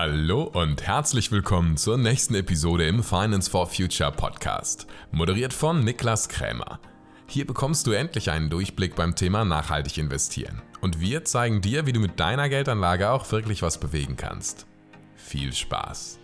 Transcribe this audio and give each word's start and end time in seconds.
Hallo 0.00 0.44
und 0.44 0.86
herzlich 0.86 1.32
willkommen 1.32 1.76
zur 1.76 1.98
nächsten 1.98 2.36
Episode 2.36 2.86
im 2.86 3.02
Finance 3.02 3.50
for 3.50 3.66
Future 3.66 4.12
Podcast, 4.12 4.86
moderiert 5.10 5.52
von 5.52 5.82
Niklas 5.82 6.28
Krämer. 6.28 6.78
Hier 7.26 7.44
bekommst 7.44 7.84
du 7.84 7.90
endlich 7.90 8.30
einen 8.30 8.48
Durchblick 8.48 8.94
beim 8.94 9.16
Thema 9.16 9.44
nachhaltig 9.44 9.98
investieren 9.98 10.62
und 10.82 11.00
wir 11.00 11.24
zeigen 11.24 11.62
dir, 11.62 11.86
wie 11.86 11.92
du 11.92 11.98
mit 11.98 12.20
deiner 12.20 12.48
Geldanlage 12.48 13.10
auch 13.10 13.32
wirklich 13.32 13.60
was 13.60 13.80
bewegen 13.80 14.14
kannst. 14.16 14.68
Viel 15.16 15.52
Spaß! 15.52 16.20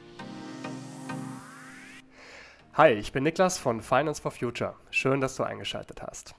Hi, 2.75 2.93
ich 2.93 3.11
bin 3.11 3.25
Niklas 3.25 3.59
von 3.59 3.83
Finance 3.83 4.23
for 4.23 4.31
Future. 4.31 4.77
Schön, 4.91 5.21
dass 5.21 5.35
du 5.35 5.43
eingeschaltet 5.43 6.01
hast. 6.01 6.37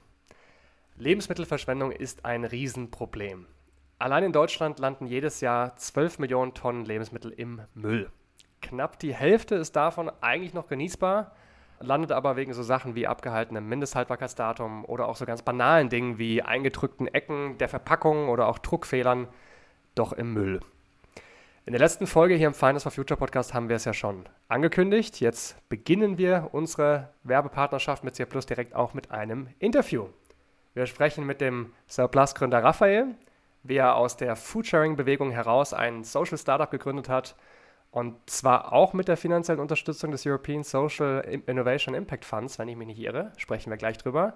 Lebensmittelverschwendung 0.96 1.92
ist 1.92 2.24
ein 2.24 2.46
Riesenproblem. 2.46 3.44
Allein 3.98 4.24
in 4.24 4.32
Deutschland 4.32 4.78
landen 4.78 5.06
jedes 5.06 5.40
Jahr 5.40 5.74
12 5.76 6.18
Millionen 6.18 6.52
Tonnen 6.52 6.84
Lebensmittel 6.84 7.30
im 7.30 7.62
Müll. 7.72 8.10
Knapp 8.60 8.98
die 8.98 9.14
Hälfte 9.14 9.54
ist 9.54 9.74
davon 9.74 10.10
eigentlich 10.20 10.52
noch 10.52 10.66
genießbar, 10.66 11.32
landet 11.80 12.12
aber 12.12 12.36
wegen 12.36 12.52
so 12.52 12.62
Sachen 12.62 12.94
wie 12.94 13.06
abgehaltenem 13.06 13.66
Mindesthaltbarkeitsdatum 13.66 14.84
oder 14.84 15.08
auch 15.08 15.16
so 15.16 15.24
ganz 15.24 15.40
banalen 15.40 15.88
Dingen 15.88 16.18
wie 16.18 16.42
eingedrückten 16.42 17.06
Ecken 17.06 17.56
der 17.56 17.70
Verpackung 17.70 18.28
oder 18.28 18.48
auch 18.48 18.58
Druckfehlern 18.58 19.28
doch 19.94 20.12
im 20.12 20.34
Müll. 20.34 20.60
In 21.64 21.72
der 21.72 21.80
letzten 21.80 22.06
Folge 22.06 22.34
hier 22.34 22.48
im 22.48 22.54
Finance 22.54 22.82
for 22.82 22.92
Future 22.92 23.18
Podcast 23.18 23.54
haben 23.54 23.70
wir 23.70 23.76
es 23.76 23.86
ja 23.86 23.94
schon 23.94 24.28
angekündigt. 24.48 25.20
Jetzt 25.20 25.56
beginnen 25.70 26.18
wir 26.18 26.50
unsere 26.52 27.08
Werbepartnerschaft 27.24 28.04
mit 28.04 28.14
C 28.14 28.26
direkt 28.26 28.74
auch 28.74 28.92
mit 28.92 29.10
einem 29.10 29.48
Interview. 29.58 30.06
Wir 30.74 30.86
sprechen 30.86 31.24
mit 31.24 31.40
dem 31.40 31.72
Surplus-Gründer 31.88 32.62
Raphael, 32.62 33.16
wie 33.68 33.76
er 33.76 33.96
aus 33.96 34.16
der 34.16 34.36
Foodsharing-Bewegung 34.36 35.30
heraus 35.30 35.74
ein 35.74 36.04
Social 36.04 36.38
Startup 36.38 36.70
gegründet 36.70 37.08
hat 37.08 37.36
und 37.90 38.28
zwar 38.28 38.74
auch 38.74 38.92
mit 38.92 39.08
der 39.08 39.16
finanziellen 39.16 39.60
Unterstützung 39.60 40.10
des 40.10 40.26
European 40.26 40.62
Social 40.62 41.20
Innovation 41.46 41.94
Impact 41.94 42.26
Funds, 42.26 42.58
wenn 42.58 42.68
ich 42.68 42.76
mich 42.76 42.88
nicht 42.88 42.98
irre, 42.98 43.32
sprechen 43.38 43.70
wir 43.70 43.78
gleich 43.78 43.96
drüber. 43.96 44.34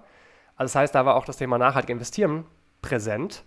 Also 0.55 0.73
das 0.73 0.75
heißt, 0.75 0.95
da 0.95 1.05
war 1.05 1.15
auch 1.15 1.25
das 1.25 1.37
Thema 1.37 1.59
nachhaltig 1.59 1.91
investieren 1.91 2.45
präsent. 2.81 3.43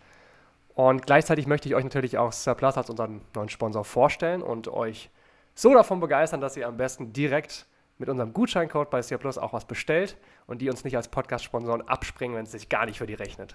Und 0.74 1.06
gleichzeitig 1.06 1.48
möchte 1.48 1.68
ich 1.68 1.74
euch 1.74 1.84
natürlich 1.84 2.18
auch 2.18 2.32
Surplus 2.32 2.76
als 2.76 2.90
unseren 2.90 3.22
neuen 3.34 3.48
Sponsor 3.48 3.84
vorstellen 3.84 4.42
und 4.42 4.68
euch 4.68 5.10
so 5.54 5.74
davon 5.74 6.00
begeistern, 6.00 6.40
dass 6.40 6.56
ihr 6.56 6.66
am 6.66 6.76
besten 6.76 7.12
direkt 7.12 7.66
mit 7.98 8.08
unserem 8.08 8.32
Gutscheincode 8.32 8.90
bei 8.90 9.02
Surplus 9.02 9.38
auch 9.38 9.52
was 9.52 9.66
bestellt 9.66 10.16
und 10.46 10.60
die 10.60 10.68
uns 10.68 10.84
nicht 10.84 10.96
als 10.96 11.08
Podcast-Sponsoren 11.08 11.82
abspringen, 11.88 12.36
wenn 12.36 12.44
es 12.44 12.52
sich 12.52 12.68
gar 12.68 12.86
nicht 12.86 12.98
für 12.98 13.06
die 13.06 13.14
rechnet. 13.14 13.54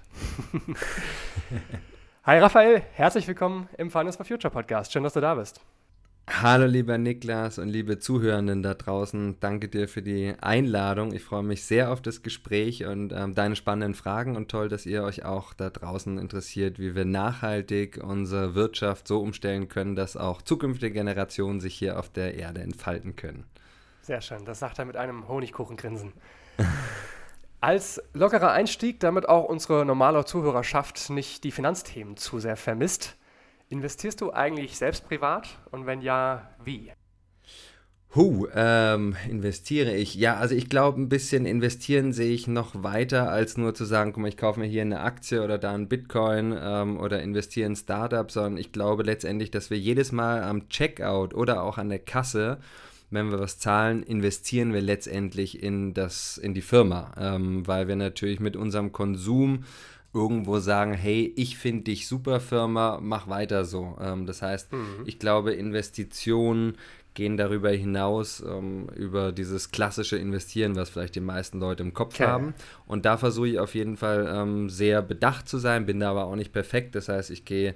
Hi 2.29 2.37
Raphael, 2.37 2.83
herzlich 2.93 3.27
willkommen 3.27 3.67
im 3.79 3.89
Finance 3.89 4.15
for 4.15 4.23
Future 4.23 4.53
Podcast. 4.53 4.91
Schön, 4.93 5.01
dass 5.01 5.13
du 5.13 5.19
da 5.19 5.33
bist. 5.33 5.61
Hallo 6.29 6.67
lieber 6.67 6.99
Niklas 6.99 7.57
und 7.57 7.69
liebe 7.69 7.97
Zuhörenden 7.97 8.61
da 8.61 8.75
draußen. 8.75 9.39
Danke 9.39 9.67
dir 9.67 9.87
für 9.87 10.03
die 10.03 10.35
Einladung. 10.39 11.11
Ich 11.11 11.23
freue 11.23 11.41
mich 11.41 11.65
sehr 11.65 11.91
auf 11.91 12.03
das 12.03 12.21
Gespräch 12.21 12.85
und 12.85 13.13
ähm, 13.13 13.33
deine 13.33 13.55
spannenden 13.55 13.95
Fragen 13.95 14.35
und 14.35 14.51
toll, 14.51 14.69
dass 14.69 14.85
ihr 14.85 15.01
euch 15.01 15.25
auch 15.25 15.55
da 15.55 15.71
draußen 15.71 16.19
interessiert, 16.19 16.77
wie 16.77 16.93
wir 16.93 17.05
nachhaltig 17.05 17.99
unsere 18.03 18.53
Wirtschaft 18.53 19.07
so 19.07 19.21
umstellen 19.21 19.67
können, 19.67 19.95
dass 19.95 20.15
auch 20.15 20.43
zukünftige 20.43 20.93
Generationen 20.93 21.59
sich 21.59 21.73
hier 21.73 21.97
auf 21.97 22.09
der 22.09 22.35
Erde 22.35 22.61
entfalten 22.61 23.15
können. 23.15 23.47
Sehr 24.03 24.21
schön. 24.21 24.45
Das 24.45 24.59
sagt 24.59 24.77
er 24.77 24.85
mit 24.85 24.97
einem 24.97 25.27
Honigkuchengrinsen. 25.27 26.13
Als 27.61 28.01
lockerer 28.13 28.51
Einstieg, 28.51 29.01
damit 29.01 29.27
auch 29.27 29.43
unsere 29.43 29.85
normale 29.85 30.23
Zuhörerschaft 30.23 31.09
nicht 31.09 31.43
die 31.43 31.51
Finanzthemen 31.51 32.15
zu 32.15 32.39
sehr 32.39 32.55
vermisst, 32.55 33.17
investierst 33.67 34.21
du 34.21 34.31
eigentlich 34.31 34.77
selbst 34.77 35.05
privat 35.07 35.49
und 35.69 35.85
wenn 35.85 36.01
ja, 36.01 36.49
wie? 36.63 36.93
Huh, 38.15 38.47
ähm, 38.55 39.15
investiere 39.29 39.93
ich? 39.93 40.15
Ja, 40.15 40.37
also 40.37 40.55
ich 40.55 40.69
glaube, 40.69 40.99
ein 40.99 41.09
bisschen 41.09 41.45
investieren 41.45 42.11
sehe 42.11 42.33
ich 42.33 42.47
noch 42.47 42.81
weiter, 42.81 43.29
als 43.29 43.55
nur 43.55 43.75
zu 43.75 43.85
sagen, 43.85 44.13
guck 44.13 44.21
mal, 44.21 44.29
ich 44.29 44.37
kaufe 44.37 44.59
mir 44.59 44.65
hier 44.65 44.81
eine 44.81 45.01
Aktie 45.01 45.43
oder 45.43 45.59
da 45.59 45.73
einen 45.73 45.89
Bitcoin 45.89 46.57
ähm, 46.59 46.99
oder 46.99 47.21
investiere 47.21 47.67
in 47.67 47.75
Startup, 47.75 48.31
sondern 48.31 48.57
ich 48.57 48.71
glaube 48.71 49.03
letztendlich, 49.03 49.51
dass 49.51 49.69
wir 49.69 49.77
jedes 49.77 50.11
Mal 50.11 50.41
am 50.43 50.69
Checkout 50.69 51.35
oder 51.35 51.61
auch 51.61 51.77
an 51.77 51.89
der 51.89 51.99
Kasse 51.99 52.57
wenn 53.11 53.31
wir 53.31 53.39
was 53.39 53.59
zahlen, 53.59 54.03
investieren 54.03 54.73
wir 54.73 54.81
letztendlich 54.81 55.61
in, 55.61 55.93
das, 55.93 56.37
in 56.37 56.53
die 56.53 56.61
Firma, 56.61 57.13
ähm, 57.17 57.67
weil 57.67 57.87
wir 57.87 57.95
natürlich 57.95 58.39
mit 58.39 58.55
unserem 58.55 58.91
Konsum 58.91 59.63
irgendwo 60.13 60.59
sagen, 60.59 60.93
hey, 60.93 61.33
ich 61.35 61.57
finde 61.57 61.83
dich 61.83 62.07
super 62.07 62.39
Firma, 62.39 62.99
mach 63.01 63.27
weiter 63.27 63.65
so. 63.65 63.97
Ähm, 64.01 64.25
das 64.25 64.41
heißt, 64.41 64.73
mhm. 64.73 65.03
ich 65.05 65.19
glaube, 65.19 65.53
Investitionen 65.53 66.77
gehen 67.13 67.37
darüber 67.37 67.69
hinaus, 67.69 68.41
ähm, 68.47 68.87
über 68.95 69.31
dieses 69.31 69.71
klassische 69.71 70.17
Investieren, 70.17 70.75
was 70.75 70.89
vielleicht 70.89 71.15
die 71.15 71.19
meisten 71.19 71.59
Leute 71.59 71.83
im 71.83 71.93
Kopf 71.93 72.15
okay. 72.15 72.27
haben. 72.27 72.53
Und 72.85 73.05
da 73.05 73.17
versuche 73.17 73.49
ich 73.49 73.59
auf 73.59 73.75
jeden 73.75 73.97
Fall 73.97 74.31
ähm, 74.33 74.69
sehr 74.69 75.01
bedacht 75.01 75.49
zu 75.49 75.57
sein, 75.57 75.85
bin 75.85 75.99
da 75.99 76.11
aber 76.11 76.25
auch 76.25 76.35
nicht 76.35 76.53
perfekt. 76.53 76.95
Das 76.95 77.09
heißt, 77.09 77.29
ich 77.29 77.45
gehe 77.45 77.75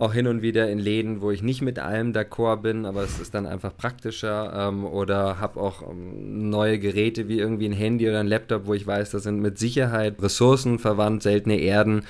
auch 0.00 0.12
hin 0.12 0.26
und 0.26 0.42
wieder 0.42 0.68
in 0.70 0.78
Läden, 0.78 1.20
wo 1.20 1.30
ich 1.30 1.42
nicht 1.42 1.62
mit 1.62 1.78
allem 1.78 2.12
d'accord 2.12 2.62
bin, 2.62 2.84
aber 2.84 3.02
es 3.02 3.18
ist 3.18 3.34
dann 3.34 3.46
einfach 3.46 3.76
praktischer 3.76 4.68
ähm, 4.68 4.84
oder 4.84 5.40
habe 5.40 5.60
auch 5.60 5.82
ähm, 5.88 6.50
neue 6.50 6.78
Geräte 6.78 7.28
wie 7.28 7.38
irgendwie 7.38 7.66
ein 7.66 7.72
Handy 7.72 8.08
oder 8.08 8.20
ein 8.20 8.26
Laptop, 8.26 8.66
wo 8.66 8.74
ich 8.74 8.86
weiß, 8.86 9.10
da 9.10 9.18
sind 9.18 9.40
mit 9.40 9.58
Sicherheit 9.58 10.22
Ressourcen 10.22 10.78
verwandt, 10.78 11.22
seltene 11.22 11.58
Erden, 11.58 12.02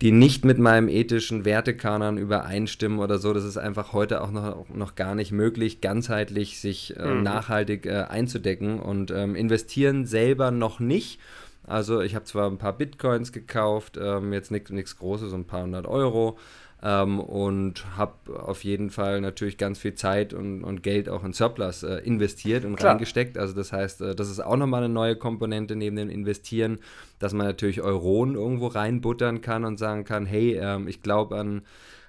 die 0.00 0.12
nicht 0.12 0.44
mit 0.44 0.58
meinem 0.58 0.88
ethischen 0.88 1.44
Wertekanon 1.44 2.16
übereinstimmen 2.16 2.98
oder 2.98 3.18
so. 3.18 3.32
Das 3.32 3.44
ist 3.44 3.58
einfach 3.58 3.92
heute 3.92 4.22
auch 4.22 4.30
noch, 4.30 4.68
noch 4.74 4.94
gar 4.94 5.14
nicht 5.14 5.32
möglich, 5.32 5.80
ganzheitlich 5.80 6.60
sich 6.60 6.96
äh, 6.96 7.06
mhm. 7.06 7.22
nachhaltig 7.22 7.86
äh, 7.86 8.04
einzudecken 8.08 8.80
und 8.80 9.10
ähm, 9.10 9.34
investieren 9.34 10.06
selber 10.06 10.50
noch 10.50 10.80
nicht. 10.80 11.20
Also 11.66 12.00
ich 12.00 12.14
habe 12.14 12.24
zwar 12.24 12.50
ein 12.50 12.58
paar 12.58 12.76
Bitcoins 12.76 13.32
gekauft, 13.32 13.98
ähm, 14.00 14.32
jetzt 14.32 14.50
nichts 14.50 14.96
Großes, 14.96 15.30
so 15.30 15.36
ein 15.36 15.44
paar 15.44 15.62
hundert 15.62 15.86
Euro, 15.86 16.38
ähm, 16.82 17.20
und 17.20 17.96
habe 17.96 18.14
auf 18.38 18.64
jeden 18.64 18.90
Fall 18.90 19.20
natürlich 19.20 19.58
ganz 19.58 19.78
viel 19.78 19.94
Zeit 19.94 20.32
und, 20.32 20.64
und 20.64 20.82
Geld 20.82 21.08
auch 21.08 21.24
in 21.24 21.32
Surplus 21.32 21.82
äh, 21.82 21.96
investiert 21.98 22.64
und 22.64 22.76
Klar. 22.76 22.92
reingesteckt. 22.92 23.36
Also 23.36 23.54
das 23.54 23.72
heißt, 23.72 24.00
äh, 24.00 24.14
das 24.14 24.30
ist 24.30 24.40
auch 24.40 24.56
nochmal 24.56 24.84
eine 24.84 24.92
neue 24.92 25.16
Komponente 25.16 25.76
neben 25.76 25.96
dem 25.96 26.10
Investieren, 26.10 26.78
dass 27.18 27.32
man 27.32 27.46
natürlich 27.46 27.82
Euronen 27.82 28.34
irgendwo 28.34 28.68
reinbuttern 28.68 29.40
kann 29.40 29.64
und 29.64 29.78
sagen 29.78 30.04
kann, 30.04 30.26
hey, 30.26 30.58
ähm, 30.60 30.88
ich 30.88 31.02
glaube 31.02 31.36
an 31.36 31.62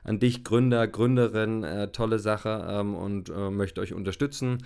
an 0.03 0.19
dich, 0.19 0.43
Gründer, 0.43 0.87
Gründerin, 0.87 1.63
äh, 1.63 1.89
tolle 1.89 2.19
Sache 2.19 2.65
ähm, 2.69 2.95
und 2.95 3.29
äh, 3.29 3.49
möchte 3.49 3.81
euch 3.81 3.93
unterstützen. 3.93 4.65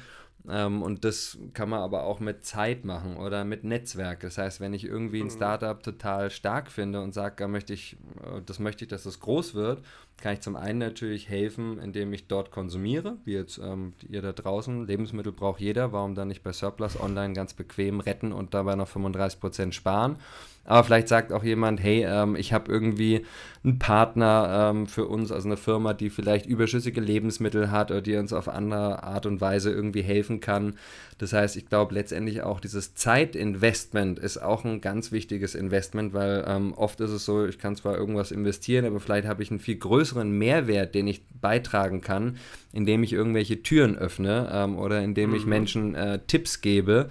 Ähm, 0.49 0.81
und 0.81 1.03
das 1.03 1.37
kann 1.53 1.69
man 1.69 1.81
aber 1.81 2.03
auch 2.03 2.19
mit 2.19 2.45
Zeit 2.45 2.85
machen 2.85 3.17
oder 3.17 3.43
mit 3.43 3.63
Netzwerk. 3.63 4.19
Das 4.21 4.37
heißt, 4.37 4.59
wenn 4.59 4.73
ich 4.73 4.85
irgendwie 4.85 5.21
ein 5.21 5.27
mhm. 5.27 5.31
Startup 5.31 5.81
total 5.81 6.29
stark 6.29 6.71
finde 6.71 7.01
und 7.01 7.13
sage, 7.13 7.35
da 7.37 7.47
möchte 7.47 7.73
ich, 7.73 7.97
äh, 8.23 8.41
das 8.45 8.59
möchte 8.59 8.85
ich, 8.85 8.89
dass 8.89 9.05
es 9.05 9.19
groß 9.19 9.55
wird, 9.55 9.83
kann 10.17 10.33
ich 10.33 10.41
zum 10.41 10.55
einen 10.55 10.79
natürlich 10.79 11.29
helfen, 11.29 11.79
indem 11.79 12.13
ich 12.13 12.27
dort 12.27 12.51
konsumiere, 12.51 13.17
wie 13.25 13.33
jetzt 13.33 13.57
ähm, 13.57 13.93
ihr 14.09 14.21
da 14.21 14.31
draußen. 14.31 14.85
Lebensmittel 14.85 15.31
braucht 15.31 15.59
jeder, 15.59 15.91
warum 15.91 16.15
dann 16.15 16.29
nicht 16.29 16.43
bei 16.43 16.53
Surplus 16.53 16.99
online 16.99 17.33
ganz 17.33 17.53
bequem 17.53 17.99
retten 17.99 18.31
und 18.31 18.53
dabei 18.53 18.75
noch 18.75 18.89
35% 18.89 19.73
sparen? 19.73 20.17
Aber 20.65 20.83
vielleicht 20.83 21.07
sagt 21.07 21.31
auch 21.31 21.43
jemand, 21.43 21.81
hey, 21.81 22.05
ähm, 22.07 22.35
ich 22.35 22.51
habe 22.51 22.71
irgendwie 22.71 23.23
einen 23.63 23.79
Partner 23.79 24.71
ähm, 24.71 24.87
für 24.87 25.05
uns, 25.05 25.31
also 25.31 25.47
eine 25.47 25.57
Firma, 25.57 25.93
die 25.93 26.09
vielleicht 26.09 26.45
überschüssige 26.47 27.01
Lebensmittel 27.01 27.71
hat 27.71 27.91
oder 27.91 28.01
die 28.01 28.15
uns 28.15 28.33
auf 28.33 28.47
andere 28.47 29.03
Art 29.03 29.25
und 29.25 29.41
Weise 29.41 29.71
irgendwie 29.71 30.01
helfen 30.01 30.39
kann. 30.39 30.77
Das 31.17 31.33
heißt, 31.33 31.55
ich 31.55 31.67
glaube 31.67 31.93
letztendlich 31.93 32.41
auch 32.41 32.59
dieses 32.59 32.95
Zeitinvestment 32.95 34.19
ist 34.19 34.37
auch 34.37 34.65
ein 34.65 34.81
ganz 34.81 35.11
wichtiges 35.11 35.55
Investment, 35.55 36.13
weil 36.13 36.43
ähm, 36.47 36.73
oft 36.73 36.99
ist 36.99 37.11
es 37.11 37.25
so, 37.25 37.45
ich 37.45 37.57
kann 37.57 37.75
zwar 37.75 37.97
irgendwas 37.97 38.31
investieren, 38.31 38.85
aber 38.85 38.99
vielleicht 38.99 39.27
habe 39.27 39.41
ich 39.41 39.51
einen 39.51 39.59
viel 39.59 39.77
größeren 39.77 40.29
Mehrwert, 40.29 40.93
den 40.93 41.07
ich 41.07 41.23
beitragen 41.41 42.01
kann, 42.01 42.37
indem 42.73 43.03
ich 43.03 43.13
irgendwelche 43.13 43.63
Türen 43.63 43.95
öffne 43.97 44.49
ähm, 44.51 44.77
oder 44.77 45.01
indem 45.01 45.29
mhm. 45.29 45.35
ich 45.35 45.45
Menschen 45.45 45.95
äh, 45.95 46.19
Tipps 46.27 46.61
gebe. 46.61 47.09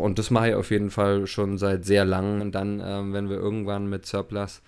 Und 0.00 0.18
das 0.18 0.30
mache 0.30 0.50
ich 0.50 0.54
auf 0.54 0.70
jeden 0.70 0.90
Fall 0.90 1.26
schon 1.26 1.58
seit 1.58 1.84
sehr 1.84 2.04
langem. 2.04 2.40
Und 2.40 2.54
dann, 2.54 2.82
ähm, 2.84 3.12
wenn 3.12 3.28
wir 3.28 3.36
irgendwann 3.36 3.88
mit 3.88 4.06
Surplus, 4.06 4.62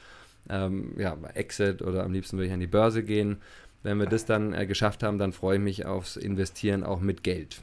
ähm, 0.51 0.95
ja, 0.99 1.17
Exit 1.35 1.83
oder 1.83 2.05
am 2.05 2.13
liebsten 2.13 2.37
würde 2.37 2.49
ich 2.49 2.53
an 2.53 2.61
die 2.61 2.67
Börse 2.67 3.03
gehen, 3.03 3.41
wenn 3.83 3.99
wir 3.99 4.07
das 4.07 4.25
dann 4.25 4.53
äh, 4.53 4.67
geschafft 4.67 5.03
haben, 5.03 5.19
dann 5.19 5.33
freue 5.33 5.57
ich 5.57 5.63
mich 5.63 5.87
aufs 5.87 6.17
Investieren 6.17 6.85
auch 6.85 7.01
mit 7.01 7.23
Geld. 7.23 7.63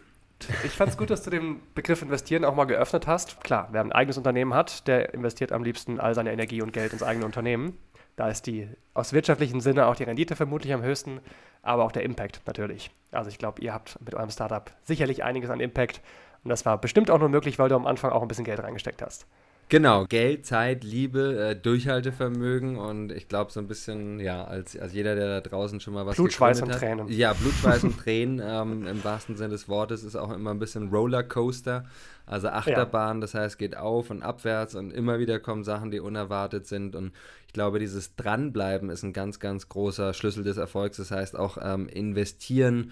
Ich 0.63 0.71
fand 0.71 0.89
es 0.89 0.97
gut, 0.97 1.09
dass 1.09 1.23
du 1.23 1.29
den 1.29 1.59
Begriff 1.75 2.01
Investieren 2.01 2.45
auch 2.45 2.55
mal 2.55 2.65
geöffnet 2.65 3.07
hast. 3.07 3.41
Klar, 3.43 3.69
wer 3.71 3.81
ein 3.81 3.91
eigenes 3.91 4.17
Unternehmen 4.17 4.53
hat, 4.53 4.87
der 4.87 5.13
investiert 5.13 5.51
am 5.51 5.63
liebsten 5.63 5.99
all 5.99 6.15
seine 6.15 6.31
Energie 6.31 6.61
und 6.61 6.71
Geld 6.71 6.93
ins 6.93 7.03
eigene 7.03 7.25
Unternehmen. 7.25 7.77
Da 8.15 8.29
ist 8.29 8.47
die 8.47 8.67
aus 8.93 9.13
wirtschaftlichem 9.13 9.59
Sinne 9.61 9.87
auch 9.87 9.95
die 9.95 10.03
Rendite 10.03 10.35
vermutlich 10.35 10.73
am 10.73 10.81
höchsten, 10.81 11.19
aber 11.61 11.83
auch 11.83 11.91
der 11.91 12.03
Impact 12.03 12.41
natürlich. 12.45 12.91
Also 13.11 13.29
ich 13.29 13.37
glaube, 13.37 13.61
ihr 13.61 13.73
habt 13.73 13.99
mit 14.03 14.15
eurem 14.15 14.29
Startup 14.29 14.71
sicherlich 14.83 15.23
einiges 15.23 15.49
an 15.49 15.59
Impact 15.59 16.01
und 16.49 16.53
das 16.53 16.65
war 16.65 16.81
bestimmt 16.81 17.11
auch 17.11 17.19
nur 17.19 17.29
möglich, 17.29 17.59
weil 17.59 17.69
du 17.69 17.75
am 17.75 17.85
Anfang 17.85 18.11
auch 18.11 18.23
ein 18.23 18.27
bisschen 18.27 18.43
Geld 18.43 18.59
reingesteckt 18.59 19.03
hast. 19.03 19.27
Genau, 19.69 20.05
Geld, 20.05 20.47
Zeit, 20.47 20.83
Liebe, 20.83 21.51
äh, 21.51 21.55
Durchhaltevermögen 21.55 22.75
und 22.75 23.11
ich 23.11 23.27
glaube 23.27 23.51
so 23.51 23.59
ein 23.59 23.67
bisschen, 23.67 24.19
ja, 24.19 24.43
als, 24.43 24.75
als 24.75 24.93
jeder, 24.93 25.13
der 25.13 25.27
da 25.27 25.47
draußen 25.47 25.79
schon 25.79 25.93
mal 25.93 26.07
was 26.07 26.15
Blut, 26.15 26.33
Schweiß 26.33 26.63
und 26.63 26.71
Tränen. 26.71 27.07
Ja, 27.07 27.33
Blut, 27.39 27.53
Schweiß 27.53 27.83
und 27.83 27.99
Tränen 27.99 28.41
ähm, 28.43 28.87
im 28.87 29.03
wahrsten 29.03 29.37
Sinne 29.37 29.49
des 29.49 29.69
Wortes 29.69 30.03
ist 30.03 30.15
auch 30.15 30.31
immer 30.31 30.49
ein 30.49 30.57
bisschen 30.57 30.89
Rollercoaster, 30.89 31.85
also 32.25 32.47
Achterbahn, 32.47 33.17
ja. 33.17 33.21
das 33.21 33.35
heißt 33.35 33.59
geht 33.59 33.77
auf 33.77 34.09
und 34.09 34.23
abwärts 34.23 34.73
und 34.73 34.89
immer 34.89 35.19
wieder 35.19 35.39
kommen 35.39 35.63
Sachen, 35.63 35.91
die 35.91 35.99
unerwartet 35.99 36.65
sind 36.65 36.95
und 36.95 37.13
ich 37.45 37.53
glaube, 37.53 37.77
dieses 37.77 38.15
Dranbleiben 38.15 38.89
ist 38.89 39.03
ein 39.03 39.13
ganz, 39.13 39.39
ganz 39.39 39.69
großer 39.69 40.15
Schlüssel 40.15 40.43
des 40.43 40.57
Erfolgs, 40.57 40.97
das 40.97 41.11
heißt 41.11 41.37
auch 41.37 41.59
ähm, 41.61 41.87
investieren 41.87 42.91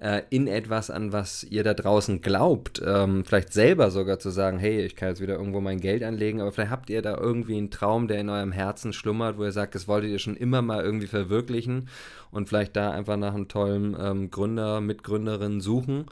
äh, 0.00 0.22
in 0.30 0.46
etwas, 0.46 0.90
an 0.90 1.12
was 1.12 1.44
ihr 1.44 1.62
da 1.62 1.74
draußen 1.74 2.22
glaubt, 2.22 2.82
ähm, 2.84 3.24
vielleicht 3.24 3.52
selber 3.52 3.90
sogar 3.90 4.18
zu 4.18 4.30
sagen, 4.30 4.58
hey, 4.58 4.80
ich 4.80 4.96
kann 4.96 5.10
jetzt 5.10 5.20
wieder 5.20 5.34
irgendwo 5.34 5.60
mein 5.60 5.78
Geld 5.78 6.02
anlegen, 6.02 6.40
aber 6.40 6.52
vielleicht 6.52 6.70
habt 6.70 6.90
ihr 6.90 7.02
da 7.02 7.16
irgendwie 7.16 7.58
einen 7.58 7.70
Traum, 7.70 8.08
der 8.08 8.18
in 8.18 8.30
eurem 8.30 8.52
Herzen 8.52 8.92
schlummert, 8.94 9.36
wo 9.36 9.44
ihr 9.44 9.52
sagt, 9.52 9.74
das 9.74 9.88
wolltet 9.88 10.10
ihr 10.10 10.18
schon 10.18 10.36
immer 10.36 10.62
mal 10.62 10.82
irgendwie 10.82 11.06
verwirklichen 11.06 11.88
und 12.30 12.48
vielleicht 12.48 12.76
da 12.76 12.90
einfach 12.90 13.18
nach 13.18 13.34
einem 13.34 13.48
tollen 13.48 13.94
ähm, 14.00 14.30
Gründer, 14.30 14.80
Mitgründerin 14.80 15.60
suchen. 15.60 16.06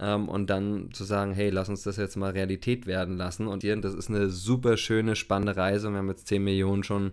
Ähm, 0.00 0.28
und 0.28 0.48
dann 0.48 0.90
zu 0.92 1.02
sagen, 1.04 1.32
hey, 1.32 1.50
lass 1.50 1.68
uns 1.68 1.82
das 1.82 1.96
jetzt 1.96 2.16
mal 2.16 2.30
Realität 2.30 2.86
werden 2.86 3.16
lassen. 3.16 3.48
Und 3.48 3.64
das 3.64 3.94
ist 3.94 4.08
eine 4.08 4.30
super 4.30 4.76
schöne, 4.76 5.16
spannende 5.16 5.56
Reise. 5.56 5.90
Wir 5.90 5.98
haben 5.98 6.08
jetzt 6.08 6.28
10 6.28 6.42
Millionen 6.42 6.84
schon 6.84 7.12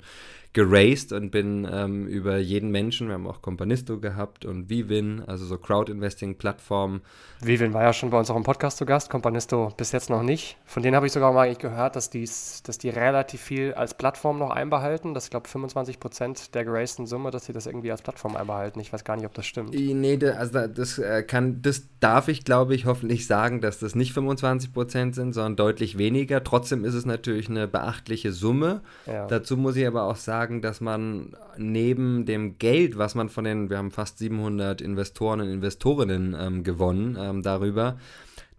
geraced 0.55 1.11
und 1.11 1.29
bin 1.31 1.67
ähm, 1.69 2.07
über 2.07 2.37
jeden 2.37 2.71
Menschen, 2.71 3.09
wir 3.09 3.15
haben 3.15 3.27
auch 3.27 3.41
Companisto 3.41 3.99
gehabt 3.99 4.45
und 4.45 4.69
Vivin, 4.69 5.21
also 5.27 5.45
so 5.45 5.57
Crowd-Investing-Plattformen. 5.57 7.01
Vivin 7.41 7.73
war 7.73 7.83
ja 7.83 7.91
schon 7.91 8.09
bei 8.09 8.17
uns 8.17 8.29
auch 8.29 8.37
im 8.37 8.43
Podcast 8.43 8.77
zu 8.77 8.85
Gast, 8.85 9.09
Companisto 9.09 9.73
bis 9.75 9.91
jetzt 9.91 10.09
noch 10.09 10.23
nicht. 10.23 10.57
Von 10.65 10.81
denen 10.81 10.95
habe 10.95 11.05
ich 11.05 11.11
sogar 11.11 11.33
mal 11.33 11.53
gehört, 11.55 11.97
dass, 11.97 12.09
die's, 12.09 12.63
dass 12.63 12.77
die 12.77 12.89
relativ 12.89 13.41
viel 13.41 13.73
als 13.73 13.93
Plattform 13.93 14.39
noch 14.39 14.49
einbehalten. 14.49 15.13
Das 15.13 15.25
ich 15.25 15.29
glaube 15.29 15.49
25 15.49 15.99
Prozent 15.99 16.55
der 16.55 16.63
geraceden 16.63 17.05
Summe, 17.05 17.31
dass 17.31 17.45
sie 17.45 17.53
das 17.53 17.65
irgendwie 17.65 17.91
als 17.91 18.01
Plattform 18.01 18.37
einbehalten. 18.37 18.79
Ich 18.79 18.93
weiß 18.93 19.03
gar 19.03 19.17
nicht, 19.17 19.25
ob 19.25 19.33
das 19.33 19.45
stimmt. 19.45 19.73
Nee, 19.73 20.17
also 20.25 20.67
das 20.67 20.97
äh, 20.97 21.23
kann, 21.23 21.61
das 21.61 21.83
darf 21.99 22.29
ich, 22.29 22.45
glaube 22.45 22.75
ich, 22.75 22.85
hoffentlich 22.85 23.27
sagen, 23.27 23.59
dass 23.59 23.79
das 23.79 23.93
nicht 23.93 24.13
25 24.13 24.71
Prozent 24.71 25.15
sind, 25.15 25.33
sondern 25.33 25.57
deutlich 25.57 25.97
weniger. 25.97 26.43
Trotzdem 26.45 26.85
ist 26.85 26.93
es 26.93 27.05
natürlich 27.05 27.49
eine 27.49 27.67
beachtliche 27.67 28.31
Summe. 28.31 28.81
Ja. 29.05 29.27
Dazu 29.27 29.57
muss 29.57 29.75
ich 29.75 29.85
aber 29.85 30.03
auch 30.03 30.15
sagen, 30.15 30.44
sagen, 30.45 30.61
dass 30.61 30.79
man 30.79 31.35
neben 31.57 32.25
dem 32.25 32.59
Geld, 32.59 32.97
was 32.97 33.15
man 33.15 33.29
von 33.29 33.45
den, 33.45 33.69
wir 33.69 33.77
haben 33.79 33.91
fast 33.91 34.19
700 34.19 34.79
Investoren 34.79 35.41
und 35.41 35.49
Investorinnen 35.49 36.35
ähm, 36.39 36.63
gewonnen 36.63 37.17
ähm, 37.19 37.41
darüber, 37.41 37.97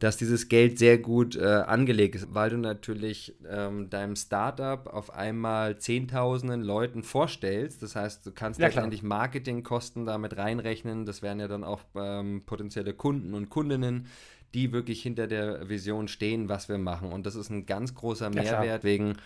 dass 0.00 0.16
dieses 0.16 0.48
Geld 0.48 0.78
sehr 0.78 0.98
gut 0.98 1.36
äh, 1.36 1.44
angelegt 1.44 2.16
ist, 2.16 2.34
weil 2.34 2.50
du 2.50 2.58
natürlich 2.58 3.34
ähm, 3.48 3.88
deinem 3.88 4.16
Startup 4.16 4.86
auf 4.88 5.14
einmal 5.14 5.78
Zehntausenden 5.78 6.62
Leuten 6.62 7.04
vorstellst. 7.04 7.82
Das 7.82 7.94
heißt, 7.94 8.26
du 8.26 8.32
kannst 8.32 8.58
ja, 8.58 8.66
letztendlich 8.66 9.04
Marketingkosten 9.04 10.04
damit 10.04 10.36
reinrechnen. 10.36 11.06
Das 11.06 11.22
wären 11.22 11.38
ja 11.38 11.46
dann 11.46 11.62
auch 11.62 11.80
ähm, 11.94 12.42
potenzielle 12.44 12.94
Kunden 12.94 13.32
und 13.32 13.48
Kundinnen, 13.48 14.06
die 14.54 14.72
wirklich 14.72 15.02
hinter 15.02 15.28
der 15.28 15.68
Vision 15.68 16.08
stehen, 16.08 16.48
was 16.48 16.68
wir 16.68 16.78
machen. 16.78 17.12
Und 17.12 17.26
das 17.26 17.36
ist 17.36 17.50
ein 17.50 17.64
ganz 17.64 17.94
großer 17.94 18.28
Mehrwert 18.30 18.82
ja, 18.82 18.82
wegen 18.82 19.16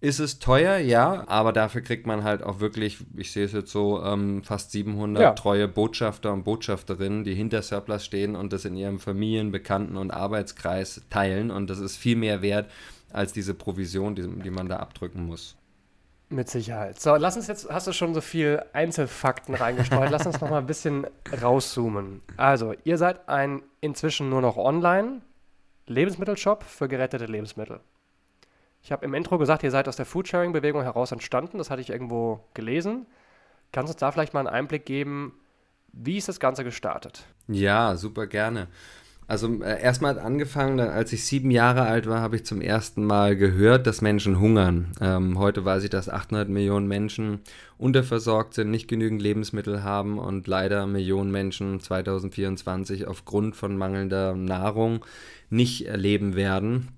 ist 0.00 0.20
es 0.20 0.38
teuer, 0.38 0.78
ja, 0.78 1.24
aber 1.26 1.52
dafür 1.52 1.80
kriegt 1.80 2.06
man 2.06 2.22
halt 2.22 2.44
auch 2.44 2.60
wirklich, 2.60 2.98
ich 3.16 3.32
sehe 3.32 3.44
es 3.44 3.52
jetzt 3.52 3.72
so, 3.72 4.02
ähm, 4.04 4.44
fast 4.44 4.70
700 4.70 5.22
ja. 5.22 5.32
treue 5.32 5.66
Botschafter 5.66 6.32
und 6.32 6.44
Botschafterinnen, 6.44 7.24
die 7.24 7.34
hinter 7.34 7.62
Surplus 7.62 8.04
stehen 8.04 8.36
und 8.36 8.52
das 8.52 8.64
in 8.64 8.76
ihrem 8.76 9.00
Familien-, 9.00 9.50
Bekannten- 9.50 9.96
und 9.96 10.12
Arbeitskreis 10.12 11.02
teilen. 11.10 11.50
Und 11.50 11.68
das 11.68 11.80
ist 11.80 11.96
viel 11.96 12.14
mehr 12.14 12.42
wert 12.42 12.70
als 13.12 13.32
diese 13.32 13.54
Provision, 13.54 14.14
die, 14.14 14.22
die 14.22 14.50
man 14.50 14.68
da 14.68 14.76
abdrücken 14.76 15.26
muss. 15.26 15.56
Mit 16.30 16.48
Sicherheit. 16.48 17.00
So, 17.00 17.16
lass 17.16 17.36
uns 17.36 17.46
jetzt, 17.46 17.68
hast 17.70 17.86
du 17.86 17.92
schon 17.92 18.14
so 18.14 18.20
viel 18.20 18.62
Einzelfakten 18.74 19.54
reingestreut, 19.54 20.10
lass 20.10 20.26
uns 20.26 20.40
noch 20.40 20.50
mal 20.50 20.58
ein 20.58 20.66
bisschen 20.66 21.06
rauszoomen. 21.42 22.20
Also, 22.36 22.74
ihr 22.84 22.98
seid 22.98 23.28
ein 23.28 23.62
inzwischen 23.80 24.28
nur 24.28 24.42
noch 24.42 24.58
online 24.58 25.22
Lebensmittelshop 25.86 26.62
für 26.62 26.86
gerettete 26.86 27.24
Lebensmittel. 27.24 27.80
Ich 28.82 28.92
habe 28.92 29.04
im 29.04 29.14
Intro 29.14 29.38
gesagt, 29.38 29.62
ihr 29.62 29.70
seid 29.70 29.88
aus 29.88 29.96
der 29.96 30.06
Foodsharing-Bewegung 30.06 30.82
heraus 30.82 31.12
entstanden. 31.12 31.58
Das 31.58 31.70
hatte 31.70 31.82
ich 31.82 31.90
irgendwo 31.90 32.44
gelesen. 32.54 33.06
Kannst 33.72 33.90
du 33.90 33.92
uns 33.92 34.00
da 34.00 34.12
vielleicht 34.12 34.34
mal 34.34 34.40
einen 34.40 34.48
Einblick 34.48 34.86
geben, 34.86 35.34
wie 35.92 36.16
ist 36.16 36.28
das 36.28 36.40
Ganze 36.40 36.64
gestartet? 36.64 37.24
Ja, 37.48 37.96
super 37.96 38.26
gerne. 38.26 38.68
Also 39.26 39.62
äh, 39.62 39.82
erstmal 39.82 40.14
hat 40.14 40.24
angefangen, 40.24 40.80
als 40.80 41.12
ich 41.12 41.24
sieben 41.24 41.50
Jahre 41.50 41.82
alt 41.82 42.06
war, 42.06 42.22
habe 42.22 42.36
ich 42.36 42.46
zum 42.46 42.62
ersten 42.62 43.04
Mal 43.04 43.36
gehört, 43.36 43.86
dass 43.86 44.00
Menschen 44.00 44.40
hungern. 44.40 44.92
Ähm, 45.02 45.38
heute 45.38 45.66
weiß 45.66 45.84
ich, 45.84 45.90
dass 45.90 46.08
800 46.08 46.48
Millionen 46.48 46.88
Menschen 46.88 47.40
unterversorgt 47.76 48.54
sind, 48.54 48.70
nicht 48.70 48.88
genügend 48.88 49.20
Lebensmittel 49.20 49.82
haben 49.82 50.18
und 50.18 50.46
leider 50.46 50.86
Millionen 50.86 51.30
Menschen 51.30 51.78
2024 51.78 53.06
aufgrund 53.06 53.54
von 53.54 53.76
mangelnder 53.76 54.34
Nahrung 54.34 55.04
nicht 55.50 55.86
erleben 55.86 56.34
werden. 56.34 56.88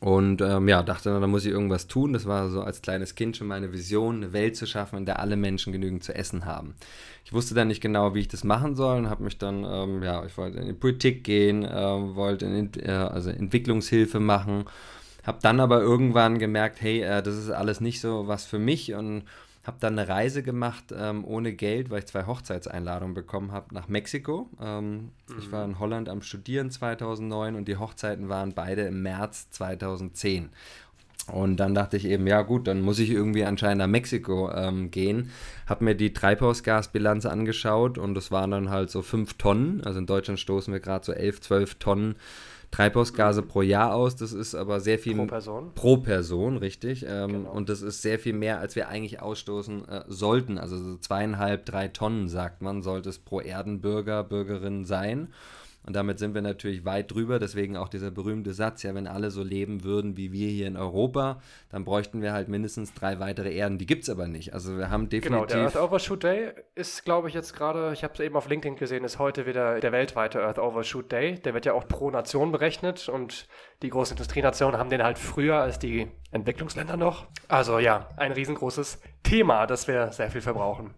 Und 0.00 0.42
ähm, 0.42 0.68
ja, 0.68 0.82
dachte, 0.82 1.18
da 1.18 1.26
muss 1.26 1.44
ich 1.44 1.52
irgendwas 1.52 1.86
tun. 1.86 2.12
Das 2.12 2.26
war 2.26 2.50
so 2.50 2.60
als 2.60 2.82
kleines 2.82 3.14
Kind 3.14 3.36
schon 3.36 3.46
meine 3.46 3.72
Vision, 3.72 4.16
eine 4.16 4.32
Welt 4.32 4.56
zu 4.56 4.66
schaffen, 4.66 4.98
in 4.98 5.06
der 5.06 5.20
alle 5.20 5.36
Menschen 5.36 5.72
genügend 5.72 6.04
zu 6.04 6.14
essen 6.14 6.44
haben. 6.44 6.74
Ich 7.24 7.32
wusste 7.32 7.54
dann 7.54 7.68
nicht 7.68 7.80
genau, 7.80 8.14
wie 8.14 8.20
ich 8.20 8.28
das 8.28 8.44
machen 8.44 8.74
soll 8.76 8.98
und 8.98 9.10
habe 9.10 9.24
mich 9.24 9.38
dann, 9.38 9.64
ähm, 9.64 10.02
ja, 10.02 10.24
ich 10.24 10.36
wollte 10.36 10.58
in 10.58 10.66
die 10.66 10.72
Politik 10.74 11.24
gehen, 11.24 11.64
äh, 11.64 12.14
wollte 12.14 12.46
in, 12.46 12.70
äh, 12.78 12.90
also 12.90 13.30
Entwicklungshilfe 13.30 14.20
machen, 14.20 14.64
habe 15.24 15.38
dann 15.42 15.60
aber 15.60 15.80
irgendwann 15.80 16.38
gemerkt, 16.38 16.80
hey, 16.80 17.00
äh, 17.00 17.22
das 17.22 17.36
ist 17.36 17.50
alles 17.50 17.80
nicht 17.80 18.00
so 18.00 18.28
was 18.28 18.44
für 18.44 18.58
mich 18.58 18.94
und 18.94 19.24
habe 19.66 19.78
dann 19.80 19.98
eine 19.98 20.08
Reise 20.08 20.42
gemacht 20.42 20.94
ähm, 20.96 21.24
ohne 21.24 21.52
Geld, 21.52 21.90
weil 21.90 22.00
ich 22.00 22.06
zwei 22.06 22.26
Hochzeitseinladungen 22.26 23.14
bekommen 23.14 23.52
habe 23.52 23.74
nach 23.74 23.88
Mexiko. 23.88 24.48
Ähm, 24.60 24.92
mhm. 24.92 25.10
Ich 25.38 25.50
war 25.50 25.64
in 25.64 25.78
Holland 25.78 26.08
am 26.08 26.22
Studieren 26.22 26.70
2009 26.70 27.56
und 27.56 27.66
die 27.66 27.76
Hochzeiten 27.76 28.28
waren 28.28 28.52
beide 28.54 28.82
im 28.82 29.02
März 29.02 29.50
2010. 29.50 30.50
Und 31.32 31.56
dann 31.56 31.74
dachte 31.74 31.96
ich 31.96 32.04
eben, 32.04 32.26
ja 32.28 32.42
gut, 32.42 32.68
dann 32.68 32.82
muss 32.82 33.00
ich 33.00 33.10
irgendwie 33.10 33.44
anscheinend 33.44 33.78
nach 33.78 33.88
Mexiko 33.88 34.52
ähm, 34.52 34.92
gehen. 34.92 35.32
Habe 35.66 35.84
mir 35.84 35.96
die 35.96 36.12
Treibhausgasbilanz 36.12 37.26
angeschaut 37.26 37.98
und 37.98 38.14
das 38.14 38.30
waren 38.30 38.52
dann 38.52 38.70
halt 38.70 38.90
so 38.90 39.02
fünf 39.02 39.34
Tonnen. 39.34 39.82
Also 39.82 39.98
in 39.98 40.06
Deutschland 40.06 40.38
stoßen 40.38 40.72
wir 40.72 40.78
gerade 40.78 41.04
so 41.04 41.12
elf, 41.12 41.40
zwölf 41.40 41.74
Tonnen 41.76 42.14
Treibhausgase 42.70 43.42
pro 43.42 43.62
Jahr 43.62 43.94
aus. 43.94 44.16
Das 44.16 44.32
ist 44.32 44.54
aber 44.54 44.80
sehr 44.80 44.98
viel. 44.98 45.16
Pro 45.16 45.26
Person? 45.26 45.72
Pro 45.74 45.96
Person, 45.98 46.56
richtig. 46.56 47.04
Ähm, 47.08 47.32
genau. 47.32 47.52
Und 47.52 47.68
das 47.68 47.82
ist 47.82 48.02
sehr 48.02 48.18
viel 48.18 48.32
mehr, 48.32 48.58
als 48.58 48.76
wir 48.76 48.88
eigentlich 48.88 49.20
ausstoßen 49.20 49.88
äh, 49.88 50.04
sollten. 50.08 50.58
Also 50.58 50.76
so 50.76 50.96
zweieinhalb, 50.96 51.64
drei 51.64 51.88
Tonnen, 51.88 52.28
sagt 52.28 52.62
man, 52.62 52.82
sollte 52.82 53.08
es 53.08 53.18
pro 53.18 53.40
Erdenbürger, 53.40 54.24
Bürgerin 54.24 54.84
sein. 54.84 55.32
Und 55.86 55.94
damit 55.94 56.18
sind 56.18 56.34
wir 56.34 56.42
natürlich 56.42 56.84
weit 56.84 57.12
drüber. 57.12 57.38
Deswegen 57.38 57.76
auch 57.76 57.88
dieser 57.88 58.10
berühmte 58.10 58.52
Satz, 58.52 58.82
ja, 58.82 58.92
wenn 58.94 59.06
alle 59.06 59.30
so 59.30 59.44
leben 59.44 59.84
würden 59.84 60.16
wie 60.16 60.32
wir 60.32 60.48
hier 60.48 60.66
in 60.66 60.76
Europa, 60.76 61.40
dann 61.70 61.84
bräuchten 61.84 62.22
wir 62.22 62.32
halt 62.32 62.48
mindestens 62.48 62.92
drei 62.92 63.20
weitere 63.20 63.54
Erden. 63.54 63.78
Die 63.78 63.86
gibt 63.86 64.02
es 64.02 64.10
aber 64.10 64.26
nicht. 64.26 64.52
Also 64.52 64.76
wir 64.76 64.90
haben 64.90 65.08
definitiv... 65.08 65.46
Genau, 65.46 65.46
der 65.46 65.62
Earth 65.62 65.76
Overshoot 65.76 66.24
Day 66.24 66.50
ist, 66.74 67.04
glaube 67.04 67.28
ich, 67.28 67.34
jetzt 67.34 67.54
gerade, 67.54 67.92
ich 67.92 68.02
habe 68.02 68.14
es 68.14 68.20
eben 68.20 68.34
auf 68.34 68.48
LinkedIn 68.48 68.76
gesehen, 68.76 69.04
ist 69.04 69.20
heute 69.20 69.46
wieder 69.46 69.78
der 69.78 69.92
weltweite 69.92 70.42
Earth 70.42 70.58
Overshoot 70.58 71.12
Day. 71.12 71.36
Der 71.36 71.54
wird 71.54 71.66
ja 71.66 71.72
auch 71.72 71.86
pro 71.86 72.10
Nation 72.10 72.50
berechnet 72.50 73.08
und 73.08 73.46
die 73.82 73.90
großen 73.90 74.16
Industrienationen 74.16 74.80
haben 74.80 74.90
den 74.90 75.04
halt 75.04 75.18
früher 75.18 75.56
als 75.56 75.78
die 75.78 76.08
Entwicklungsländer 76.32 76.96
noch. 76.96 77.26
Also 77.46 77.78
ja, 77.78 78.08
ein 78.16 78.32
riesengroßes 78.32 79.00
Thema, 79.22 79.66
das 79.68 79.86
wir 79.86 80.10
sehr 80.10 80.30
viel 80.32 80.40
verbrauchen. 80.40 80.94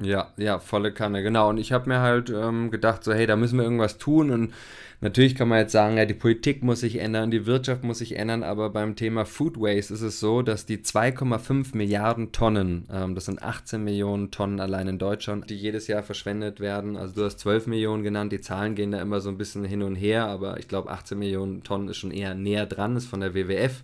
Ja, 0.00 0.32
ja, 0.36 0.58
volle 0.58 0.92
Kanne, 0.92 1.22
genau. 1.22 1.50
Und 1.50 1.58
ich 1.58 1.70
habe 1.72 1.88
mir 1.88 2.00
halt 2.00 2.30
ähm, 2.30 2.70
gedacht, 2.70 3.04
so, 3.04 3.12
hey, 3.12 3.26
da 3.26 3.36
müssen 3.36 3.58
wir 3.58 3.64
irgendwas 3.64 3.98
tun. 3.98 4.30
Und 4.30 4.52
natürlich 5.00 5.36
kann 5.36 5.48
man 5.48 5.58
jetzt 5.58 5.72
sagen, 5.72 5.96
ja, 5.96 6.06
die 6.06 6.14
Politik 6.14 6.62
muss 6.64 6.80
sich 6.80 6.96
ändern, 6.96 7.30
die 7.30 7.46
Wirtschaft 7.46 7.84
muss 7.84 7.98
sich 7.98 8.16
ändern, 8.16 8.42
aber 8.42 8.70
beim 8.70 8.96
Thema 8.96 9.24
Food 9.24 9.60
Waste 9.60 9.94
ist 9.94 10.00
es 10.00 10.18
so, 10.18 10.42
dass 10.42 10.66
die 10.66 10.78
2,5 10.78 11.76
Milliarden 11.76 12.32
Tonnen, 12.32 12.88
ähm, 12.90 13.14
das 13.14 13.26
sind 13.26 13.42
18 13.42 13.84
Millionen 13.84 14.30
Tonnen 14.32 14.60
allein 14.60 14.88
in 14.88 14.98
Deutschland, 14.98 15.50
die 15.50 15.56
jedes 15.56 15.86
Jahr 15.86 16.02
verschwendet 16.02 16.58
werden. 16.58 16.96
Also 16.96 17.14
du 17.14 17.24
hast 17.24 17.38
12 17.38 17.68
Millionen 17.68 18.02
genannt, 18.02 18.32
die 18.32 18.40
Zahlen 18.40 18.74
gehen 18.74 18.90
da 18.92 19.00
immer 19.00 19.20
so 19.20 19.28
ein 19.28 19.38
bisschen 19.38 19.64
hin 19.64 19.82
und 19.82 19.94
her, 19.94 20.26
aber 20.26 20.58
ich 20.58 20.66
glaube 20.66 20.90
18 20.90 21.18
Millionen 21.18 21.62
Tonnen 21.62 21.88
ist 21.88 21.98
schon 21.98 22.10
eher 22.12 22.34
näher 22.34 22.66
dran, 22.66 22.96
ist 22.96 23.06
von 23.06 23.20
der 23.20 23.34
WWF. 23.34 23.82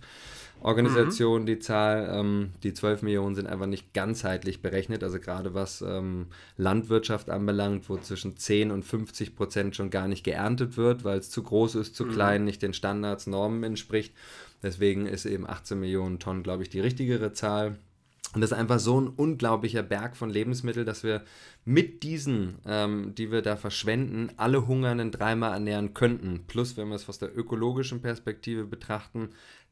Organisation, 0.61 1.43
mhm. 1.43 1.45
die 1.45 1.59
Zahl, 1.59 2.09
ähm, 2.11 2.51
die 2.63 2.73
12 2.73 3.01
Millionen 3.03 3.35
sind 3.35 3.47
einfach 3.47 3.65
nicht 3.65 3.93
ganzheitlich 3.93 4.61
berechnet. 4.61 5.03
Also 5.03 5.19
gerade 5.19 5.53
was 5.53 5.81
ähm, 5.81 6.27
Landwirtschaft 6.57 7.29
anbelangt, 7.29 7.89
wo 7.89 7.97
zwischen 7.97 8.37
10 8.37 8.71
und 8.71 8.83
50 8.83 9.35
Prozent 9.35 9.75
schon 9.75 9.89
gar 9.89 10.07
nicht 10.07 10.23
geerntet 10.23 10.75
wird, 10.77 11.03
weil 11.03 11.19
es 11.19 11.29
zu 11.29 11.43
groß 11.43 11.75
ist, 11.75 11.95
zu 11.95 12.05
mhm. 12.05 12.11
klein, 12.11 12.43
nicht 12.45 12.61
den 12.61 12.73
Standards, 12.73 13.27
Normen 13.27 13.63
entspricht. 13.63 14.13
Deswegen 14.61 15.05
ist 15.05 15.25
eben 15.25 15.47
18 15.47 15.79
Millionen 15.79 16.19
Tonnen, 16.19 16.43
glaube 16.43 16.63
ich, 16.63 16.69
die 16.69 16.81
richtigere 16.81 17.31
Zahl. 17.31 17.77
Und 18.35 18.41
das 18.41 18.51
ist 18.51 18.57
einfach 18.57 18.79
so 18.79 19.01
ein 19.01 19.07
unglaublicher 19.07 19.81
Berg 19.81 20.15
von 20.15 20.29
Lebensmitteln, 20.29 20.85
dass 20.85 21.03
wir 21.03 21.23
mit 21.65 22.03
diesen, 22.03 22.59
ähm, 22.65 23.15
die 23.15 23.31
wir 23.31 23.41
da 23.41 23.55
verschwenden, 23.55 24.29
alle 24.37 24.67
Hungernden 24.67 25.11
dreimal 25.11 25.53
ernähren 25.53 25.95
könnten. 25.95 26.41
Plus, 26.47 26.77
wenn 26.77 26.89
wir 26.89 26.95
es 26.95 27.09
aus 27.09 27.17
der 27.17 27.35
ökologischen 27.35 28.01
Perspektive 28.01 28.65
betrachten, 28.65 29.29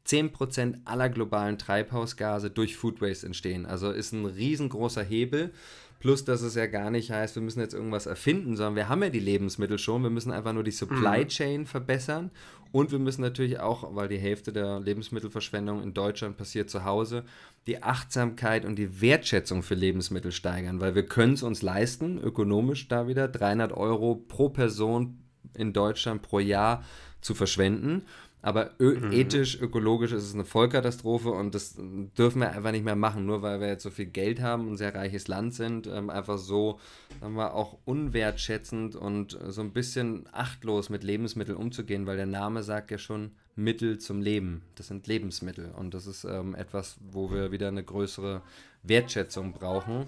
10% 0.08 0.74
aller 0.84 1.08
globalen 1.08 1.58
Treibhausgase 1.58 2.50
durch 2.50 2.76
Food 2.76 3.00
Waste 3.00 3.26
entstehen. 3.26 3.66
Also 3.66 3.90
ist 3.90 4.12
ein 4.12 4.24
riesengroßer 4.24 5.02
Hebel. 5.02 5.52
Plus, 6.00 6.24
dass 6.24 6.42
es 6.42 6.54
ja 6.54 6.66
gar 6.66 6.90
nicht 6.90 7.10
heißt, 7.10 7.34
wir 7.34 7.42
müssen 7.42 7.60
jetzt 7.60 7.74
irgendwas 7.74 8.06
erfinden, 8.06 8.56
sondern 8.56 8.76
wir 8.76 8.88
haben 8.88 9.02
ja 9.02 9.10
die 9.10 9.18
Lebensmittel 9.18 9.78
schon. 9.78 10.04
Wir 10.04 10.10
müssen 10.10 10.30
einfach 10.30 10.52
nur 10.52 10.62
die 10.62 10.70
Supply 10.70 11.24
mhm. 11.24 11.28
Chain 11.28 11.66
verbessern. 11.66 12.30
Und 12.70 12.92
wir 12.92 12.98
müssen 12.98 13.22
natürlich 13.22 13.58
auch, 13.58 13.94
weil 13.94 14.08
die 14.08 14.18
Hälfte 14.18 14.52
der 14.52 14.78
Lebensmittelverschwendung 14.78 15.82
in 15.82 15.94
Deutschland 15.94 16.36
passiert 16.36 16.70
zu 16.70 16.84
Hause, 16.84 17.24
die 17.66 17.82
Achtsamkeit 17.82 18.64
und 18.64 18.76
die 18.76 19.00
Wertschätzung 19.00 19.62
für 19.62 19.74
Lebensmittel 19.74 20.32
steigern, 20.32 20.80
weil 20.80 20.94
wir 20.94 21.04
können 21.06 21.32
es 21.32 21.42
uns 21.42 21.62
leisten, 21.62 22.18
ökonomisch 22.18 22.88
da 22.88 23.08
wieder 23.08 23.26
300 23.26 23.72
Euro 23.72 24.16
pro 24.16 24.50
Person 24.50 25.18
in 25.54 25.72
Deutschland 25.72 26.22
pro 26.22 26.38
Jahr 26.38 26.84
zu 27.20 27.34
verschwenden. 27.34 28.02
Aber 28.40 28.70
mhm. 28.78 29.10
ethisch, 29.12 29.60
ökologisch 29.60 30.12
ist 30.12 30.22
es 30.22 30.34
eine 30.34 30.44
Vollkatastrophe 30.44 31.30
und 31.30 31.54
das 31.54 31.74
dürfen 31.76 32.40
wir 32.40 32.52
einfach 32.52 32.70
nicht 32.70 32.84
mehr 32.84 32.94
machen, 32.94 33.26
nur 33.26 33.42
weil 33.42 33.60
wir 33.60 33.66
jetzt 33.66 33.82
so 33.82 33.90
viel 33.90 34.06
Geld 34.06 34.40
haben 34.40 34.66
und 34.66 34.74
ein 34.74 34.76
sehr 34.76 34.94
reiches 34.94 35.26
Land 35.26 35.54
sind. 35.54 35.88
Ähm, 35.88 36.08
einfach 36.08 36.38
so, 36.38 36.78
sagen 37.20 37.34
wir, 37.34 37.54
auch 37.54 37.78
unwertschätzend 37.84 38.94
und 38.94 39.36
so 39.48 39.60
ein 39.60 39.72
bisschen 39.72 40.28
achtlos 40.32 40.88
mit 40.88 41.02
Lebensmitteln 41.02 41.58
umzugehen, 41.58 42.06
weil 42.06 42.16
der 42.16 42.26
Name 42.26 42.62
sagt 42.62 42.92
ja 42.92 42.98
schon 42.98 43.32
Mittel 43.56 43.98
zum 43.98 44.22
Leben. 44.22 44.62
Das 44.76 44.86
sind 44.86 45.08
Lebensmittel 45.08 45.72
und 45.76 45.92
das 45.92 46.06
ist 46.06 46.22
ähm, 46.22 46.54
etwas, 46.54 46.96
wo 47.10 47.32
wir 47.32 47.50
wieder 47.50 47.68
eine 47.68 47.82
größere 47.82 48.42
Wertschätzung 48.84 49.52
brauchen. 49.52 50.06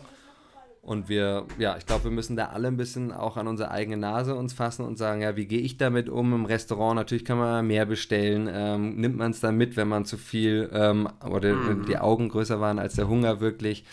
Und 0.82 1.10
wir, 1.10 1.46
ja, 1.58 1.76
ich 1.76 1.84
glaube, 1.84 2.04
wir 2.04 2.10
müssen 2.10 2.37
da 2.37 2.46
alle 2.46 2.68
ein 2.68 2.78
bisschen 2.78 3.12
auch 3.12 3.37
an 3.37 3.46
unsere 3.46 3.70
eigene 3.70 3.99
Nase 3.99 4.34
uns 4.34 4.54
fassen 4.54 4.84
und 4.84 4.96
sagen, 4.96 5.20
ja, 5.20 5.37
wie 5.37 5.46
gehe 5.46 5.60
ich 5.60 5.76
damit 5.76 6.08
um 6.08 6.32
im 6.32 6.46
Restaurant? 6.46 6.96
Natürlich 6.96 7.25
kann 7.26 7.37
man 7.37 7.66
mehr 7.66 7.84
bestellen. 7.84 8.49
Ähm, 8.50 8.96
nimmt 8.96 9.18
man 9.18 9.30
es 9.30 9.40
dann 9.40 9.56
mit, 9.56 9.76
wenn 9.76 9.88
man 9.88 10.06
zu 10.06 10.16
viel 10.16 10.70
ähm, 10.72 11.06
oder 11.28 11.54
mhm. 11.54 11.84
die 11.84 11.99
Augen 11.99 12.30
größer 12.30 12.60
waren 12.60 12.78
als 12.78 12.94
der 12.94 13.08
Hunger 13.08 13.40
wirklich? 13.40 13.84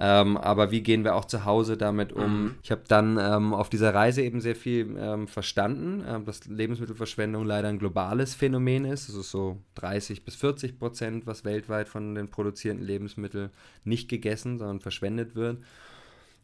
Ähm, 0.00 0.36
aber 0.36 0.70
wie 0.70 0.80
gehen 0.80 1.02
wir 1.02 1.16
auch 1.16 1.24
zu 1.24 1.44
Hause 1.44 1.76
damit 1.76 2.12
um? 2.12 2.44
Mhm. 2.44 2.54
Ich 2.62 2.70
habe 2.70 2.82
dann 2.86 3.18
ähm, 3.20 3.52
auf 3.52 3.68
dieser 3.68 3.92
Reise 3.92 4.22
eben 4.22 4.40
sehr 4.40 4.54
viel 4.54 4.96
ähm, 4.96 5.26
verstanden, 5.26 6.04
äh, 6.04 6.20
dass 6.22 6.46
Lebensmittelverschwendung 6.46 7.44
leider 7.44 7.66
ein 7.66 7.80
globales 7.80 8.36
Phänomen 8.36 8.84
ist. 8.84 9.08
Es 9.08 9.16
ist 9.16 9.32
so 9.32 9.56
30 9.74 10.24
bis 10.24 10.36
40 10.36 10.78
Prozent, 10.78 11.26
was 11.26 11.44
weltweit 11.44 11.88
von 11.88 12.14
den 12.14 12.28
produzierten 12.28 12.80
Lebensmitteln 12.80 13.50
nicht 13.82 14.08
gegessen, 14.08 14.58
sondern 14.58 14.78
verschwendet 14.78 15.34
wird 15.34 15.58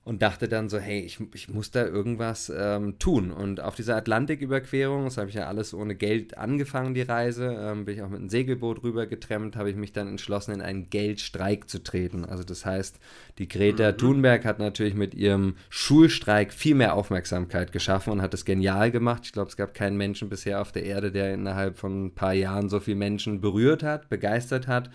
und 0.05 0.21
dachte 0.21 0.49
dann 0.49 0.69
so, 0.69 0.79
hey, 0.79 1.01
ich, 1.01 1.19
ich 1.33 1.49
muss 1.49 1.71
da 1.71 1.87
irgendwas 1.87 2.53
ähm, 2.55 2.99
tun. 2.99 3.31
Und 3.31 3.61
auf 3.61 3.75
dieser 3.75 3.97
Atlantiküberquerung, 3.97 5.05
das 5.05 5.17
habe 5.17 5.31
ich 5.31 5.35
ja 5.35 5.47
alles 5.47 5.73
ohne 5.73 5.95
Geld 5.95 6.37
angefangen, 6.37 6.93
die 6.93 7.03
Reise, 7.03 7.57
ähm, 7.59 7.87
bin 7.87 7.95
ich 7.95 8.03
auch 8.03 8.11
mit 8.11 8.21
einem 8.21 8.29
Segelboot 8.29 8.83
rüber 8.83 9.07
getrennt, 9.07 9.57
habe 9.57 9.71
ich 9.71 9.77
mich 9.77 9.95
dann 9.95 10.07
entschlossen, 10.07 10.53
in 10.53 10.61
einen 10.61 10.91
Geldstreik 10.91 11.71
zu 11.71 11.83
treten. 11.83 12.27
Also 12.27 12.45
das 12.45 12.67
heißt, 12.67 13.01
die 13.39 13.49
Greta 13.49 13.93
mhm. 13.93 13.97
Thunberg 13.97 14.45
hat 14.45 14.59
natürlich 14.59 14.95
mit 14.95 15.15
ihrem 15.15 15.57
Schulstreik 15.71 16.53
viel 16.53 16.75
mehr 16.75 16.95
Aufmerksamkeit 16.95 17.73
geschaffen 17.73 18.13
und 18.13 18.21
hat 18.21 18.35
es 18.35 18.45
genial 18.45 18.91
gemacht. 18.91 19.23
Ich 19.25 19.33
glaube, 19.33 19.49
es 19.49 19.57
gab 19.57 19.73
keinen 19.73 19.97
Menschen 19.97 20.29
bisher 20.29 20.61
auf 20.61 20.71
der 20.71 20.85
Erde, 20.85 21.13
der 21.13 21.33
innerhalb 21.33 21.79
von 21.79 22.07
ein 22.07 22.15
paar 22.15 22.35
Jahren 22.35 22.69
so 22.69 22.79
viele 22.79 22.99
Menschen 22.99 23.41
berührt 23.41 23.83
hat, 23.83 24.11
begeistert 24.11 24.69
hat 24.69 24.91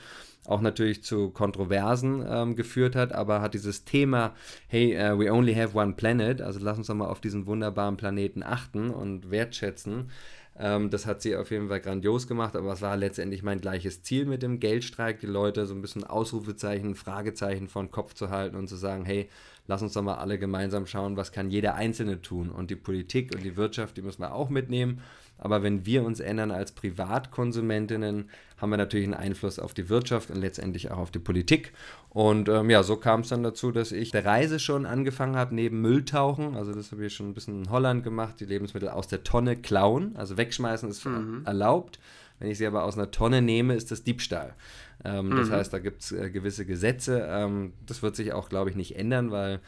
auch 0.49 0.61
natürlich 0.61 1.03
zu 1.03 1.29
Kontroversen 1.29 2.25
ähm, 2.27 2.55
geführt 2.55 2.95
hat, 2.95 3.13
aber 3.13 3.41
hat 3.41 3.53
dieses 3.53 3.85
Thema, 3.85 4.33
hey, 4.67 4.95
uh, 4.95 5.19
we 5.19 5.31
only 5.31 5.53
have 5.53 5.77
one 5.77 5.93
planet, 5.93 6.41
also 6.41 6.59
lass 6.59 6.77
uns 6.77 6.87
doch 6.87 6.95
mal 6.95 7.07
auf 7.07 7.21
diesen 7.21 7.45
wunderbaren 7.45 7.97
Planeten 7.97 8.41
achten 8.41 8.89
und 8.89 9.29
wertschätzen. 9.29 10.09
Ähm, 10.57 10.89
das 10.89 11.05
hat 11.05 11.21
sie 11.21 11.35
auf 11.35 11.51
jeden 11.51 11.69
Fall 11.69 11.79
grandios 11.79 12.27
gemacht, 12.27 12.55
aber 12.55 12.73
es 12.73 12.81
war 12.81 12.97
letztendlich 12.97 13.43
mein 13.43 13.61
gleiches 13.61 14.01
Ziel 14.01 14.25
mit 14.25 14.41
dem 14.41 14.59
Geldstreik, 14.59 15.19
die 15.19 15.27
Leute 15.27 15.67
so 15.67 15.75
ein 15.75 15.81
bisschen 15.81 16.03
Ausrufezeichen, 16.03 16.95
Fragezeichen 16.95 17.67
von 17.67 17.91
Kopf 17.91 18.15
zu 18.15 18.29
halten 18.29 18.55
und 18.55 18.67
zu 18.67 18.75
sagen, 18.75 19.05
hey, 19.05 19.29
lass 19.69 19.83
uns 19.83 19.93
doch 19.93 20.01
mal 20.01 20.15
alle 20.15 20.39
gemeinsam 20.39 20.87
schauen, 20.87 21.15
was 21.15 21.31
kann 21.31 21.51
jeder 21.51 21.75
Einzelne 21.75 22.23
tun. 22.23 22.49
Und 22.49 22.71
die 22.71 22.75
Politik 22.75 23.35
und 23.35 23.43
die 23.43 23.55
Wirtschaft, 23.55 23.95
die 23.97 24.01
müssen 24.01 24.21
wir 24.21 24.33
auch 24.33 24.49
mitnehmen. 24.49 25.01
Aber 25.37 25.61
wenn 25.61 25.85
wir 25.85 26.03
uns 26.03 26.19
ändern 26.19 26.49
als 26.49 26.71
Privatkonsumentinnen, 26.71 28.31
haben 28.57 28.69
wir 28.71 28.77
natürlich 28.77 29.05
einen 29.05 29.13
Einfluss 29.13 29.59
auf 29.59 29.75
die 29.75 29.87
Wirtschaft 29.87 30.31
und 30.31 30.41
letztendlich 30.41 30.89
auch 30.89 30.97
auf 30.97 31.11
die 31.11 31.19
Politik. 31.19 31.71
Und 32.09 32.49
ähm, 32.49 32.71
ja, 32.71 32.81
so 32.81 32.97
kam 32.97 33.21
es 33.21 33.29
dann 33.29 33.43
dazu, 33.43 33.71
dass 33.71 33.91
ich 33.91 34.09
der 34.09 34.25
Reise 34.25 34.57
schon 34.59 34.87
angefangen 34.87 35.35
habe, 35.35 35.53
neben 35.53 35.81
Mülltauchen, 35.81 36.55
also 36.55 36.73
das 36.73 36.91
habe 36.91 37.05
ich 37.05 37.13
schon 37.13 37.29
ein 37.29 37.33
bisschen 37.35 37.63
in 37.63 37.69
Holland 37.69 38.03
gemacht, 38.03 38.39
die 38.39 38.45
Lebensmittel 38.45 38.89
aus 38.89 39.07
der 39.07 39.23
Tonne 39.23 39.55
klauen, 39.55 40.15
also 40.17 40.35
wegschmeißen 40.35 40.89
ist 40.89 41.05
mhm. 41.05 41.43
erlaubt. 41.45 41.99
Wenn 42.39 42.49
ich 42.49 42.57
sie 42.57 42.65
aber 42.65 42.85
aus 42.85 42.97
einer 42.97 43.11
Tonne 43.11 43.41
nehme, 43.41 43.75
ist 43.75 43.91
das 43.91 44.03
Diebstahl. 44.03 44.55
Ähm, 45.03 45.29
mhm. 45.29 45.37
Das 45.37 45.51
heißt, 45.51 45.73
da 45.73 45.79
gibt 45.79 46.01
es 46.01 46.11
äh, 46.11 46.29
gewisse 46.29 46.65
Gesetze. 46.65 47.25
Ähm, 47.29 47.73
das 47.85 48.01
wird 48.01 48.15
sich 48.15 48.33
auch, 48.33 48.49
glaube 48.49 48.69
ich, 48.69 48.75
nicht 48.75 48.95
ändern, 48.95 49.31
weil 49.31 49.61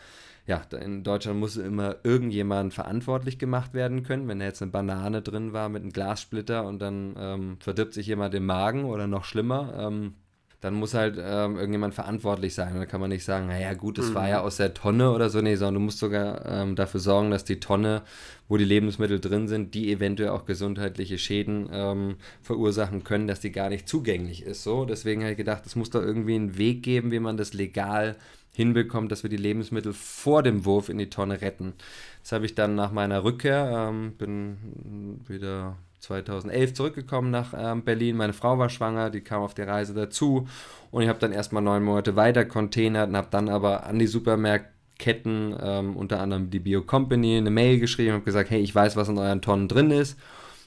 ja, 0.47 0.61
in 0.79 1.03
Deutschland 1.03 1.39
muss 1.39 1.55
immer 1.55 1.97
irgendjemand 2.03 2.73
verantwortlich 2.73 3.37
gemacht 3.37 3.73
werden 3.73 4.03
können. 4.03 4.27
Wenn 4.27 4.39
da 4.39 4.45
jetzt 4.45 4.61
eine 4.61 4.71
Banane 4.71 5.21
drin 5.21 5.53
war 5.53 5.69
mit 5.69 5.83
einem 5.83 5.91
Glassplitter 5.91 6.65
und 6.65 6.79
dann 6.79 7.15
ähm, 7.17 7.57
verdirbt 7.59 7.93
sich 7.93 8.07
jemand 8.07 8.33
den 8.33 8.45
Magen 8.45 8.85
oder 8.85 9.07
noch 9.07 9.23
schlimmer, 9.23 9.73
ähm, 9.77 10.15
dann 10.61 10.75
muss 10.75 10.93
halt 10.93 11.17
ähm, 11.19 11.57
irgendjemand 11.57 11.95
verantwortlich 11.95 12.53
sein. 12.53 12.73
Und 12.73 12.79
dann 12.79 12.87
kann 12.87 13.01
man 13.01 13.09
nicht 13.09 13.25
sagen, 13.25 13.47
naja 13.47 13.73
gut, 13.73 13.97
es 13.97 14.11
mhm. 14.11 14.13
war 14.13 14.29
ja 14.29 14.41
aus 14.41 14.57
der 14.57 14.75
Tonne 14.75 15.11
oder 15.11 15.29
so. 15.31 15.41
Nee, 15.41 15.55
sondern 15.55 15.73
du 15.73 15.79
musst 15.81 15.97
sogar 15.97 16.45
ähm, 16.45 16.75
dafür 16.75 16.99
sorgen, 16.99 17.31
dass 17.31 17.43
die 17.43 17.59
Tonne, 17.59 18.03
wo 18.47 18.57
die 18.57 18.63
Lebensmittel 18.63 19.19
drin 19.19 19.47
sind, 19.47 19.73
die 19.73 19.91
eventuell 19.91 20.29
auch 20.29 20.45
gesundheitliche 20.45 21.17
Schäden 21.17 21.67
ähm, 21.71 22.15
verursachen 22.43 23.03
können, 23.03 23.27
dass 23.27 23.39
die 23.39 23.51
gar 23.51 23.69
nicht 23.69 23.89
zugänglich 23.89 24.43
ist. 24.43 24.61
So, 24.61 24.85
deswegen 24.85 25.21
habe 25.21 25.31
ich 25.31 25.37
gedacht, 25.37 25.65
es 25.65 25.75
muss 25.75 25.89
da 25.89 25.99
irgendwie 25.99 26.35
einen 26.35 26.57
Weg 26.59 26.83
geben, 26.83 27.11
wie 27.11 27.19
man 27.19 27.37
das 27.37 27.53
legal 27.53 28.15
hinbekommt, 28.53 29.11
dass 29.11 29.23
wir 29.23 29.29
die 29.31 29.37
Lebensmittel 29.37 29.93
vor 29.93 30.43
dem 30.43 30.65
Wurf 30.65 30.89
in 30.89 30.99
die 30.99 31.09
Tonne 31.09 31.41
retten. 31.41 31.73
Das 32.21 32.33
habe 32.33 32.45
ich 32.45 32.53
dann 32.53 32.75
nach 32.75 32.91
meiner 32.91 33.23
Rückkehr, 33.23 33.89
ähm, 33.89 34.13
bin 34.15 35.21
wieder 35.27 35.77
2011 36.01 36.73
zurückgekommen 36.73 37.31
nach 37.31 37.53
ähm, 37.57 37.83
Berlin. 37.83 38.17
Meine 38.17 38.33
Frau 38.33 38.57
war 38.57 38.69
schwanger, 38.69 39.09
die 39.09 39.21
kam 39.21 39.41
auf 39.41 39.53
die 39.53 39.61
Reise 39.61 39.93
dazu 39.93 40.47
und 40.89 41.03
ich 41.03 41.09
habe 41.09 41.19
dann 41.19 41.31
erstmal 41.31 41.63
neun 41.63 41.83
Monate 41.83 42.15
weiter 42.15 42.43
containert 42.43 43.09
und 43.09 43.17
habe 43.17 43.27
dann 43.31 43.49
aber 43.49 43.85
an 43.85 43.99
die 43.99 44.07
Supermärkten, 44.07 45.55
ähm, 45.61 45.95
unter 45.95 46.19
anderem 46.19 46.49
die 46.49 46.59
Bio 46.59 46.81
Company, 46.81 47.37
eine 47.37 47.51
Mail 47.51 47.79
geschrieben 47.79 48.09
und 48.09 48.15
habe 48.15 48.25
gesagt, 48.25 48.49
hey, 48.49 48.61
ich 48.61 48.73
weiß, 48.73 48.95
was 48.95 49.09
in 49.09 49.17
euren 49.17 49.41
Tonnen 49.41 49.67
drin 49.67 49.91
ist. 49.91 50.17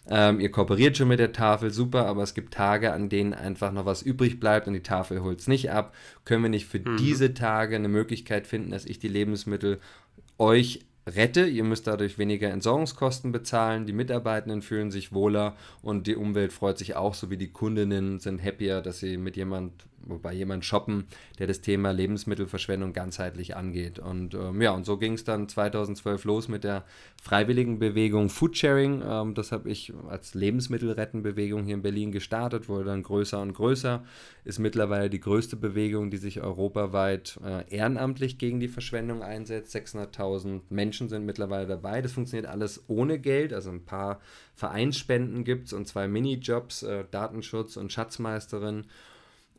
Ähm, 0.07 0.38
ihr 0.38 0.50
kooperiert 0.50 0.97
schon 0.97 1.09
mit 1.09 1.19
der 1.19 1.33
Tafel, 1.33 1.71
super, 1.71 2.07
aber 2.07 2.23
es 2.23 2.35
gibt 2.35 2.53
Tage, 2.53 2.93
an 2.93 3.09
denen 3.09 3.33
einfach 3.33 3.73
noch 3.73 3.87
was 3.87 4.03
übrig 4.03 4.38
bleibt 4.38 4.67
und 4.67 4.75
die 4.75 4.83
Tafel 4.83 5.23
holt 5.23 5.41
es 5.41 5.49
nicht 5.49 5.71
ab. 5.71 5.95
Können 6.25 6.43
wir 6.43 6.50
nicht 6.50 6.67
für 6.67 6.79
mhm. 6.79 6.97
diese 6.99 7.33
Tage 7.33 7.76
eine 7.76 7.88
Möglichkeit 7.88 8.47
finden, 8.47 8.71
dass 8.71 8.85
ich 8.85 8.99
die 8.99 9.09
Lebensmittel 9.09 9.81
euch 10.38 10.81
rette. 11.07 11.47
Ihr 11.47 11.65
müsst 11.65 11.87
dadurch 11.87 12.19
weniger 12.19 12.51
Entsorgungskosten 12.51 13.33
bezahlen, 13.33 13.87
die 13.87 13.93
Mitarbeitenden 13.93 14.63
fühlen 14.63 14.91
sich 14.91 15.13
wohler 15.13 15.57
und 15.83 16.07
die 16.07 16.17
Umwelt 16.17 16.53
freut 16.53 16.79
sich 16.79 16.97
auch, 16.97 17.15
so 17.15 17.31
wie 17.31 17.37
die 17.37 17.53
Kundinnen 17.53 18.21
sind 18.21 18.43
happier, 18.43 18.81
dass 18.81 18.99
sie 18.99 19.17
mit 19.17 19.37
jemand 19.37 19.87
bei 20.07 20.33
jemand 20.33 20.65
shoppen, 20.65 21.07
der 21.39 21.47
das 21.47 21.61
Thema 21.61 21.91
Lebensmittelverschwendung 21.93 22.93
ganzheitlich 22.93 23.57
angeht. 23.57 23.99
Und 23.99 24.35
ähm, 24.35 24.61
ja, 24.61 24.73
und 24.73 24.85
so 24.85 24.97
ging 24.99 25.15
es 25.15 25.25
dann 25.25 25.49
2012 25.49 26.25
los 26.25 26.49
mit 26.49 26.65
der 26.65 26.85
freiwilligen 27.23 27.79
Bewegung 27.79 28.29
Foodsharing. 28.29 29.03
Ähm, 29.07 29.35
das 29.35 29.53
habe 29.53 29.71
ich 29.71 29.93
als 30.09 30.35
Lebensmittelrettenbewegung 30.35 31.65
hier 31.65 31.75
in 31.75 31.83
Berlin 31.83 32.13
gestartet, 32.13 32.69
wurde 32.69 32.85
dann 32.85 33.03
größer 33.03 33.41
und 33.41 33.55
größer. 33.55 34.05
Ist 34.45 34.59
mittlerweile 34.59 35.09
die 35.09 35.21
größte 35.21 35.57
Bewegung, 35.57 36.11
die 36.11 36.19
sich 36.19 36.41
europaweit 36.41 37.39
äh, 37.45 37.75
ehrenamtlich 37.75 38.39
gegen 38.39 38.61
die 38.61 38.69
Verschwendung 38.69 39.23
einsetzt. 39.23 39.75
600.000 39.75 40.61
Menschen 40.71 40.94
sind 40.95 41.27
mittlerweile 41.27 41.67
dabei. 41.67 42.03
Das 42.03 42.13
funktioniert 42.13 42.47
alles 42.47 42.85
ohne 42.89 43.19
Geld, 43.19 43.53
also 43.53 43.71
ein 43.71 43.85
paar 43.85 44.21
Vereinsspenden 44.55 45.45
gibt 45.45 45.67
es 45.67 45.73
und 45.73 45.87
zwei 45.87 46.09
Minijobs, 46.09 46.83
äh, 46.83 47.05
Datenschutz 47.11 47.77
und 47.77 47.93
Schatzmeisterin. 47.93 48.85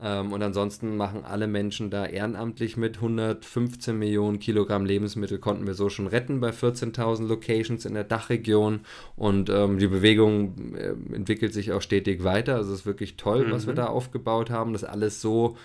Ähm, 0.01 0.34
und 0.34 0.44
ansonsten 0.44 0.98
machen 0.98 1.24
alle 1.24 1.48
Menschen 1.48 1.89
da 1.89 2.06
ehrenamtlich 2.06 2.75
mit. 2.75 2.98
115 2.98 3.98
Millionen 3.98 4.39
Kilogramm 4.39 4.86
Lebensmittel 4.86 5.39
konnten 5.39 5.65
wir 5.65 5.74
so 5.74 5.89
schon 5.89 6.08
retten 6.08 6.42
bei 6.42 6.50
14.000 6.50 7.27
Locations 7.27 7.86
in 7.86 7.94
der 7.94 8.04
Dachregion. 8.04 8.82
Und 9.15 9.50
ähm, 9.50 9.80
die 9.80 9.88
Bewegung 9.88 10.75
äh, 10.75 10.96
entwickelt 11.15 11.54
sich 11.54 11.72
auch 11.72 11.82
stetig 11.82 12.25
weiter. 12.25 12.56
Also 12.56 12.74
es 12.74 12.82
ist 12.82 12.86
wirklich 12.86 13.15
toll, 13.15 13.48
mhm. 13.48 13.51
was 13.51 13.68
wir 13.68 13.74
mhm. 13.74 13.77
da 13.77 13.86
aufgebaut 13.88 14.50
haben. 14.50 14.74
Das 14.74 14.84
alles 14.84 15.22
so 15.22 15.56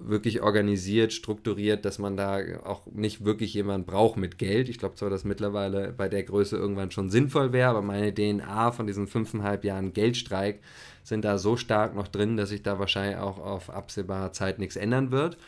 wirklich 0.00 0.42
organisiert, 0.42 1.12
strukturiert, 1.12 1.84
dass 1.84 1.98
man 1.98 2.16
da 2.16 2.40
auch 2.64 2.86
nicht 2.86 3.24
wirklich 3.24 3.54
jemand 3.54 3.86
braucht 3.86 4.16
mit 4.16 4.38
Geld. 4.38 4.68
Ich 4.68 4.78
glaube 4.78 4.96
zwar, 4.96 5.10
dass 5.10 5.24
mittlerweile 5.24 5.92
bei 5.92 6.08
der 6.08 6.22
Größe 6.22 6.56
irgendwann 6.56 6.90
schon 6.90 7.10
sinnvoll 7.10 7.52
wäre, 7.52 7.70
aber 7.70 7.82
meine 7.82 8.14
DNA 8.14 8.72
von 8.72 8.86
diesen 8.86 9.06
fünfeinhalb 9.06 9.64
Jahren 9.64 9.92
Geldstreik 9.92 10.60
sind 11.04 11.24
da 11.24 11.38
so 11.38 11.56
stark 11.56 11.94
noch 11.94 12.08
drin, 12.08 12.36
dass 12.36 12.50
sich 12.50 12.62
da 12.62 12.78
wahrscheinlich 12.78 13.18
auch 13.18 13.38
auf 13.38 13.70
absehbare 13.70 14.32
Zeit 14.32 14.58
nichts 14.58 14.76
ändern 14.76 15.10
wird. 15.10 15.38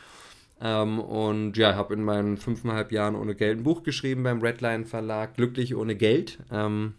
Ähm, 0.60 0.98
und 0.98 1.56
ja, 1.56 1.74
habe 1.74 1.94
in 1.94 2.04
meinen 2.04 2.36
fünfeinhalb 2.36 2.92
Jahren 2.92 3.14
ohne 3.14 3.34
Geld 3.34 3.58
ein 3.58 3.64
Buch 3.64 3.82
geschrieben 3.82 4.22
beim 4.22 4.40
Redline 4.40 4.84
Verlag, 4.84 5.34
Glücklich 5.34 5.74
ohne 5.74 5.96
Geld. 5.96 6.38
Ähm, 6.50 6.94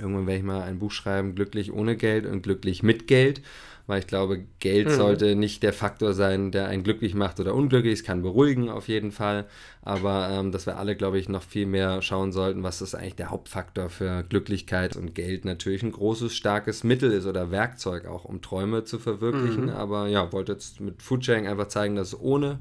Irgendwann 0.00 0.26
werde 0.26 0.38
ich 0.38 0.44
mal 0.44 0.62
ein 0.62 0.78
Buch 0.78 0.92
schreiben, 0.92 1.34
glücklich 1.34 1.72
ohne 1.72 1.96
Geld 1.96 2.26
und 2.26 2.42
glücklich 2.42 2.82
mit 2.82 3.06
Geld 3.06 3.42
weil 3.90 3.98
ich 3.98 4.06
glaube, 4.06 4.44
Geld 4.60 4.88
mhm. 4.88 4.92
sollte 4.92 5.34
nicht 5.34 5.62
der 5.62 5.72
Faktor 5.72 6.14
sein, 6.14 6.52
der 6.52 6.68
einen 6.68 6.84
glücklich 6.84 7.14
macht 7.14 7.40
oder 7.40 7.54
unglücklich. 7.54 7.94
Es 7.94 8.04
kann 8.04 8.22
beruhigen 8.22 8.70
auf 8.70 8.88
jeden 8.88 9.10
Fall, 9.10 9.46
aber 9.82 10.30
ähm, 10.30 10.52
dass 10.52 10.64
wir 10.64 10.78
alle, 10.78 10.96
glaube 10.96 11.18
ich, 11.18 11.28
noch 11.28 11.42
viel 11.42 11.66
mehr 11.66 12.00
schauen 12.00 12.32
sollten, 12.32 12.62
was 12.62 12.80
ist 12.80 12.94
eigentlich 12.94 13.16
der 13.16 13.30
Hauptfaktor 13.30 13.90
für 13.90 14.22
Glücklichkeit 14.22 14.96
und 14.96 15.14
Geld 15.14 15.44
natürlich 15.44 15.82
ein 15.82 15.92
großes, 15.92 16.32
starkes 16.32 16.84
Mittel 16.84 17.10
ist 17.10 17.26
oder 17.26 17.50
Werkzeug 17.50 18.06
auch, 18.06 18.24
um 18.24 18.40
Träume 18.40 18.84
zu 18.84 18.98
verwirklichen. 18.98 19.64
Mhm. 19.64 19.70
Aber 19.70 20.06
ja, 20.06 20.32
wollte 20.32 20.52
jetzt 20.52 20.80
mit 20.80 21.02
Foodsharing 21.02 21.46
einfach 21.46 21.68
zeigen, 21.68 21.96
dass 21.96 22.14
es 22.14 22.20
ohne 22.20 22.60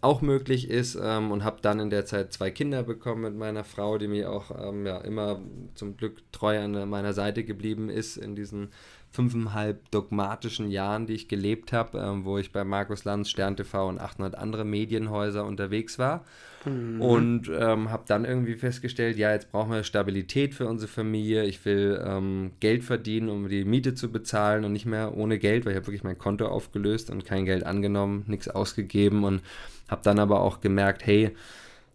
auch 0.00 0.22
möglich 0.22 0.70
ist 0.70 0.96
ähm, 1.00 1.32
und 1.32 1.42
habe 1.42 1.58
dann 1.60 1.80
in 1.80 1.90
der 1.90 2.06
Zeit 2.06 2.32
zwei 2.32 2.50
Kinder 2.50 2.84
bekommen 2.84 3.22
mit 3.22 3.36
meiner 3.36 3.64
Frau, 3.64 3.98
die 3.98 4.06
mir 4.06 4.30
auch 4.30 4.52
ähm, 4.56 4.86
ja, 4.86 4.98
immer 4.98 5.40
zum 5.74 5.96
Glück 5.96 6.22
treu 6.30 6.60
an 6.60 6.88
meiner 6.88 7.12
Seite 7.12 7.42
geblieben 7.42 7.90
ist 7.90 8.16
in 8.16 8.36
diesen 8.36 8.70
fünfeinhalb 9.10 9.90
dogmatischen 9.90 10.70
Jahren, 10.70 11.06
die 11.06 11.14
ich 11.14 11.28
gelebt 11.28 11.72
habe, 11.72 11.98
ähm, 11.98 12.24
wo 12.24 12.38
ich 12.38 12.52
bei 12.52 12.64
Markus 12.64 13.04
Lanz, 13.04 13.30
Stern 13.30 13.56
TV 13.56 13.88
und 13.88 14.00
800 14.00 14.36
andere 14.36 14.64
Medienhäuser 14.64 15.44
unterwegs 15.44 15.98
war. 15.98 16.24
Mhm. 16.64 17.00
Und 17.00 17.50
ähm, 17.54 17.90
habe 17.90 18.04
dann 18.06 18.24
irgendwie 18.24 18.54
festgestellt, 18.54 19.16
ja, 19.16 19.32
jetzt 19.32 19.50
brauchen 19.50 19.72
wir 19.72 19.82
Stabilität 19.84 20.54
für 20.54 20.66
unsere 20.66 20.90
Familie. 20.90 21.44
Ich 21.44 21.64
will 21.64 22.02
ähm, 22.04 22.52
Geld 22.60 22.84
verdienen, 22.84 23.28
um 23.28 23.48
die 23.48 23.64
Miete 23.64 23.94
zu 23.94 24.12
bezahlen 24.12 24.64
und 24.64 24.72
nicht 24.72 24.86
mehr 24.86 25.16
ohne 25.16 25.38
Geld, 25.38 25.64
weil 25.64 25.72
ich 25.72 25.76
habe 25.76 25.86
wirklich 25.86 26.04
mein 26.04 26.18
Konto 26.18 26.46
aufgelöst 26.46 27.10
und 27.10 27.24
kein 27.24 27.44
Geld 27.44 27.64
angenommen, 27.64 28.24
nichts 28.26 28.48
ausgegeben 28.48 29.24
und 29.24 29.42
habe 29.88 30.02
dann 30.04 30.18
aber 30.18 30.42
auch 30.42 30.60
gemerkt, 30.60 31.06
hey, 31.06 31.34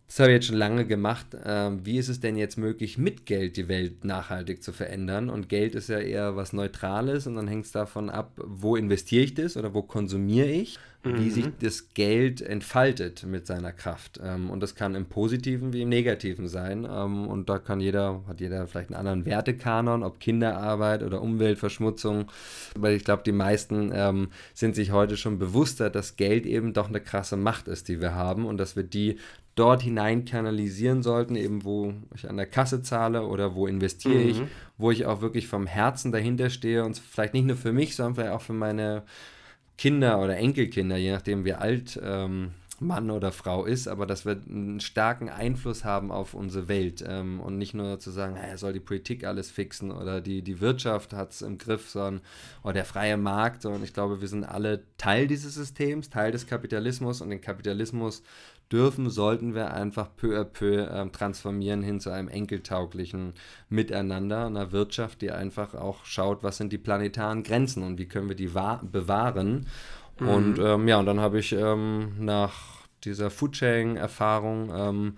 das 0.08 0.20
habe 0.20 0.30
ich 0.30 0.36
jetzt 0.36 0.48
schon 0.48 0.58
lange 0.58 0.86
gemacht. 0.86 1.28
Ähm, 1.44 1.86
wie 1.86 1.98
ist 1.98 2.10
es 2.10 2.20
denn 2.20 2.36
jetzt 2.36 2.58
möglich, 2.58 2.98
mit 2.98 3.26
Geld 3.26 3.58
die 3.58 3.68
Welt 3.68 4.06
nachhaltig 4.06 4.62
zu 4.62 4.72
verändern? 4.72 5.30
Und 5.30 5.50
Geld 5.50 5.76
ist 5.76 5.90
ja 5.90 6.00
eher 6.00 6.36
was 6.36 6.54
Neutrales 6.54 7.26
und 7.26 7.36
dann 7.36 7.48
hängt 7.48 7.66
es 7.66 7.72
davon 7.72 8.10
ab, 8.10 8.34
wo 8.38 8.76
investiere 8.76 9.24
ich 9.24 9.34
das 9.34 9.58
oder 9.58 9.74
wo 9.74 9.82
konsumiere 9.82 10.50
ich, 10.50 10.78
mhm. 11.04 11.20
wie 11.20 11.30
sich 11.30 11.46
das 11.60 11.94
Geld 11.94 12.42
entfaltet 12.42 13.26
mit 13.26 13.46
seiner 13.46 13.72
Kraft. 13.72 14.20
Ähm, 14.24 14.50
und 14.50 14.62
das 14.62 14.76
kann 14.76 14.96
im 14.96 15.06
Positiven 15.06 15.74
wie 15.74 15.82
im 15.82 15.90
Negativen 15.90 16.48
sein. 16.48 16.88
Ähm, 16.90 17.28
und 17.28 17.50
da 17.50 17.60
kann 17.60 17.80
jeder, 17.80 18.22
hat 18.28 18.40
jeder 18.40 18.68
vielleicht 18.68 18.90
einen 18.90 19.00
anderen 19.00 19.26
Wertekanon, 19.26 20.04
ob 20.04 20.20
Kinderarbeit 20.20 21.04
oder 21.04 21.22
Umweltverschmutzung. 21.22 22.32
Weil 22.78 22.96
ich 22.96 23.04
glaube, 23.04 23.24
die 23.26 23.32
meisten 23.32 23.92
ähm, 23.94 24.30
sind 24.54 24.76
sich 24.76 24.92
heute 24.92 25.18
schon 25.18 25.40
bewusster, 25.40 25.90
dass 25.90 26.16
Geld 26.16 26.46
eben 26.46 26.74
doch 26.74 26.90
eine 26.90 27.02
krasse 27.02 27.38
Macht 27.38 27.68
ist, 27.68 27.88
die 27.88 28.02
wir 28.02 28.16
haben 28.16 28.46
und 28.46 28.58
dass 28.58 28.76
wir 28.76 28.84
die 28.84 29.18
dort 29.56 29.84
hinein 29.84 30.26
kanalisieren 30.26 31.04
sollten, 31.04 31.36
eben 31.36 31.64
wo 31.64 31.94
ich 32.16 32.28
an 32.28 32.38
der 32.38 32.48
Kasse 32.48 32.82
zahle 32.82 33.28
oder 33.28 33.54
wo 33.54 33.68
investiere 33.68 34.24
mhm. 34.24 34.30
ich, 34.30 34.42
wo 34.78 34.90
ich 34.90 35.06
auch 35.06 35.22
wirklich 35.22 35.48
vom 35.48 35.68
Herzen 35.68 36.12
dahinter 36.12 36.50
stehe 36.50 36.84
und 36.84 36.98
vielleicht 36.98 37.36
nicht 37.36 37.46
nur 37.46 37.56
für 37.56 37.72
mich, 37.72 37.96
sondern 37.96 38.16
vielleicht 38.16 38.32
auch 38.32 38.42
für 38.42 38.54
meine 38.54 39.04
Kinder 39.78 40.20
oder 40.20 40.38
Enkelkinder, 40.38 40.98
je 40.98 41.12
nachdem 41.12 41.46
wie 41.46 41.54
alt 41.54 42.00
ähm, 42.04 42.52
Mann 42.84 43.10
oder 43.10 43.32
Frau 43.32 43.66
ist, 43.66 43.88
aber 43.88 44.06
dass 44.06 44.26
wir 44.26 44.40
einen 44.48 44.80
starken 44.80 45.30
Einfluss 45.30 45.84
haben 45.84 46.12
auf 46.12 46.34
unsere 46.34 46.68
Welt 46.68 47.04
ähm, 47.08 47.40
und 47.40 47.58
nicht 47.58 47.74
nur 47.74 48.00
zu 48.00 48.12
sagen, 48.12 48.36
er 48.36 48.58
soll 48.58 48.74
die 48.74 48.80
Politik 48.80 49.26
alles 49.26 49.50
fixen 49.52 49.92
oder 49.92 50.22
die, 50.22 50.42
die 50.42 50.60
Wirtschaft 50.60 51.14
hat 51.14 51.32
es 51.32 51.42
im 51.42 51.58
Griff, 51.58 51.90
sondern 51.90 52.22
oder 52.64 52.74
der 52.74 52.86
freie 52.86 53.18
Markt, 53.18 53.62
sondern 53.62 53.84
ich 53.84 53.94
glaube, 53.94 54.22
wir 54.22 54.28
sind 54.28 54.44
alle 54.44 54.84
Teil 54.98 55.28
dieses 55.28 55.56
Systems, 55.56 56.10
Teil 56.10 56.32
des 56.32 56.48
Kapitalismus 56.48 57.22
und 57.22 57.30
den 57.30 57.42
Kapitalismus 57.42 58.24
dürfen, 58.72 59.10
sollten 59.10 59.54
wir 59.54 59.74
einfach 59.74 60.10
peu 60.16 60.40
à 60.40 60.44
peu 60.44 60.82
äh, 60.82 61.10
transformieren 61.10 61.84
hin 61.84 62.00
zu 62.00 62.10
einem 62.10 62.28
enkeltauglichen 62.28 63.34
Miteinander, 63.70 64.48
einer 64.48 64.72
Wirtschaft, 64.72 65.22
die 65.22 65.32
einfach 65.32 65.76
auch 65.76 66.06
schaut, 66.06 66.44
was 66.44 66.58
sind 66.58 66.74
die 66.74 66.78
planetaren 66.78 67.44
Grenzen 67.44 67.84
und 67.84 68.00
wie 68.00 68.08
können 68.08 68.30
wir 68.30 68.36
die 68.36 68.48
bewahren. 68.48 69.68
Mhm. 70.20 70.28
Und 70.28 70.60
ähm, 70.60 70.88
ja, 70.88 71.00
und 71.00 71.06
dann 71.06 71.20
habe 71.20 71.40
ich 71.40 71.52
ähm, 71.54 72.14
nach 72.20 72.54
dieser 73.04 73.30
Foodsharing-Erfahrung 73.30 74.72
ähm, 74.76 75.18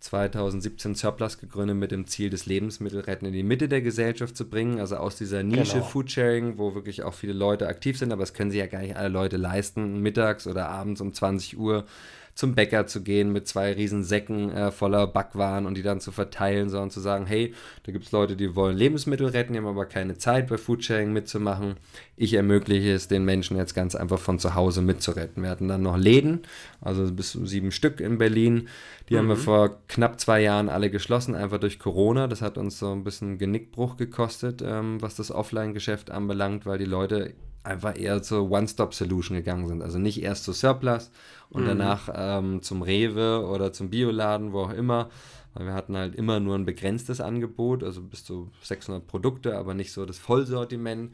2017 0.00 0.94
Surplus 0.94 1.38
gegründet 1.38 1.76
mit 1.76 1.90
dem 1.90 2.06
Ziel, 2.06 2.30
das 2.30 2.46
Lebensmittelretten 2.46 3.28
in 3.28 3.34
die 3.34 3.42
Mitte 3.42 3.68
der 3.68 3.82
Gesellschaft 3.82 4.34
zu 4.34 4.48
bringen. 4.48 4.80
Also 4.80 4.96
aus 4.96 5.16
dieser 5.16 5.42
Nische 5.42 5.74
genau. 5.74 5.84
Foodsharing, 5.84 6.58
wo 6.58 6.74
wirklich 6.74 7.02
auch 7.02 7.12
viele 7.12 7.34
Leute 7.34 7.68
aktiv 7.68 7.98
sind, 7.98 8.10
aber 8.12 8.22
es 8.22 8.32
können 8.32 8.50
sich 8.50 8.60
ja 8.60 8.66
gar 8.66 8.80
nicht 8.80 8.96
alle 8.96 9.10
Leute 9.10 9.36
leisten, 9.36 10.00
mittags 10.00 10.46
oder 10.46 10.68
abends 10.70 11.02
um 11.02 11.12
20 11.12 11.58
Uhr 11.58 11.84
zum 12.34 12.54
Bäcker 12.54 12.86
zu 12.86 13.02
gehen 13.02 13.32
mit 13.32 13.46
zwei 13.46 13.72
riesen 13.72 14.02
Säcken 14.02 14.50
äh, 14.50 14.70
voller 14.70 15.06
Backwaren 15.06 15.66
und 15.66 15.76
die 15.76 15.82
dann 15.82 16.00
zu 16.00 16.12
verteilen, 16.12 16.68
sondern 16.68 16.90
zu 16.90 17.00
sagen, 17.00 17.26
hey, 17.26 17.54
da 17.84 17.92
gibt 17.92 18.06
es 18.06 18.12
Leute, 18.12 18.36
die 18.36 18.54
wollen 18.56 18.76
Lebensmittel 18.76 19.28
retten, 19.28 19.52
die 19.52 19.58
haben 19.58 19.66
aber 19.66 19.86
keine 19.86 20.16
Zeit 20.16 20.48
bei 20.48 20.56
Foodsharing 20.56 21.12
mitzumachen. 21.12 21.76
Ich 22.16 22.34
ermögliche 22.34 22.92
es 22.92 23.08
den 23.08 23.24
Menschen 23.24 23.56
jetzt 23.56 23.74
ganz 23.74 23.94
einfach 23.94 24.18
von 24.18 24.38
zu 24.38 24.54
Hause 24.54 24.82
mitzuretten. 24.82 25.42
Wir 25.42 25.50
hatten 25.50 25.68
dann 25.68 25.82
noch 25.82 25.96
Läden, 25.96 26.42
also 26.80 27.10
bis 27.12 27.32
zu 27.32 27.46
sieben 27.46 27.72
Stück 27.72 28.00
in 28.00 28.18
Berlin. 28.18 28.68
Die 29.08 29.14
mhm. 29.14 29.18
haben 29.18 29.28
wir 29.28 29.36
mhm. 29.36 29.40
vor 29.40 29.80
knapp 29.88 30.20
zwei 30.20 30.40
Jahren 30.40 30.68
alle 30.68 30.90
geschlossen, 30.90 31.34
einfach 31.34 31.58
durch 31.58 31.78
Corona. 31.78 32.26
Das 32.26 32.42
hat 32.42 32.58
uns 32.58 32.78
so 32.78 32.92
ein 32.92 33.04
bisschen 33.04 33.38
Genickbruch 33.38 33.96
gekostet, 33.96 34.62
ähm, 34.64 35.00
was 35.02 35.14
das 35.14 35.30
Offline-Geschäft 35.30 36.10
anbelangt, 36.10 36.66
weil 36.66 36.78
die 36.78 36.84
Leute 36.84 37.34
einfach 37.62 37.98
eher 37.98 38.22
zur 38.22 38.50
One-Stop-Solution 38.50 39.36
gegangen 39.36 39.66
sind. 39.66 39.82
Also 39.82 39.98
nicht 39.98 40.22
erst 40.22 40.44
zu 40.44 40.52
Surplus 40.52 41.10
und 41.50 41.62
mhm. 41.62 41.68
danach 41.68 42.08
ähm, 42.14 42.62
zum 42.62 42.82
Rewe 42.82 43.46
oder 43.46 43.72
zum 43.72 43.90
Bioladen, 43.90 44.52
wo 44.52 44.60
auch 44.60 44.72
immer. 44.72 45.10
Weil 45.54 45.66
wir 45.66 45.74
hatten 45.74 45.96
halt 45.96 46.14
immer 46.14 46.38
nur 46.38 46.54
ein 46.54 46.64
begrenztes 46.64 47.20
Angebot, 47.20 47.82
also 47.82 48.02
bis 48.02 48.24
zu 48.24 48.50
600 48.62 49.06
Produkte, 49.06 49.56
aber 49.56 49.74
nicht 49.74 49.92
so 49.92 50.06
das 50.06 50.18
Vollsortiment. 50.18 51.12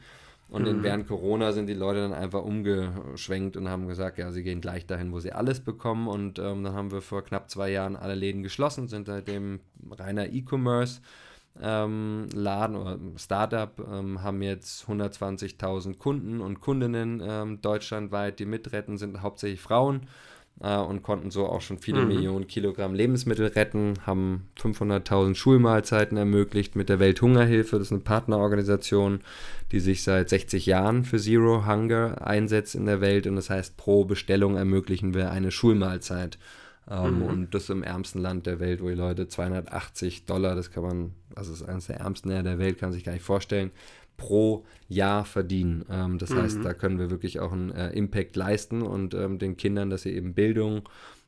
Und 0.49 0.63
mhm. 0.63 0.83
während 0.83 1.07
Corona 1.07 1.51
sind 1.51 1.67
die 1.67 1.73
Leute 1.73 2.01
dann 2.01 2.13
einfach 2.13 2.43
umgeschwenkt 2.43 3.57
und 3.57 3.67
haben 3.67 3.87
gesagt, 3.87 4.17
ja, 4.17 4.31
sie 4.31 4.43
gehen 4.43 4.61
gleich 4.61 4.85
dahin, 4.85 5.11
wo 5.11 5.19
sie 5.19 5.33
alles 5.33 5.59
bekommen. 5.59 6.07
Und 6.07 6.39
ähm, 6.39 6.63
dann 6.63 6.73
haben 6.73 6.91
wir 6.91 7.01
vor 7.01 7.23
knapp 7.23 7.49
zwei 7.49 7.69
Jahren 7.69 7.97
alle 7.97 8.15
Läden 8.15 8.43
geschlossen, 8.43 8.87
sind 8.87 9.07
seitdem 9.07 9.59
reiner 9.91 10.27
E-Commerce 10.31 11.01
ähm, 11.61 12.27
Laden 12.33 12.75
oder 12.75 12.97
Startup 13.17 13.71
ähm, 13.79 14.23
haben 14.23 14.41
jetzt 14.41 14.85
120.000 14.87 15.97
Kunden 15.97 16.41
und 16.41 16.59
Kundinnen 16.59 17.21
ähm, 17.23 17.61
deutschlandweit, 17.61 18.39
die 18.39 18.45
mitretten, 18.45 18.97
sind 18.97 19.21
hauptsächlich 19.21 19.61
Frauen 19.61 20.07
äh, 20.61 20.77
und 20.77 21.03
konnten 21.03 21.31
so 21.31 21.47
auch 21.47 21.61
schon 21.61 21.77
viele 21.77 22.01
mhm. 22.01 22.07
Millionen 22.07 22.47
Kilogramm 22.47 22.93
Lebensmittel 22.93 23.47
retten, 23.47 23.95
haben 24.05 24.49
500.000 24.59 25.35
Schulmahlzeiten 25.35 26.17
ermöglicht 26.17 26.75
mit 26.75 26.89
der 26.89 26.99
Welthungerhilfe. 26.99 27.77
Das 27.77 27.87
ist 27.87 27.93
eine 27.93 28.01
Partnerorganisation, 28.01 29.21
die 29.71 29.79
sich 29.79 30.03
seit 30.03 30.29
60 30.29 30.65
Jahren 30.65 31.03
für 31.03 31.19
Zero 31.19 31.65
Hunger 31.65 32.25
einsetzt 32.25 32.75
in 32.75 32.85
der 32.85 33.01
Welt 33.01 33.27
und 33.27 33.35
das 33.35 33.49
heißt, 33.49 33.77
pro 33.77 34.05
Bestellung 34.05 34.55
ermöglichen 34.55 35.13
wir 35.13 35.31
eine 35.31 35.51
Schulmahlzeit. 35.51 36.37
Ähm, 36.89 37.19
mhm. 37.19 37.21
Und 37.23 37.53
das 37.53 37.69
im 37.69 37.83
ärmsten 37.83 38.19
Land 38.19 38.45
der 38.45 38.59
Welt, 38.59 38.81
wo 38.81 38.87
die 38.87 38.95
Leute 38.95 39.27
280 39.27 40.25
Dollar, 40.25 40.55
das 40.55 40.71
kann 40.71 40.83
man, 40.83 41.11
also 41.35 41.51
das 41.51 41.61
ist 41.61 41.67
eines 41.67 41.87
der 41.87 41.97
ärmsten 41.97 42.29
Länder 42.29 42.51
der 42.51 42.59
Welt, 42.59 42.77
kann 42.77 42.89
man 42.89 42.93
sich 42.93 43.03
gar 43.03 43.13
nicht 43.13 43.25
vorstellen, 43.25 43.71
pro 44.17 44.65
Jahr 44.87 45.25
verdienen. 45.25 45.85
Ähm, 45.89 46.17
das 46.17 46.31
mhm. 46.31 46.41
heißt, 46.41 46.59
da 46.63 46.73
können 46.73 46.99
wir 46.99 47.09
wirklich 47.09 47.39
auch 47.39 47.51
einen 47.51 47.71
äh, 47.71 47.89
Impact 47.91 48.35
leisten 48.35 48.81
und 48.81 49.13
ähm, 49.13 49.39
den 49.39 49.57
Kindern, 49.57 49.89
dass 49.89 50.03
sie 50.03 50.11
eben 50.11 50.33
Bildung 50.33 50.83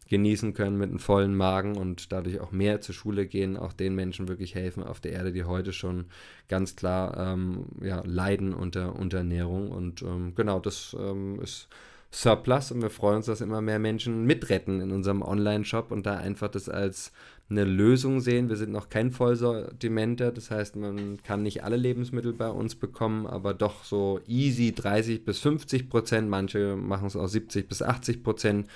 genießen 0.09 0.55
können 0.55 0.77
mit 0.77 0.89
einem 0.89 0.99
vollen 0.99 1.35
Magen 1.35 1.77
und 1.77 2.11
dadurch 2.11 2.39
auch 2.39 2.51
mehr 2.51 2.81
zur 2.81 2.95
Schule 2.95 3.27
gehen, 3.27 3.57
auch 3.57 3.73
den 3.73 3.93
Menschen 3.93 4.27
wirklich 4.27 4.55
helfen 4.55 4.83
auf 4.83 4.99
der 4.99 5.11
Erde, 5.11 5.31
die 5.31 5.43
heute 5.43 5.71
schon 5.71 6.05
ganz 6.47 6.75
klar 6.75 7.15
ähm, 7.15 7.65
ja, 7.81 8.01
leiden 8.05 8.55
unter 8.55 8.95
Unterernährung. 8.95 9.69
Und 9.69 10.01
ähm, 10.01 10.33
genau, 10.33 10.59
das 10.59 10.97
ähm, 10.99 11.39
ist 11.41 11.69
Surplus 12.11 12.71
und 12.71 12.81
wir 12.81 12.89
freuen 12.89 13.17
uns, 13.17 13.27
dass 13.27 13.41
immer 13.41 13.61
mehr 13.61 13.79
Menschen 13.79 14.25
mitretten 14.25 14.81
in 14.81 14.91
unserem 14.91 15.21
Online-Shop 15.21 15.91
und 15.91 16.05
da 16.05 16.17
einfach 16.17 16.49
das 16.49 16.67
als 16.67 17.11
eine 17.49 17.63
Lösung 17.63 18.19
sehen. 18.19 18.49
Wir 18.49 18.55
sind 18.55 18.71
noch 18.71 18.89
kein 18.89 19.11
Vollsortimenter, 19.11 20.31
das 20.31 20.51
heißt, 20.51 20.75
man 20.75 21.21
kann 21.23 21.43
nicht 21.43 21.63
alle 21.63 21.77
Lebensmittel 21.77 22.33
bei 22.33 22.49
uns 22.49 22.75
bekommen, 22.75 23.27
aber 23.27 23.53
doch 23.53 23.83
so 23.83 24.19
easy 24.27 24.73
30 24.73 25.23
bis 25.23 25.39
50 25.39 25.89
Prozent, 25.89 26.29
manche 26.29 26.75
machen 26.75 27.07
es 27.07 27.15
auch 27.15 27.27
70 27.27 27.67
bis 27.67 27.81
80 27.81 28.23
Prozent 28.23 28.67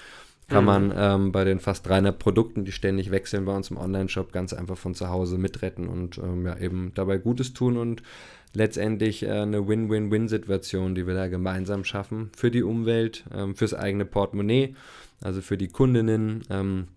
kann 0.48 0.64
mhm. 0.64 0.68
man 0.68 0.94
ähm, 0.96 1.32
bei 1.32 1.44
den 1.44 1.60
fast 1.60 1.88
300 1.88 2.18
Produkten, 2.18 2.66
die 2.66 2.72
ständig 2.72 3.12
wechseln 3.12 3.46
bei 3.46 3.56
uns 3.56 3.72
im 3.72 3.78
Online-Shop, 3.78 4.32
ganz 4.32 4.54
einfach 4.54 4.78
von 4.78 4.94
zu 4.94 5.10
Hause 5.10 5.38
mitretten 5.38 5.88
und 5.88 6.18
ähm, 6.18 6.46
ja, 6.46 6.58
eben 6.58 6.92
dabei 6.96 7.18
Gutes 7.18 7.54
tun 7.54 7.78
und 7.78 8.04
letztendlich 8.54 9.24
äh, 9.24 9.30
eine 9.32 9.68
Win-Win-Win-Situation, 9.68 10.96
die 10.96 11.08
wir 11.08 11.14
da 11.14 11.28
gemeinsam 11.28 11.84
schaffen 11.84 12.32
für 12.36 12.52
die 12.52 12.64
Umwelt, 12.64 13.26
ähm, 13.34 13.56
fürs 13.56 13.74
eigene 13.74 14.06
Portemonnaie, 14.06 14.76
also 15.22 15.42
für 15.42 15.58
die 15.58 15.68
Kundinnen, 15.68 16.44
ähm, 16.50 16.88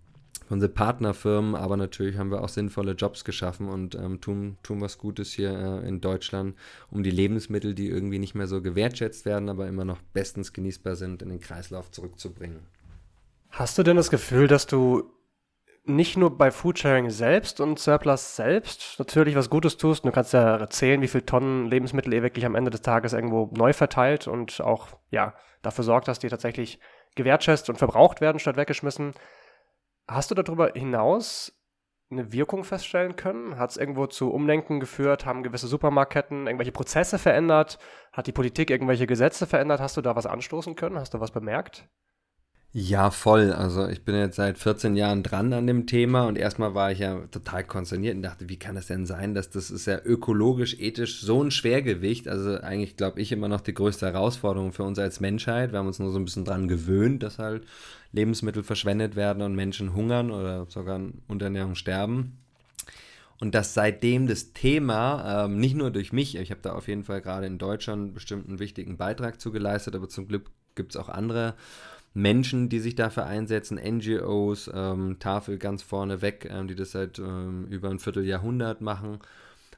unsere 0.49 0.71
Partnerfirmen, 0.71 1.55
aber 1.55 1.75
natürlich 1.75 2.17
haben 2.17 2.31
wir 2.31 2.41
auch 2.41 2.49
sinnvolle 2.49 2.93
Jobs 2.93 3.25
geschaffen 3.25 3.67
und 3.67 3.95
ähm, 3.95 4.21
tun, 4.21 4.57
tun 4.63 4.79
was 4.79 4.97
Gutes 4.97 5.31
hier 5.33 5.51
äh, 5.51 5.87
in 5.87 5.99
Deutschland, 5.99 6.55
um 6.89 7.03
die 7.03 7.11
Lebensmittel, 7.11 7.73
die 7.73 7.87
irgendwie 7.87 8.19
nicht 8.19 8.35
mehr 8.35 8.47
so 8.47 8.61
gewertschätzt 8.61 9.25
werden, 9.25 9.49
aber 9.49 9.67
immer 9.67 9.83
noch 9.83 9.99
bestens 10.13 10.53
genießbar 10.53 10.95
sind, 10.95 11.21
in 11.21 11.29
den 11.29 11.41
Kreislauf 11.41 11.91
zurückzubringen. 11.91 12.59
Hast 13.49 13.77
du 13.77 13.83
denn 13.83 13.97
das 13.97 14.09
Gefühl, 14.09 14.47
dass 14.47 14.67
du 14.67 15.11
nicht 15.87 16.17
nur 16.17 16.37
bei 16.37 16.51
Foodsharing 16.51 17.09
selbst 17.09 17.61
und 17.61 17.79
Surplus 17.79 18.35
selbst 18.35 18.95
natürlich 18.99 19.35
was 19.35 19.49
Gutes 19.49 19.77
tust. 19.77 20.05
Du 20.05 20.11
kannst 20.11 20.33
ja 20.33 20.57
erzählen, 20.57 21.01
wie 21.01 21.07
viele 21.07 21.25
Tonnen 21.25 21.67
Lebensmittel 21.67 22.13
ihr 22.13 22.23
wirklich 22.23 22.45
am 22.45 22.55
Ende 22.55 22.71
des 22.71 22.81
Tages 22.81 23.13
irgendwo 23.13 23.49
neu 23.55 23.73
verteilt 23.73 24.27
und 24.27 24.61
auch 24.61 24.87
ja, 25.11 25.33
dafür 25.61 25.83
sorgt, 25.83 26.07
dass 26.07 26.19
die 26.19 26.29
tatsächlich 26.29 26.79
gewertschätzt 27.15 27.69
und 27.69 27.77
verbraucht 27.77 28.21
werden, 28.21 28.39
statt 28.39 28.57
weggeschmissen. 28.57 29.13
Hast 30.07 30.31
du 30.31 30.35
darüber 30.35 30.71
hinaus 30.73 31.53
eine 32.09 32.31
Wirkung 32.31 32.63
feststellen 32.63 33.15
können? 33.15 33.57
Hat 33.57 33.71
es 33.71 33.77
irgendwo 33.77 34.07
zu 34.07 34.31
Umdenken 34.31 34.79
geführt? 34.79 35.25
Haben 35.25 35.43
gewisse 35.43 35.67
Supermarktketten 35.67 36.47
irgendwelche 36.47 36.71
Prozesse 36.71 37.19
verändert? 37.19 37.79
Hat 38.13 38.27
die 38.27 38.31
Politik 38.31 38.69
irgendwelche 38.69 39.07
Gesetze 39.07 39.45
verändert? 39.45 39.81
Hast 39.81 39.97
du 39.97 40.01
da 40.01 40.15
was 40.15 40.25
anstoßen 40.25 40.75
können? 40.75 40.97
Hast 40.97 41.13
du 41.13 41.19
was 41.19 41.31
bemerkt? 41.31 41.89
Ja, 42.73 43.09
voll. 43.11 43.53
Also 43.53 43.87
ich 43.87 44.03
bin 44.03 44.13
jetzt 44.15 44.35
seit 44.35 44.57
14 44.59 44.95
Jahren 44.95 45.23
dran 45.23 45.51
an 45.53 45.65
dem 45.65 45.87
Thema 45.87 46.27
und 46.27 46.37
erstmal 46.37 46.75
war 46.75 46.91
ich 46.91 46.99
ja 46.99 47.21
total 47.31 47.63
konsterniert 47.63 48.15
und 48.15 48.21
dachte, 48.21 48.49
wie 48.49 48.59
kann 48.59 48.77
es 48.77 48.87
denn 48.87 49.05
sein, 49.05 49.33
dass 49.33 49.49
das 49.49 49.71
ist 49.71 49.87
ja 49.87 49.99
ökologisch, 50.03 50.77
ethisch 50.79 51.21
so 51.21 51.41
ein 51.43 51.49
Schwergewicht. 51.49 52.27
Also 52.27 52.59
eigentlich 52.59 52.95
glaube 52.95 53.19
ich 53.21 53.31
immer 53.31 53.47
noch 53.47 53.61
die 53.61 53.73
größte 53.73 54.05
Herausforderung 54.05 54.73
für 54.73 54.83
uns 54.83 54.99
als 54.99 55.19
Menschheit. 55.21 55.71
Wir 55.71 55.79
haben 55.79 55.87
uns 55.87 55.97
nur 55.97 56.11
so 56.11 56.19
ein 56.19 56.25
bisschen 56.25 56.45
dran 56.45 56.67
gewöhnt, 56.67 57.23
dass 57.23 57.39
halt 57.39 57.63
Lebensmittel 58.11 58.63
verschwendet 58.63 59.15
werden 59.15 59.41
und 59.41 59.55
Menschen 59.55 59.95
hungern 59.95 60.29
oder 60.29 60.67
sogar 60.69 60.95
an 60.95 61.21
Unterernährung 61.27 61.75
sterben. 61.75 62.37
Und 63.39 63.55
dass 63.55 63.73
seitdem 63.73 64.27
das 64.27 64.53
Thema, 64.53 65.45
ähm, 65.45 65.59
nicht 65.59 65.75
nur 65.75 65.91
durch 65.91 66.11
mich, 66.11 66.35
ich 66.35 66.51
habe 66.51 66.61
da 66.61 66.73
auf 66.73 66.87
jeden 66.87 67.03
Fall 67.03 67.21
gerade 67.21 67.47
in 67.47 67.57
Deutschland 67.59 68.13
bestimmt 68.13 68.47
einen 68.47 68.59
wichtigen 68.59 68.97
Beitrag 68.97 69.39
zu 69.39 69.51
geleistet, 69.51 69.95
aber 69.95 70.09
zum 70.09 70.27
Glück 70.27 70.49
gibt 70.75 70.95
es 70.95 70.97
auch 70.97 71.09
andere 71.09 71.55
Menschen, 72.13 72.69
die 72.69 72.79
sich 72.79 72.95
dafür 72.95 73.25
einsetzen, 73.25 73.77
NGOs, 73.77 74.71
ähm, 74.73 75.17
Tafel 75.19 75.57
ganz 75.57 75.83
vorne 75.83 76.21
weg, 76.21 76.49
ähm, 76.51 76.67
die 76.67 76.75
das 76.75 76.91
seit 76.91 77.19
ähm, 77.19 77.67
über 77.69 77.89
ein 77.89 77.99
Vierteljahrhundert 77.99 78.81
machen, 78.81 79.19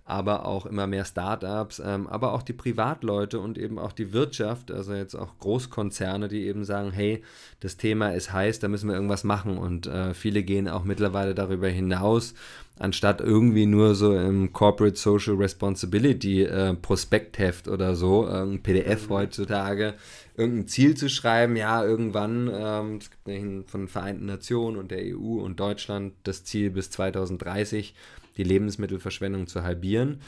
aber 0.09 0.45
auch 0.45 0.65
immer 0.65 0.87
mehr 0.87 1.05
Startups, 1.05 1.79
ähm, 1.85 2.07
aber 2.07 2.33
auch 2.33 2.41
die 2.41 2.53
Privatleute 2.53 3.39
und 3.39 3.57
eben 3.59 3.77
auch 3.77 3.91
die 3.91 4.11
Wirtschaft, 4.11 4.71
also 4.71 4.93
jetzt 4.93 5.13
auch 5.15 5.37
Großkonzerne, 5.37 6.27
die 6.27 6.47
eben 6.47 6.65
sagen, 6.65 6.91
hey, 6.91 7.23
das 7.59 7.77
Thema 7.77 8.09
ist 8.15 8.33
heiß, 8.33 8.59
da 8.59 8.69
müssen 8.69 8.89
wir 8.89 8.95
irgendwas 8.95 9.23
machen. 9.23 9.59
Und 9.59 9.85
äh, 9.85 10.15
viele 10.15 10.41
gehen 10.41 10.67
auch 10.67 10.83
mittlerweile 10.83 11.35
darüber 11.35 11.67
hinaus, 11.67 12.33
anstatt 12.79 13.19
irgendwie 13.19 13.65
nur 13.65 13.93
so 13.93 14.17
im 14.17 14.53
Corporate 14.53 14.95
Social 14.95 15.35
Responsibility 15.35 16.43
äh, 16.43 16.73
Prospektheft 16.73 17.67
oder 17.67 17.93
so, 17.93 18.25
äh, 18.25 18.41
ein 18.41 18.63
PDF 18.63 19.09
mhm. 19.09 19.13
heutzutage, 19.13 19.93
irgendein 20.35 20.67
Ziel 20.69 20.95
zu 20.95 21.09
schreiben, 21.09 21.57
ja, 21.57 21.83
irgendwann, 21.83 22.49
ähm, 22.51 22.97
es 22.97 23.11
gibt 23.11 23.69
von 23.69 23.81
den 23.81 23.87
Vereinten 23.89 24.25
Nationen 24.25 24.77
und 24.77 24.91
der 24.91 25.01
EU 25.03 25.41
und 25.41 25.59
Deutschland 25.59 26.13
das 26.23 26.45
Ziel 26.45 26.71
bis 26.71 26.89
2030 26.89 27.93
die 28.37 28.43
Lebensmittelverschwendung 28.43 29.47
zu 29.47 29.63
halbieren. 29.63 30.21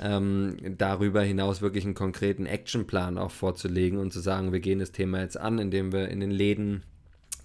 Ähm, 0.00 0.56
darüber 0.78 1.22
hinaus 1.22 1.60
wirklich 1.60 1.84
einen 1.84 1.94
konkreten 1.94 2.46
Actionplan 2.46 3.18
auch 3.18 3.32
vorzulegen 3.32 3.98
und 3.98 4.12
zu 4.12 4.20
sagen, 4.20 4.52
wir 4.52 4.60
gehen 4.60 4.78
das 4.78 4.92
Thema 4.92 5.20
jetzt 5.20 5.36
an, 5.36 5.58
indem 5.58 5.92
wir 5.92 6.08
in 6.08 6.20
den 6.20 6.30
Läden 6.30 6.84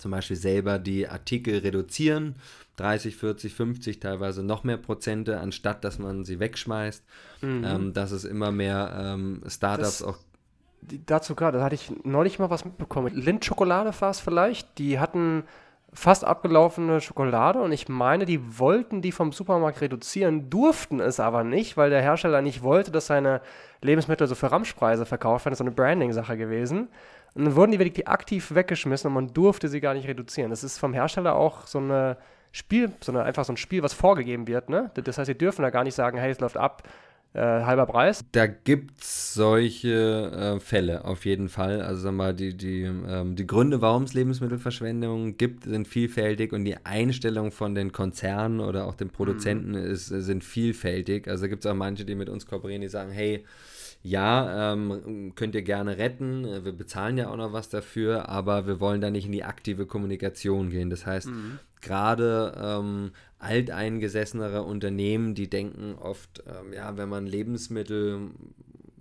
zum 0.04 0.12
Beispiel 0.12 0.36
selber 0.36 0.78
die 0.80 1.08
Artikel 1.08 1.60
reduzieren, 1.60 2.36
30, 2.76 3.16
40, 3.16 3.54
50, 3.54 4.00
teilweise 4.00 4.44
noch 4.44 4.64
mehr 4.64 4.78
Prozente, 4.78 5.40
anstatt 5.40 5.84
dass 5.84 5.98
man 5.98 6.26
sie 6.26 6.40
wegschmeißt, 6.40 7.04
mhm. 7.42 7.64
ähm, 7.66 7.94
dass 7.94 8.12
es 8.12 8.26
immer 8.26 8.52
mehr 8.52 8.94
ähm, 9.00 9.42
Startups 9.48 10.00
das, 10.00 10.04
auch 10.04 10.18
dazu 11.06 11.36
gerade, 11.36 11.60
da 11.60 11.64
hatte 11.64 11.76
ich 11.76 11.92
neulich 12.04 12.38
mal 12.38 12.50
was 12.50 12.66
mitbekommen. 12.66 13.16
Lind-Schokolade 13.16 13.94
war 14.00 14.10
es 14.12 14.20
vielleicht. 14.20 14.78
Die 14.78 15.00
hatten 15.00 15.44
fast 15.94 16.26
abgelaufene 16.26 17.00
Schokolade 17.00 17.62
und 17.62 17.72
ich 17.72 17.88
meine, 17.88 18.26
die 18.26 18.60
wollten 18.60 19.02
die 19.02 19.14
vom 19.14 19.32
Supermarkt 19.32 19.80
reduzieren, 19.80 20.50
durften 20.50 21.00
es 21.00 21.22
aber 21.22 21.46
nicht, 21.46 21.78
weil 21.78 21.92
der 21.92 22.02
Hersteller 22.02 22.42
nicht 22.42 22.64
wollte, 22.64 22.92
dass 22.92 23.08
seine 23.08 23.42
Lebensmittel 23.82 24.28
so 24.28 24.36
für 24.36 24.52
Ramschpreise 24.52 25.06
verkauft 25.06 25.46
werden. 25.46 25.54
Das 25.54 25.60
ist 25.62 25.66
so 25.66 25.66
eine 25.66 25.76
Branding-Sache 25.76 26.36
gewesen. 26.36 26.90
Und 27.36 27.46
dann 27.46 27.56
wurden 27.56 27.72
die 27.72 27.80
wirklich 27.80 28.08
aktiv 28.08 28.54
weggeschmissen 28.54 29.08
und 29.08 29.14
man 29.14 29.34
durfte 29.34 29.68
sie 29.68 29.82
gar 29.82 29.94
nicht 29.94 30.08
reduzieren. 30.08 30.52
Das 30.52 30.64
ist 30.64 30.78
vom 30.78 30.94
Hersteller 30.94 31.36
auch 31.36 31.66
so 31.66 31.80
eine 31.80 32.18
Spiel, 32.52 32.92
so 33.02 33.12
eine, 33.12 33.24
einfach 33.24 33.46
so 33.46 33.54
ein 33.54 33.58
Spiel, 33.58 33.82
was 33.82 33.94
vorgegeben 33.94 34.48
wird. 34.48 34.70
Ne? 34.70 34.92
Das 34.94 35.18
heißt, 35.18 35.26
sie 35.26 35.38
dürfen 35.38 35.64
da 35.64 35.72
gar 35.72 35.84
nicht 35.84 35.96
sagen, 35.96 36.20
hey, 36.20 36.32
es 36.32 36.40
läuft 36.40 36.58
ab, 36.58 36.84
äh, 37.34 37.40
halber 37.40 37.88
Preis. 37.88 38.24
Da 38.32 38.46
gibt 38.46 39.02
es 39.02 39.34
solche 39.34 40.58
äh, 40.58 40.60
Fälle 40.60 41.04
auf 41.06 41.26
jeden 41.26 41.50
Fall. 41.50 41.82
Also 41.82 42.02
sag 42.02 42.12
mal, 42.12 42.36
die, 42.36 42.56
die, 42.56 42.84
ähm, 42.84 43.36
die 43.36 43.48
Gründe, 43.48 43.82
warum 43.82 44.04
es 44.04 44.14
Lebensmittelverschwendung 44.14 45.38
gibt, 45.38 45.64
sind 45.64 45.88
vielfältig 45.88 46.54
und 46.54 46.64
die 46.64 46.78
Einstellung 46.86 47.52
von 47.52 47.74
den 47.74 47.92
Konzernen 47.92 48.60
oder 48.60 48.86
auch 48.86 48.94
den 48.94 49.10
Produzenten 49.10 49.72
mhm. 49.72 49.92
ist, 49.92 50.06
sind 50.06 50.44
vielfältig. 50.44 51.28
Also 51.28 51.48
gibt 51.48 51.66
es 51.66 51.72
auch 51.72 51.76
manche, 51.76 52.06
die 52.06 52.14
mit 52.14 52.30
uns 52.30 52.46
kooperieren, 52.46 52.84
die 52.84 52.88
sagen, 52.88 53.12
hey, 53.12 53.44
ja, 54.06 54.74
ähm, 54.74 55.32
könnt 55.36 55.56
ihr 55.56 55.62
gerne 55.62 55.98
retten, 55.98 56.44
wir 56.44 56.74
bezahlen 56.74 57.18
ja 57.18 57.30
auch 57.30 57.38
noch 57.38 57.54
was 57.54 57.70
dafür, 57.70 58.28
aber 58.28 58.68
wir 58.68 58.82
wollen 58.82 59.00
da 59.00 59.10
nicht 59.10 59.26
in 59.26 59.32
die 59.32 59.46
aktive 59.46 59.86
Kommunikation 59.86 60.70
gehen. 60.70 60.90
Das 60.90 61.06
heißt, 61.06 61.28
mhm. 61.28 61.60
gerade 61.80 62.54
ähm, 62.62 63.12
alteingesessenere 63.40 64.64
Unternehmen, 64.64 65.36
die 65.36 65.50
denken 65.50 65.96
oft, 65.98 66.44
ähm, 66.48 66.74
ja, 66.74 66.98
wenn 66.98 67.08
man 67.08 67.26
Lebensmittel 67.26 68.32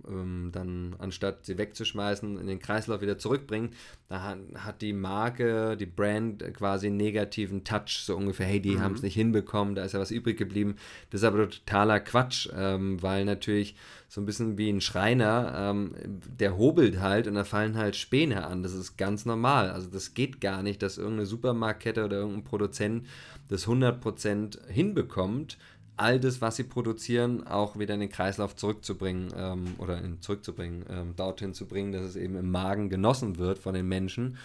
ähm, 0.07 0.49
dann 0.51 0.95
anstatt 0.99 1.45
sie 1.45 1.57
wegzuschmeißen, 1.57 2.37
in 2.37 2.47
den 2.47 2.59
Kreislauf 2.59 3.01
wieder 3.01 3.17
zurückbringt, 3.17 3.73
da 4.09 4.21
hat, 4.21 4.37
hat 4.55 4.81
die 4.81 4.93
Marke, 4.93 5.77
die 5.77 5.85
Brand 5.85 6.43
quasi 6.53 6.87
einen 6.87 6.97
negativen 6.97 7.63
Touch, 7.63 8.03
so 8.03 8.15
ungefähr, 8.15 8.45
hey, 8.45 8.59
die 8.59 8.75
mhm. 8.75 8.81
haben 8.81 8.95
es 8.95 9.01
nicht 9.01 9.15
hinbekommen, 9.15 9.75
da 9.75 9.83
ist 9.83 9.93
ja 9.93 9.99
was 9.99 10.11
übrig 10.11 10.37
geblieben. 10.37 10.75
Das 11.09 11.21
ist 11.21 11.25
aber 11.25 11.49
totaler 11.49 11.99
Quatsch, 11.99 12.49
ähm, 12.55 13.01
weil 13.01 13.25
natürlich 13.25 13.75
so 14.13 14.21
ein 14.21 14.27
bisschen 14.27 14.59
wie 14.59 14.69
ein 14.69 14.81
Schreiner, 14.81 15.53
ähm, 15.57 15.95
der 16.05 16.55
hobelt 16.55 16.99
halt 16.99 17.27
und 17.27 17.33
da 17.33 17.43
fallen 17.43 17.77
halt 17.77 17.95
Späne 17.95 18.45
an. 18.45 18.61
Das 18.61 18.73
ist 18.73 18.95
ganz 18.95 19.25
normal. 19.25 19.71
Also 19.71 19.89
das 19.89 20.13
geht 20.13 20.39
gar 20.39 20.61
nicht, 20.61 20.83
dass 20.83 20.99
irgendeine 20.99 21.25
Supermarktkette 21.25 22.05
oder 22.05 22.17
irgendein 22.17 22.43
Produzent 22.43 23.07
das 23.49 23.65
100% 23.67 24.67
hinbekommt, 24.69 25.57
all 25.97 26.19
das, 26.19 26.41
was 26.41 26.55
sie 26.55 26.63
produzieren, 26.63 27.45
auch 27.45 27.77
wieder 27.77 27.93
in 27.93 27.99
den 27.99 28.09
Kreislauf 28.09 28.55
zurückzubringen 28.55 29.33
ähm, 29.35 29.75
oder 29.77 29.99
in, 29.99 30.21
zurückzubringen, 30.21 30.85
ähm, 30.89 31.15
dorthin 31.15 31.53
zu 31.53 31.65
bringen, 31.65 31.91
dass 31.91 32.03
es 32.03 32.15
eben 32.15 32.35
im 32.35 32.51
Magen 32.51 32.89
genossen 32.89 33.37
wird 33.37 33.59
von 33.59 33.73
den 33.73 33.87
Menschen. 33.87 34.37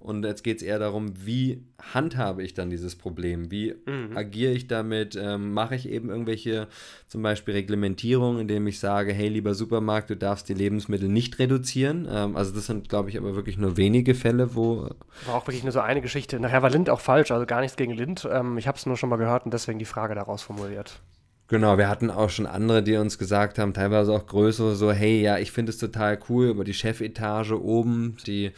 Und 0.00 0.24
jetzt 0.24 0.44
geht 0.44 0.58
es 0.58 0.62
eher 0.62 0.78
darum, 0.78 1.12
wie 1.24 1.64
handhabe 1.92 2.42
ich 2.44 2.54
dann 2.54 2.70
dieses 2.70 2.94
Problem? 2.94 3.50
Wie 3.50 3.74
mhm. 3.84 4.16
agiere 4.16 4.52
ich 4.52 4.68
damit? 4.68 5.16
Ähm, 5.20 5.52
Mache 5.52 5.74
ich 5.74 5.88
eben 5.88 6.08
irgendwelche 6.08 6.68
zum 7.08 7.22
Beispiel 7.22 7.54
Reglementierungen, 7.54 8.40
indem 8.40 8.66
ich 8.68 8.78
sage, 8.78 9.12
hey, 9.12 9.28
lieber 9.28 9.54
Supermarkt, 9.54 10.10
du 10.10 10.16
darfst 10.16 10.48
die 10.48 10.54
Lebensmittel 10.54 11.08
nicht 11.08 11.38
reduzieren? 11.40 12.08
Ähm, 12.10 12.36
also 12.36 12.54
das 12.54 12.66
sind, 12.66 12.88
glaube 12.88 13.10
ich, 13.10 13.18
aber 13.18 13.34
wirklich 13.34 13.58
nur 13.58 13.76
wenige 13.76 14.14
Fälle, 14.14 14.54
wo... 14.54 14.88
War 15.26 15.34
auch 15.34 15.46
wirklich 15.46 15.64
nur 15.64 15.72
so 15.72 15.80
eine 15.80 16.00
Geschichte. 16.00 16.38
Nachher 16.38 16.62
war 16.62 16.70
Lind 16.70 16.90
auch 16.90 17.00
falsch, 17.00 17.32
also 17.32 17.44
gar 17.44 17.60
nichts 17.60 17.76
gegen 17.76 17.92
Lind. 17.92 18.26
Ähm, 18.30 18.56
ich 18.56 18.68
habe 18.68 18.78
es 18.78 18.86
nur 18.86 18.96
schon 18.96 19.08
mal 19.08 19.16
gehört 19.16 19.46
und 19.46 19.52
deswegen 19.52 19.80
die 19.80 19.84
Frage 19.84 20.14
daraus 20.14 20.42
formuliert. 20.42 21.00
Genau, 21.48 21.78
wir 21.78 21.88
hatten 21.88 22.10
auch 22.10 22.28
schon 22.28 22.46
andere, 22.46 22.82
die 22.82 22.96
uns 22.96 23.18
gesagt 23.18 23.58
haben, 23.58 23.72
teilweise 23.72 24.12
auch 24.12 24.26
größere, 24.26 24.76
so, 24.76 24.92
hey, 24.92 25.22
ja, 25.22 25.38
ich 25.38 25.50
finde 25.50 25.70
es 25.70 25.78
total 25.78 26.18
cool, 26.28 26.50
aber 26.50 26.62
die 26.62 26.74
Chefetage 26.74 27.52
oben, 27.52 28.18
die 28.26 28.52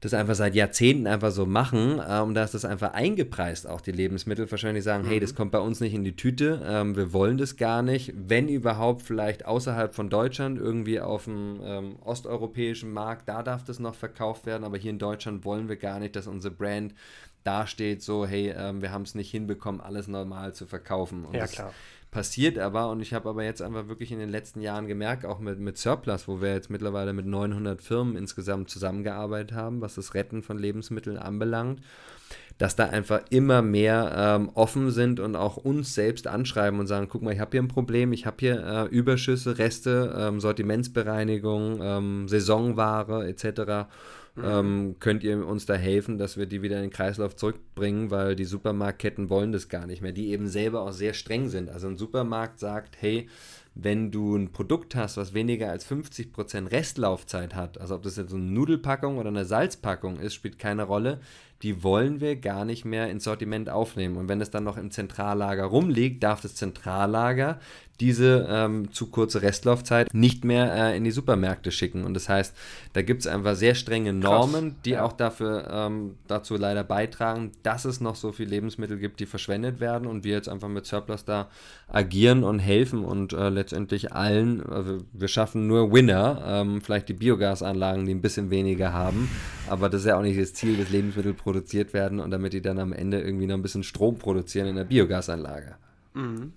das 0.00 0.14
einfach 0.14 0.34
seit 0.34 0.54
Jahrzehnten 0.54 1.06
einfach 1.06 1.30
so 1.30 1.44
machen 1.44 1.98
äh, 1.98 2.20
und 2.20 2.34
da 2.34 2.44
ist 2.44 2.54
das 2.54 2.64
einfach 2.64 2.94
eingepreist, 2.94 3.68
auch 3.68 3.80
die 3.80 3.92
Lebensmittel 3.92 4.50
wahrscheinlich 4.50 4.82
sagen, 4.82 5.04
mhm. 5.04 5.08
hey, 5.08 5.20
das 5.20 5.34
kommt 5.34 5.52
bei 5.52 5.58
uns 5.58 5.80
nicht 5.80 5.94
in 5.94 6.04
die 6.04 6.16
Tüte, 6.16 6.62
ähm, 6.66 6.96
wir 6.96 7.12
wollen 7.12 7.36
das 7.36 7.56
gar 7.56 7.82
nicht, 7.82 8.12
wenn 8.16 8.48
überhaupt 8.48 9.02
vielleicht 9.02 9.44
außerhalb 9.44 9.94
von 9.94 10.08
Deutschland, 10.08 10.58
irgendwie 10.58 11.00
auf 11.00 11.24
dem 11.24 11.60
ähm, 11.62 11.96
osteuropäischen 12.02 12.92
Markt, 12.92 13.28
da 13.28 13.42
darf 13.42 13.64
das 13.64 13.78
noch 13.78 13.94
verkauft 13.94 14.46
werden, 14.46 14.64
aber 14.64 14.78
hier 14.78 14.90
in 14.90 14.98
Deutschland 14.98 15.44
wollen 15.44 15.68
wir 15.68 15.76
gar 15.76 15.98
nicht, 15.98 16.16
dass 16.16 16.26
unsere 16.26 16.54
Brand 16.54 16.94
dasteht, 17.44 18.02
so, 18.02 18.26
hey, 18.26 18.54
ähm, 18.56 18.82
wir 18.82 18.92
haben 18.92 19.02
es 19.02 19.14
nicht 19.14 19.30
hinbekommen, 19.30 19.80
alles 19.80 20.08
normal 20.08 20.54
zu 20.54 20.66
verkaufen. 20.66 21.24
Und 21.24 21.34
ja, 21.34 21.46
klar 21.46 21.72
passiert 22.10 22.58
aber 22.58 22.90
und 22.90 23.00
ich 23.00 23.14
habe 23.14 23.28
aber 23.28 23.44
jetzt 23.44 23.62
einfach 23.62 23.88
wirklich 23.88 24.10
in 24.10 24.18
den 24.18 24.28
letzten 24.28 24.60
Jahren 24.60 24.86
gemerkt, 24.86 25.24
auch 25.24 25.38
mit, 25.38 25.60
mit 25.60 25.78
Surplus, 25.78 26.26
wo 26.26 26.40
wir 26.40 26.52
jetzt 26.52 26.70
mittlerweile 26.70 27.12
mit 27.12 27.26
900 27.26 27.80
Firmen 27.80 28.16
insgesamt 28.16 28.68
zusammengearbeitet 28.70 29.52
haben, 29.52 29.80
was 29.80 29.94
das 29.94 30.14
Retten 30.14 30.42
von 30.42 30.58
Lebensmitteln 30.58 31.18
anbelangt, 31.18 31.80
dass 32.58 32.76
da 32.76 32.86
einfach 32.86 33.20
immer 33.30 33.62
mehr 33.62 34.12
ähm, 34.16 34.50
offen 34.54 34.90
sind 34.90 35.20
und 35.20 35.36
auch 35.36 35.56
uns 35.56 35.94
selbst 35.94 36.26
anschreiben 36.26 36.80
und 36.80 36.88
sagen, 36.88 37.08
guck 37.08 37.22
mal, 37.22 37.32
ich 37.32 37.40
habe 37.40 37.52
hier 37.52 37.62
ein 37.62 37.68
Problem, 37.68 38.12
ich 38.12 38.26
habe 38.26 38.36
hier 38.40 38.62
äh, 38.64 38.94
Überschüsse, 38.94 39.58
Reste, 39.58 40.14
ähm, 40.18 40.40
Sortimentsbereinigung, 40.40 41.80
ähm, 41.80 42.28
Saisonware 42.28 43.28
etc. 43.28 43.88
Mhm. 44.34 44.44
Ähm, 44.44 44.96
könnt 45.00 45.24
ihr 45.24 45.46
uns 45.46 45.66
da 45.66 45.74
helfen, 45.74 46.18
dass 46.18 46.36
wir 46.36 46.46
die 46.46 46.62
wieder 46.62 46.76
in 46.76 46.82
den 46.82 46.90
Kreislauf 46.90 47.36
zurückbringen, 47.36 48.10
weil 48.10 48.36
die 48.36 48.44
Supermarktketten 48.44 49.28
wollen 49.28 49.52
das 49.52 49.68
gar 49.68 49.86
nicht 49.86 50.02
mehr, 50.02 50.12
die 50.12 50.30
eben 50.30 50.48
selber 50.48 50.82
auch 50.82 50.92
sehr 50.92 51.14
streng 51.14 51.48
sind. 51.48 51.68
Also 51.68 51.88
ein 51.88 51.96
Supermarkt 51.96 52.60
sagt, 52.60 52.96
hey, 53.00 53.28
wenn 53.74 54.10
du 54.10 54.36
ein 54.36 54.52
Produkt 54.52 54.94
hast, 54.94 55.16
was 55.16 55.32
weniger 55.34 55.70
als 55.70 55.86
50% 55.86 56.70
Restlaufzeit 56.70 57.54
hat, 57.54 57.78
also 57.80 57.94
ob 57.94 58.02
das 58.02 58.16
jetzt 58.16 58.32
eine 58.32 58.42
Nudelpackung 58.42 59.18
oder 59.18 59.28
eine 59.28 59.44
Salzpackung 59.44 60.18
ist, 60.18 60.34
spielt 60.34 60.58
keine 60.58 60.82
Rolle, 60.84 61.20
die 61.62 61.82
wollen 61.82 62.20
wir 62.20 62.36
gar 62.36 62.64
nicht 62.64 62.84
mehr 62.84 63.10
ins 63.10 63.24
Sortiment 63.24 63.68
aufnehmen. 63.68 64.16
Und 64.16 64.28
wenn 64.28 64.40
es 64.40 64.50
dann 64.50 64.64
noch 64.64 64.78
im 64.78 64.90
Zentrallager 64.90 65.64
rumliegt, 65.64 66.22
darf 66.22 66.40
das 66.40 66.54
Zentrallager 66.54 67.58
diese 68.00 68.48
ähm, 68.50 68.92
zu 68.92 69.10
kurze 69.10 69.42
Restlaufzeit 69.42 70.12
nicht 70.14 70.44
mehr 70.44 70.74
äh, 70.74 70.96
in 70.96 71.04
die 71.04 71.10
Supermärkte 71.10 71.70
schicken. 71.70 72.04
Und 72.04 72.14
das 72.14 72.28
heißt, 72.28 72.56
da 72.94 73.02
gibt 73.02 73.20
es 73.20 73.26
einfach 73.26 73.54
sehr 73.54 73.74
strenge 73.74 74.14
Normen, 74.14 74.70
Krass, 74.70 74.82
die 74.86 74.90
ja. 74.90 75.04
auch 75.04 75.12
dafür 75.12 75.68
ähm, 75.70 76.16
dazu 76.26 76.56
leider 76.56 76.82
beitragen, 76.82 77.52
dass 77.62 77.84
es 77.84 78.00
noch 78.00 78.16
so 78.16 78.32
viele 78.32 78.50
Lebensmittel 78.50 78.98
gibt, 78.98 79.20
die 79.20 79.26
verschwendet 79.26 79.80
werden 79.80 80.08
und 80.08 80.24
wir 80.24 80.32
jetzt 80.32 80.48
einfach 80.48 80.68
mit 80.68 80.86
Surplus 80.86 81.26
da 81.26 81.48
agieren 81.88 82.42
und 82.42 82.58
helfen 82.58 83.04
und 83.04 83.34
äh, 83.34 83.50
letztendlich 83.50 84.12
allen, 84.12 84.64
also 84.66 84.98
wir 85.12 85.28
schaffen 85.28 85.66
nur 85.66 85.92
Winner, 85.92 86.42
ähm, 86.46 86.80
vielleicht 86.80 87.10
die 87.10 87.14
Biogasanlagen, 87.14 88.06
die 88.06 88.14
ein 88.14 88.22
bisschen 88.22 88.50
weniger 88.50 88.94
haben, 88.94 89.28
aber 89.70 89.88
das 89.88 90.02
ist 90.02 90.06
ja 90.08 90.16
auch 90.16 90.22
nicht 90.22 90.38
das 90.38 90.52
Ziel, 90.52 90.76
dass 90.76 90.90
Lebensmittel 90.90 91.32
produziert 91.32 91.92
werden 91.94 92.20
und 92.20 92.30
damit 92.30 92.52
die 92.52 92.60
dann 92.60 92.78
am 92.78 92.92
Ende 92.92 93.20
irgendwie 93.20 93.46
noch 93.46 93.54
ein 93.54 93.62
bisschen 93.62 93.84
Strom 93.84 94.18
produzieren 94.18 94.66
in 94.66 94.76
der 94.76 94.84
Biogasanlage. 94.84 95.76
Mhm. 96.14 96.52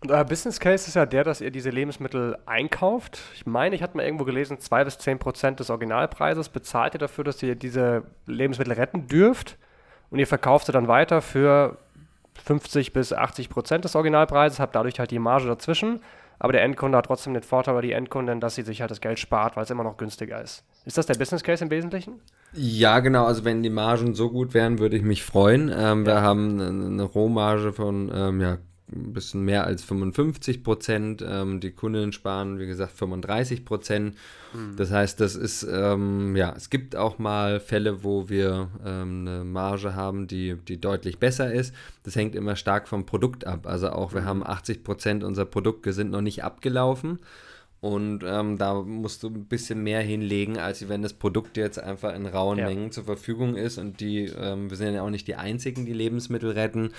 Und 0.00 0.10
euer 0.10 0.24
Business 0.24 0.58
Case 0.58 0.88
ist 0.88 0.94
ja 0.94 1.06
der, 1.06 1.22
dass 1.22 1.40
ihr 1.40 1.50
diese 1.52 1.70
Lebensmittel 1.70 2.36
einkauft. 2.46 3.20
Ich 3.34 3.46
meine, 3.46 3.76
ich 3.76 3.82
hatte 3.82 3.96
mal 3.96 4.04
irgendwo 4.04 4.24
gelesen, 4.24 4.58
2 4.58 4.84
bis 4.84 4.98
10 4.98 5.18
Prozent 5.18 5.60
des 5.60 5.70
Originalpreises 5.70 6.48
bezahlt 6.48 6.94
ihr 6.94 6.98
dafür, 6.98 7.22
dass 7.24 7.42
ihr 7.42 7.54
diese 7.54 8.02
Lebensmittel 8.26 8.72
retten 8.72 9.06
dürft. 9.06 9.58
Und 10.10 10.18
ihr 10.18 10.26
verkauft 10.26 10.66
sie 10.66 10.72
dann 10.72 10.88
weiter 10.88 11.22
für 11.22 11.78
50 12.44 12.92
bis 12.92 13.12
80 13.12 13.48
Prozent 13.48 13.84
des 13.84 13.94
Originalpreises, 13.94 14.58
habt 14.58 14.74
dadurch 14.74 14.98
halt 14.98 15.10
die 15.10 15.18
Marge 15.20 15.46
dazwischen. 15.46 16.00
Aber 16.42 16.52
der 16.52 16.64
Endkunde 16.64 16.98
hat 16.98 17.06
trotzdem 17.06 17.34
den 17.34 17.44
Vorteil 17.44 17.74
bei 17.74 17.82
die 17.82 17.92
Endkundin, 17.92 18.40
dass 18.40 18.56
sie 18.56 18.62
sich 18.62 18.80
halt 18.80 18.90
das 18.90 19.00
Geld 19.00 19.20
spart, 19.20 19.54
weil 19.54 19.62
es 19.62 19.70
immer 19.70 19.84
noch 19.84 19.96
günstiger 19.96 20.42
ist. 20.42 20.64
Ist 20.84 20.98
das 20.98 21.06
der 21.06 21.14
Business 21.14 21.44
Case 21.44 21.62
im 21.62 21.70
Wesentlichen? 21.70 22.20
Ja, 22.52 22.98
genau. 22.98 23.26
Also 23.26 23.44
wenn 23.44 23.62
die 23.62 23.70
Margen 23.70 24.16
so 24.16 24.28
gut 24.28 24.52
wären, 24.52 24.80
würde 24.80 24.96
ich 24.96 25.04
mich 25.04 25.22
freuen. 25.22 25.68
Ähm, 25.68 26.00
ja. 26.00 26.06
Wir 26.06 26.20
haben 26.22 26.60
eine 26.60 27.04
Rohmarge 27.04 27.72
von 27.72 28.10
ähm, 28.12 28.40
ja, 28.40 28.58
ein 28.92 29.12
bisschen 29.12 29.44
mehr 29.44 29.68
als 29.68 29.84
55 29.84 30.64
Prozent. 30.64 31.24
Ähm, 31.24 31.60
die 31.60 31.70
Kunden 31.70 32.10
sparen, 32.10 32.58
wie 32.58 32.66
gesagt, 32.66 32.90
35 32.90 33.64
Prozent. 33.64 34.16
Mhm. 34.54 34.76
Das 34.76 34.90
heißt, 34.90 35.20
das 35.20 35.36
ist, 35.36 35.66
ähm, 35.70 36.36
ja, 36.36 36.54
es 36.56 36.70
gibt 36.70 36.96
auch 36.96 37.18
mal 37.18 37.60
Fälle, 37.60 38.04
wo 38.04 38.28
wir 38.28 38.68
ähm, 38.84 39.26
eine 39.26 39.44
Marge 39.44 39.94
haben, 39.94 40.26
die, 40.26 40.56
die 40.56 40.80
deutlich 40.80 41.18
besser 41.18 41.52
ist. 41.52 41.74
Das 42.02 42.16
hängt 42.16 42.34
immer 42.34 42.56
stark 42.56 42.88
vom 42.88 43.06
Produkt 43.06 43.46
ab. 43.46 43.66
Also 43.66 43.90
auch 43.90 44.14
wir 44.14 44.22
mhm. 44.22 44.26
haben 44.26 44.46
80 44.46 44.84
Prozent 44.84 45.24
unserer 45.24 45.46
Produkte 45.46 45.92
sind 45.92 46.10
noch 46.10 46.22
nicht 46.22 46.44
abgelaufen. 46.44 47.18
Und 47.82 48.22
ähm, 48.24 48.58
da 48.58 48.74
musst 48.74 49.24
du 49.24 49.28
ein 49.28 49.46
bisschen 49.46 49.82
mehr 49.82 50.02
hinlegen, 50.02 50.56
als 50.56 50.88
wenn 50.88 51.02
das 51.02 51.14
Produkt 51.14 51.56
jetzt 51.56 51.82
einfach 51.82 52.14
in 52.14 52.26
rauen 52.26 52.58
ja. 52.58 52.68
Mengen 52.68 52.92
zur 52.92 53.02
Verfügung 53.02 53.56
ist. 53.56 53.76
Und 53.76 53.98
die, 53.98 54.26
ähm, 54.26 54.70
wir 54.70 54.76
sind 54.76 54.94
ja 54.94 55.02
auch 55.02 55.10
nicht 55.10 55.26
die 55.26 55.34
Einzigen, 55.34 55.84
die 55.84 55.92
Lebensmittel 55.92 56.52
retten. 56.52 56.92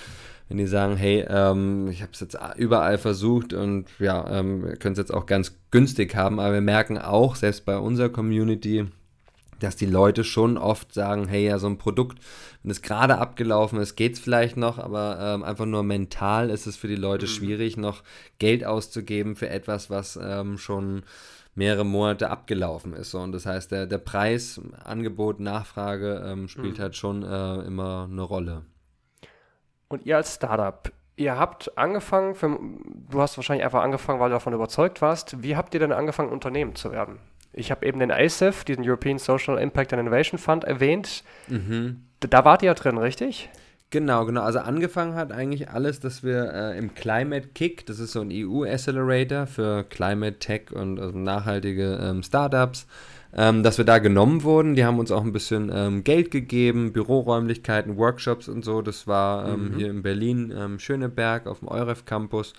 Wenn 0.46 0.58
die 0.58 0.66
sagen, 0.66 0.98
hey, 0.98 1.24
ähm, 1.26 1.88
ich 1.88 2.02
habe 2.02 2.12
es 2.12 2.20
jetzt 2.20 2.36
überall 2.58 2.98
versucht 2.98 3.54
und 3.54 3.86
ja, 3.98 4.28
ähm, 4.38 4.62
wir 4.62 4.76
können 4.76 4.92
es 4.92 4.98
jetzt 4.98 5.14
auch 5.14 5.24
ganz 5.24 5.56
günstig 5.70 6.16
haben, 6.16 6.38
aber 6.38 6.52
wir 6.52 6.60
merken 6.60 6.98
auch, 6.98 7.34
selbst 7.34 7.64
bei 7.64 7.78
unserer 7.78 8.10
Community, 8.10 8.84
dass 9.60 9.76
die 9.76 9.86
Leute 9.86 10.24
schon 10.24 10.58
oft 10.58 10.92
sagen, 10.92 11.28
hey, 11.28 11.46
ja, 11.46 11.58
so 11.58 11.66
ein 11.66 11.78
Produkt, 11.78 12.18
wenn 12.62 12.70
es 12.70 12.82
gerade 12.82 13.18
abgelaufen 13.18 13.78
ist, 13.78 13.96
geht 13.96 14.14
es 14.14 14.20
vielleicht 14.20 14.56
noch, 14.56 14.78
aber 14.78 15.18
ähm, 15.20 15.42
einfach 15.44 15.66
nur 15.66 15.82
mental 15.82 16.50
ist 16.50 16.66
es 16.66 16.76
für 16.76 16.88
die 16.88 16.96
Leute 16.96 17.26
mhm. 17.26 17.30
schwierig, 17.30 17.76
noch 17.76 18.02
Geld 18.38 18.64
auszugeben 18.64 19.36
für 19.36 19.48
etwas, 19.48 19.90
was 19.90 20.18
ähm, 20.22 20.58
schon 20.58 21.02
mehrere 21.54 21.84
Monate 21.84 22.30
abgelaufen 22.30 22.94
ist. 22.94 23.10
So. 23.10 23.20
Und 23.20 23.32
das 23.32 23.46
heißt, 23.46 23.70
der, 23.70 23.86
der 23.86 23.98
Preis, 23.98 24.60
Angebot, 24.82 25.40
Nachfrage 25.40 26.24
ähm, 26.26 26.48
spielt 26.48 26.78
mhm. 26.78 26.82
halt 26.82 26.96
schon 26.96 27.22
äh, 27.22 27.60
immer 27.62 28.08
eine 28.10 28.22
Rolle. 28.22 28.62
Und 29.88 30.06
ihr 30.06 30.16
als 30.16 30.34
Startup, 30.34 30.90
ihr 31.16 31.38
habt 31.38 31.76
angefangen, 31.78 32.34
für, 32.34 32.58
du 33.10 33.20
hast 33.20 33.36
wahrscheinlich 33.36 33.64
einfach 33.64 33.82
angefangen, 33.82 34.18
weil 34.18 34.30
du 34.30 34.34
davon 34.34 34.52
überzeugt 34.52 35.00
warst. 35.02 35.42
Wie 35.42 35.56
habt 35.56 35.74
ihr 35.74 35.80
denn 35.80 35.92
angefangen, 35.92 36.30
Unternehmen 36.30 36.74
zu 36.74 36.90
werden? 36.90 37.18
Ich 37.54 37.70
habe 37.70 37.86
eben 37.86 38.00
den 38.00 38.10
ASIF, 38.10 38.64
diesen 38.64 38.84
European 38.86 39.18
Social 39.18 39.58
Impact 39.58 39.92
and 39.92 40.00
Innovation 40.00 40.38
Fund, 40.38 40.64
erwähnt. 40.64 41.22
Mhm. 41.48 42.02
Da 42.20 42.44
wart 42.44 42.62
ihr 42.62 42.66
ja 42.66 42.74
drin, 42.74 42.98
richtig? 42.98 43.48
Genau, 43.94 44.24
genau. 44.24 44.42
Also 44.42 44.58
angefangen 44.58 45.14
hat 45.14 45.30
eigentlich 45.30 45.70
alles, 45.70 46.00
dass 46.00 46.24
wir 46.24 46.52
äh, 46.52 46.78
im 46.78 46.94
Climate 46.94 47.50
Kick, 47.54 47.86
das 47.86 48.00
ist 48.00 48.10
so 48.10 48.22
ein 48.22 48.30
EU-Accelerator 48.32 49.46
für 49.46 49.84
Climate 49.84 50.40
Tech 50.40 50.72
und 50.72 50.98
also 50.98 51.16
nachhaltige 51.16 52.00
ähm, 52.02 52.24
Startups, 52.24 52.88
ähm, 53.36 53.62
dass 53.62 53.78
wir 53.78 53.84
da 53.84 53.98
genommen 53.98 54.42
wurden. 54.42 54.74
Die 54.74 54.84
haben 54.84 54.98
uns 54.98 55.12
auch 55.12 55.22
ein 55.22 55.32
bisschen 55.32 55.70
ähm, 55.72 56.02
Geld 56.02 56.32
gegeben, 56.32 56.92
Büroräumlichkeiten, 56.92 57.96
Workshops 57.96 58.48
und 58.48 58.64
so. 58.64 58.82
Das 58.82 59.06
war 59.06 59.48
ähm, 59.48 59.68
mhm. 59.68 59.76
hier 59.76 59.90
in 59.90 60.02
Berlin, 60.02 60.52
ähm, 60.56 60.80
Schöneberg 60.80 61.46
auf 61.46 61.60
dem 61.60 61.68
EUREF 61.68 62.04
Campus. 62.04 62.52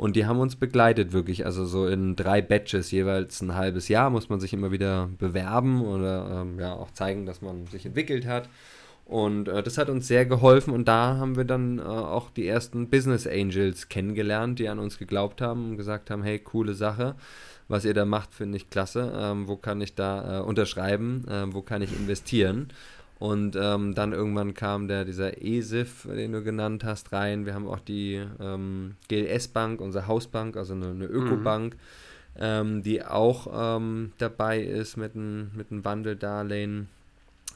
Und 0.00 0.16
die 0.16 0.24
haben 0.24 0.40
uns 0.40 0.56
begleitet 0.56 1.12
wirklich, 1.12 1.44
also 1.44 1.66
so 1.66 1.86
in 1.86 2.16
drei 2.16 2.40
Batches, 2.40 2.90
jeweils 2.90 3.42
ein 3.42 3.54
halbes 3.54 3.88
Jahr 3.88 4.08
muss 4.08 4.30
man 4.30 4.40
sich 4.40 4.54
immer 4.54 4.70
wieder 4.70 5.10
bewerben 5.18 5.84
oder 5.84 6.40
ähm, 6.40 6.58
ja 6.58 6.72
auch 6.72 6.90
zeigen, 6.92 7.26
dass 7.26 7.42
man 7.42 7.66
sich 7.66 7.84
entwickelt 7.84 8.24
hat. 8.24 8.48
Und 9.04 9.48
äh, 9.48 9.62
das 9.62 9.76
hat 9.76 9.90
uns 9.90 10.08
sehr 10.08 10.24
geholfen 10.24 10.72
und 10.72 10.88
da 10.88 11.18
haben 11.18 11.36
wir 11.36 11.44
dann 11.44 11.80
äh, 11.80 11.82
auch 11.82 12.30
die 12.30 12.46
ersten 12.46 12.88
Business 12.88 13.26
Angels 13.26 13.90
kennengelernt, 13.90 14.58
die 14.58 14.70
an 14.70 14.78
uns 14.78 14.96
geglaubt 14.96 15.42
haben 15.42 15.72
und 15.72 15.76
gesagt 15.76 16.08
haben, 16.08 16.22
hey, 16.22 16.38
coole 16.38 16.72
Sache, 16.72 17.14
was 17.68 17.84
ihr 17.84 17.92
da 17.92 18.06
macht, 18.06 18.32
finde 18.32 18.56
ich 18.56 18.70
klasse. 18.70 19.12
Ähm, 19.14 19.48
wo 19.48 19.56
kann 19.56 19.82
ich 19.82 19.96
da 19.96 20.38
äh, 20.38 20.42
unterschreiben? 20.42 21.26
Ähm, 21.28 21.52
wo 21.52 21.60
kann 21.60 21.82
ich 21.82 21.92
investieren? 21.92 22.68
Und 23.20 23.54
ähm, 23.54 23.94
dann 23.94 24.14
irgendwann 24.14 24.54
kam 24.54 24.88
der, 24.88 25.04
dieser 25.04 25.42
ESIF, 25.42 26.08
den 26.10 26.32
du 26.32 26.42
genannt 26.42 26.84
hast, 26.84 27.12
rein. 27.12 27.44
Wir 27.44 27.52
haben 27.52 27.68
auch 27.68 27.78
die 27.78 28.24
ähm, 28.40 28.96
GLS-Bank, 29.08 29.82
unsere 29.82 30.06
Hausbank, 30.06 30.56
also 30.56 30.72
eine, 30.72 30.88
eine 30.88 31.04
Ökobank, 31.04 31.74
mhm. 31.74 32.40
ähm, 32.40 32.82
die 32.82 33.04
auch 33.04 33.76
ähm, 33.76 34.12
dabei 34.16 34.62
ist 34.62 34.96
mit 34.96 35.14
einem 35.14 35.50
mit 35.54 35.70
ein 35.70 35.84
Wandeldarlehen. 35.84 36.88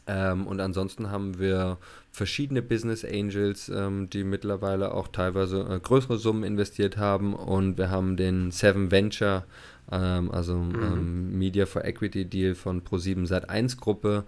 Ähm, 0.07 0.47
und 0.47 0.61
ansonsten 0.61 1.11
haben 1.11 1.39
wir 1.39 1.79
verschiedene 2.13 2.61
Business 2.61 3.03
Angels, 3.03 3.71
ähm, 3.71 4.11
die 4.11 4.23
mittlerweile 4.23 4.93
auch 4.93 5.09
teilweise 5.09 5.63
äh, 5.63 5.81
größere 5.81 6.19
Summen 6.19 6.45
investiert 6.45 6.99
haben. 6.99 7.33
Und 7.33 7.79
wir 7.79 7.89
haben 7.89 8.19
den 8.19 8.51
Seven 8.51 8.91
Venture, 8.91 9.45
also 9.87 10.57
mhm. 10.57 11.39
Media 11.39 11.67
for 11.67 11.85
Equity 11.85 12.25
Deal 12.25 12.55
von 12.55 12.83
Pro7 12.83 13.29
Sat1 13.29 13.79
Gruppe 13.79 14.25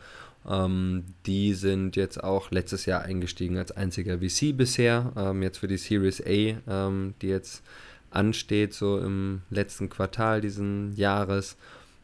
ähm, 0.48 1.04
die 1.26 1.54
sind 1.54 1.96
jetzt 1.96 2.22
auch 2.22 2.50
letztes 2.50 2.86
Jahr 2.86 3.02
eingestiegen 3.02 3.58
als 3.58 3.72
einziger 3.72 4.18
VC 4.18 4.56
bisher. 4.56 5.12
Ähm, 5.16 5.42
jetzt 5.42 5.58
für 5.58 5.68
die 5.68 5.76
Series 5.76 6.20
A, 6.20 6.28
ähm, 6.28 7.14
die 7.22 7.28
jetzt 7.28 7.62
ansteht, 8.10 8.74
so 8.74 8.98
im 8.98 9.42
letzten 9.50 9.88
Quartal 9.88 10.40
diesen 10.40 10.94
Jahres. 10.96 11.56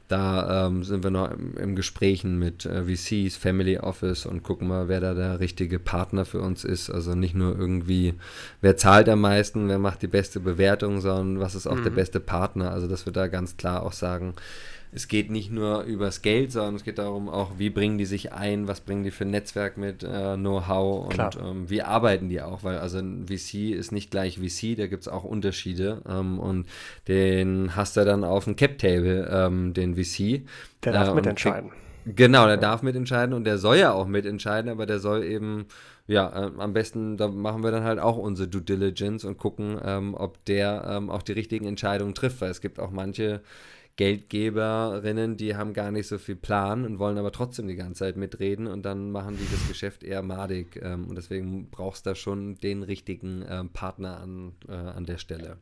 Da 0.09 0.67
ähm, 0.67 0.85
sind 0.85 1.05
wir 1.05 1.11
noch 1.11 1.31
im, 1.31 1.57
im 1.57 1.75
Gesprächen 1.75 2.39
mit 2.39 2.67
äh, 2.67 2.85
VCs, 2.85 3.37
Family 3.37 3.79
Office 3.79 4.27
und 4.27 4.43
gucken 4.43 4.69
mal, 4.69 4.89
wer 4.89 5.01
da 5.01 5.15
der 5.15 5.41
richtige 5.41 5.79
Partner 5.79 6.27
für 6.27 6.41
uns 6.41 6.65
ist. 6.65 6.91
Also 6.91 7.15
nicht 7.15 7.35
nur 7.35 7.59
irgendwie, 7.59 8.13
wer 8.61 8.77
zahlt 8.77 9.09
am 9.09 9.23
meisten, 9.23 9.69
wer 9.69 9.79
macht 9.79 10.03
die 10.03 10.09
beste 10.09 10.41
Bewertung, 10.41 11.01
sondern 11.01 11.41
was 11.41 11.55
ist 11.55 11.67
auch 11.67 11.77
mhm. 11.77 11.85
der 11.85 11.91
beste 11.93 12.21
Partner. 12.21 12.73
Also 12.73 12.89
dass 12.89 13.07
wir 13.07 13.13
da 13.15 13.29
ganz 13.29 13.57
klar 13.57 13.85
auch 13.85 13.95
sagen, 13.95 14.35
es 14.95 15.09
geht 15.09 15.31
nicht 15.31 15.51
nur 15.51 15.85
übers 15.85 16.21
Geld, 16.21 16.53
sondern 16.53 16.75
es 16.75 16.85
geht 16.85 16.99
darum 16.99 17.31
auch, 17.31 17.53
wie 17.57 17.71
bringen 17.71 17.97
die 17.97 18.05
sich 18.05 18.33
ein, 18.33 18.69
was 18.69 18.83
bringen 18.83 19.05
die 19.05 19.11
für 19.11 19.25
ein 19.25 19.31
Netzwerk 19.31 19.79
mit 19.79 20.03
äh, 20.03 20.37
Know-how 20.37 21.07
und 21.07 21.39
ähm, 21.43 21.71
wie 21.71 21.81
arbeiten 21.81 22.29
die 22.29 22.43
auch, 22.43 22.63
weil 22.63 22.77
also 22.77 22.99
ein 22.99 23.27
VC 23.27 23.73
ist 23.73 23.91
nicht 23.91 24.11
gleich 24.11 24.39
VC, 24.39 24.77
da 24.77 24.87
gibt 24.87 25.03
es 25.03 25.09
auch 25.09 25.25
Unterschiede 25.25 26.03
ähm, 26.07 26.39
und 26.39 26.67
den 27.09 27.75
hast 27.75 27.97
du 27.97 28.05
dann 28.05 28.23
auf 28.23 28.45
dem 28.45 28.55
Cap-Table, 28.55 29.29
ähm, 29.33 29.73
den 29.73 29.95
VC. 29.97 30.43
Der 30.85 30.93
darf 30.93 31.09
äh, 31.09 31.15
mitentscheiden. 31.15 31.71
Genau, 32.05 32.45
der 32.45 32.57
ja. 32.57 32.61
darf 32.61 32.83
mitentscheiden 32.83 33.35
und 33.35 33.45
der 33.45 33.57
soll 33.57 33.79
ja 33.79 33.93
auch 33.93 34.07
mitentscheiden, 34.07 34.71
aber 34.71 34.85
der 34.85 34.99
soll 34.99 35.25
eben, 35.25 35.67
ja, 36.07 36.29
äh, 36.29 36.51
am 36.59 36.75
besten, 36.75 37.17
da 37.17 37.29
machen 37.29 37.63
wir 37.63 37.71
dann 37.71 37.85
halt 37.85 37.99
auch 37.99 38.19
unsere 38.19 38.49
Due 38.49 38.61
Diligence 38.61 39.25
und 39.25 39.39
gucken, 39.39 39.81
ähm, 39.83 40.15
ob 40.15 40.45
der 40.45 40.85
ähm, 40.87 41.09
auch 41.09 41.23
die 41.23 41.33
richtigen 41.33 41.65
Entscheidungen 41.67 42.15
trifft, 42.15 42.43
weil 42.43 42.51
es 42.51 42.61
gibt 42.61 42.79
auch 42.79 42.91
manche 42.91 43.41
Geldgeberinnen, 43.97 45.37
die 45.37 45.55
haben 45.57 45.75
gar 45.75 45.91
nicht 45.91 46.07
so 46.07 46.19
viel 46.19 46.37
Plan 46.37 46.85
und 46.85 46.99
wollen 46.99 47.19
aber 47.19 47.33
trotzdem 47.33 47.69
die 47.69 47.77
ganze 47.77 48.01
Zeit 48.01 48.17
mitreden 48.17 48.67
und 48.67 48.83
dann 48.83 49.11
machen 49.11 49.37
die 49.37 49.51
das 49.51 49.69
Geschäft 49.69 50.03
eher 50.03 50.23
madig. 50.23 50.81
Ähm, 50.83 51.07
und 51.09 51.17
deswegen 51.17 51.71
brauchst 51.71 52.07
du 52.07 52.11
da 52.11 52.15
schon 52.15 52.57
den 52.57 52.83
richtigen 52.83 53.45
ähm, 53.49 53.69
Partner 53.71 54.21
an, 54.21 54.53
äh, 54.69 54.73
an 54.73 55.05
der 55.05 55.19
Stelle. 55.19 55.59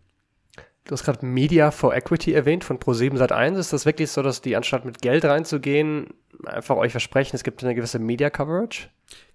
Du 0.85 0.93
hast 0.93 1.05
gerade 1.05 1.25
Media 1.27 1.71
for 1.71 1.95
Equity 1.95 2.33
erwähnt 2.33 2.65
von 2.65 2.79
Pro7 2.79 3.19
Sat1. 3.19 3.59
Ist 3.59 3.73
das 3.73 3.87
wirklich 3.87 4.11
so, 4.11 4.23
dass 4.23 4.41
die 4.41 4.57
anstatt 4.57 4.85
mit 4.85 5.03
Geld 5.03 5.25
reinzugehen, 5.25 6.09
einfach 6.45 6.77
euch 6.77 6.93
versprechen, 6.93 7.37
es 7.37 7.45
gibt 7.45 7.63
eine 7.63 7.75
gewisse 7.75 7.99
Media 7.99 8.31
Coverage? 8.31 8.89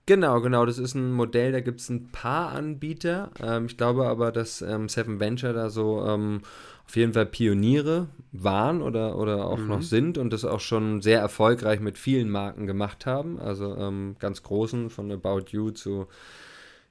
Genau, 0.07 0.39
genau. 0.41 0.65
Das 0.65 0.77
ist 0.77 0.93
ein 0.93 1.11
Modell, 1.11 1.51
da 1.51 1.61
gibt 1.61 1.81
es 1.81 1.89
ein 1.89 2.11
paar 2.11 2.51
Anbieter. 2.51 3.31
Ähm, 3.41 3.65
ich 3.65 3.77
glaube 3.77 4.05
aber, 4.07 4.31
dass 4.31 4.61
ähm, 4.61 4.87
Seven 4.87 5.19
Venture 5.19 5.53
da 5.53 5.69
so 5.69 6.05
ähm, 6.05 6.41
auf 6.87 6.95
jeden 6.95 7.13
Fall 7.13 7.25
Pioniere 7.25 8.07
waren 8.31 8.81
oder, 8.81 9.17
oder 9.17 9.47
auch 9.47 9.57
mhm. 9.57 9.67
noch 9.67 9.81
sind 9.81 10.17
und 10.17 10.31
das 10.31 10.45
auch 10.45 10.59
schon 10.59 11.01
sehr 11.01 11.19
erfolgreich 11.19 11.79
mit 11.79 11.97
vielen 11.97 12.29
Marken 12.29 12.67
gemacht 12.67 13.05
haben. 13.05 13.39
Also 13.39 13.75
ähm, 13.75 14.15
ganz 14.19 14.43
großen, 14.43 14.89
von 14.89 15.11
About 15.11 15.45
You 15.49 15.71
zu 15.71 16.07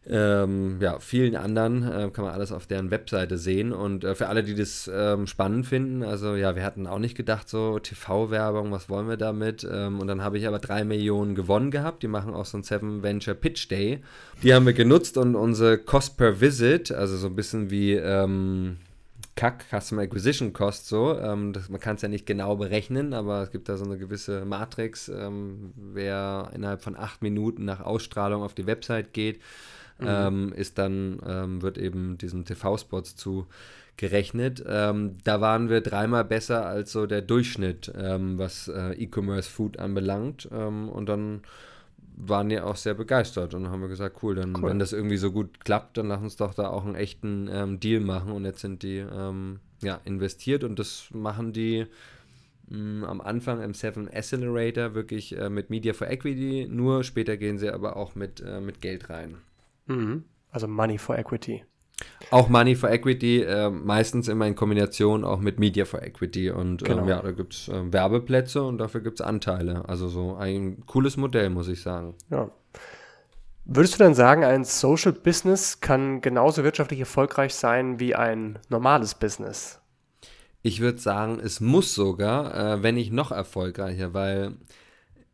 ähm, 0.06 0.76
ja, 0.80 0.98
vielen 0.98 1.34
anderen 1.34 1.82
äh, 1.82 2.10
kann 2.12 2.24
man 2.24 2.34
alles 2.34 2.52
auf 2.52 2.66
deren 2.66 2.90
Webseite 2.90 3.38
sehen. 3.38 3.72
Und 3.72 4.04
äh, 4.04 4.14
für 4.14 4.28
alle, 4.28 4.42
die 4.42 4.54
das 4.54 4.90
ähm, 4.92 5.26
spannend 5.26 5.66
finden, 5.66 6.02
also 6.02 6.34
ja, 6.34 6.54
wir 6.56 6.62
hatten 6.62 6.86
auch 6.86 6.98
nicht 6.98 7.16
gedacht, 7.16 7.48
so 7.48 7.78
TV-Werbung, 7.78 8.70
was 8.70 8.90
wollen 8.90 9.08
wir 9.08 9.16
damit? 9.16 9.66
Ähm, 9.70 10.00
und 10.00 10.06
dann 10.06 10.22
habe 10.22 10.36
ich 10.36 10.46
aber 10.46 10.58
drei 10.58 10.84
Millionen 10.84 11.34
gewonnen 11.34 11.70
gehabt. 11.70 12.02
Die 12.02 12.08
machen 12.08 12.34
auch 12.34 12.44
so 12.44 12.58
ein 12.58 12.62
Seven 12.62 13.02
Venture 13.02 13.34
Pitch 13.34 13.70
Day. 13.70 14.00
Die 14.42 14.52
haben 14.52 14.66
wir 14.66 14.74
genutzt 14.74 15.16
und 15.16 15.36
unsere 15.36 15.78
Cost 15.78 16.18
per 16.18 16.38
Visit, 16.40 16.92
also 16.92 17.16
so 17.16 17.28
ein 17.28 17.36
bisschen 17.36 17.70
wie 17.70 17.94
CAC, 19.36 19.64
Customer 19.70 20.02
Acquisition 20.02 20.52
Cost, 20.52 20.86
so. 20.86 21.18
Ähm, 21.18 21.52
das, 21.52 21.68
man 21.68 21.80
kann 21.80 21.96
es 21.96 22.02
ja 22.02 22.08
nicht 22.08 22.26
genau 22.26 22.56
berechnen, 22.56 23.14
aber 23.14 23.42
es 23.42 23.50
gibt 23.50 23.68
da 23.68 23.76
so 23.76 23.84
eine 23.84 23.98
gewisse 23.98 24.44
Matrix. 24.44 25.08
Ähm, 25.08 25.72
wer 25.76 26.50
innerhalb 26.54 26.82
von 26.82 26.96
acht 26.96 27.22
Minuten 27.22 27.64
nach 27.64 27.80
Ausstrahlung 27.80 28.42
auf 28.42 28.54
die 28.54 28.66
Website 28.66 29.12
geht, 29.12 29.40
mhm. 29.98 30.06
ähm, 30.08 30.52
ist 30.54 30.78
dann, 30.78 31.20
ähm, 31.26 31.62
wird 31.62 31.78
eben 31.78 32.16
diesen 32.18 32.44
TV-Spots 32.44 33.16
zu 33.16 33.46
gerechnet. 33.96 34.64
Ähm, 34.66 35.18
da 35.24 35.40
waren 35.40 35.68
wir 35.68 35.80
dreimal 35.80 36.24
besser 36.24 36.66
als 36.66 36.92
so 36.92 37.06
der 37.06 37.22
Durchschnitt, 37.22 37.92
ähm, 37.96 38.38
was 38.38 38.68
äh, 38.68 38.92
E-Commerce 38.92 39.50
Food 39.50 39.78
anbelangt. 39.78 40.46
Und 40.46 41.06
dann 41.06 41.42
waren 42.16 42.48
die 42.48 42.60
auch 42.60 42.76
sehr 42.76 42.94
begeistert 42.94 43.54
und 43.54 43.68
haben 43.68 43.80
wir 43.80 43.88
gesagt, 43.88 44.22
cool, 44.22 44.34
dann 44.34 44.56
cool. 44.56 44.70
wenn 44.70 44.78
das 44.78 44.92
irgendwie 44.92 45.16
so 45.16 45.32
gut 45.32 45.64
klappt, 45.64 45.96
dann 45.98 46.08
lass 46.08 46.22
uns 46.22 46.36
doch 46.36 46.54
da 46.54 46.68
auch 46.68 46.84
einen 46.84 46.94
echten 46.94 47.48
ähm, 47.50 47.80
Deal 47.80 48.00
machen. 48.00 48.32
Und 48.32 48.44
jetzt 48.44 48.60
sind 48.60 48.82
die 48.82 49.04
ja, 49.84 50.00
investiert 50.04 50.64
und 50.64 50.78
das 50.78 51.08
machen 51.12 51.52
die 51.52 51.86
mh, 52.68 53.06
am 53.06 53.20
Anfang 53.20 53.62
im 53.62 53.74
Seven 53.74 54.08
Accelerator 54.08 54.94
wirklich 54.94 55.36
äh, 55.36 55.50
mit 55.50 55.70
Media 55.70 55.92
for 55.92 56.08
Equity, 56.08 56.66
nur 56.70 57.04
später 57.04 57.36
gehen 57.36 57.58
sie 57.58 57.70
aber 57.70 57.96
auch 57.96 58.14
mit, 58.14 58.40
äh, 58.40 58.60
mit 58.60 58.80
Geld 58.80 59.10
rein. 59.10 59.36
Mhm. 59.86 60.24
Also 60.50 60.68
Money 60.68 60.98
for 60.98 61.18
Equity. 61.18 61.64
Auch 62.30 62.48
Money 62.48 62.74
for 62.74 62.90
Equity, 62.90 63.42
äh, 63.42 63.70
meistens 63.70 64.28
immer 64.28 64.46
in 64.46 64.54
Kombination 64.54 65.24
auch 65.24 65.40
mit 65.40 65.58
Media 65.58 65.84
for 65.84 66.02
Equity. 66.02 66.50
Und 66.50 66.82
ähm, 66.82 66.88
genau. 66.88 67.02
ähm, 67.02 67.08
ja, 67.08 67.22
da 67.22 67.32
gibt 67.32 67.54
es 67.54 67.68
äh, 67.68 67.92
Werbeplätze 67.92 68.62
und 68.62 68.78
dafür 68.78 69.00
gibt 69.00 69.20
es 69.20 69.26
Anteile. 69.26 69.88
Also 69.88 70.08
so 70.08 70.34
ein 70.34 70.84
cooles 70.86 71.16
Modell, 71.16 71.50
muss 71.50 71.68
ich 71.68 71.82
sagen. 71.82 72.14
Ja. 72.30 72.50
Würdest 73.66 73.94
du 73.94 73.98
dann 73.98 74.14
sagen, 74.14 74.44
ein 74.44 74.64
Social 74.64 75.12
Business 75.12 75.80
kann 75.80 76.20
genauso 76.20 76.64
wirtschaftlich 76.64 77.00
erfolgreich 77.00 77.54
sein 77.54 77.98
wie 77.98 78.14
ein 78.14 78.58
normales 78.68 79.14
Business? 79.14 79.80
Ich 80.60 80.80
würde 80.80 80.98
sagen, 80.98 81.40
es 81.42 81.60
muss 81.60 81.94
sogar, 81.94 82.54
äh, 82.54 82.82
wenn 82.82 82.96
nicht 82.96 83.12
noch 83.12 83.32
erfolgreicher, 83.32 84.12
weil 84.12 84.56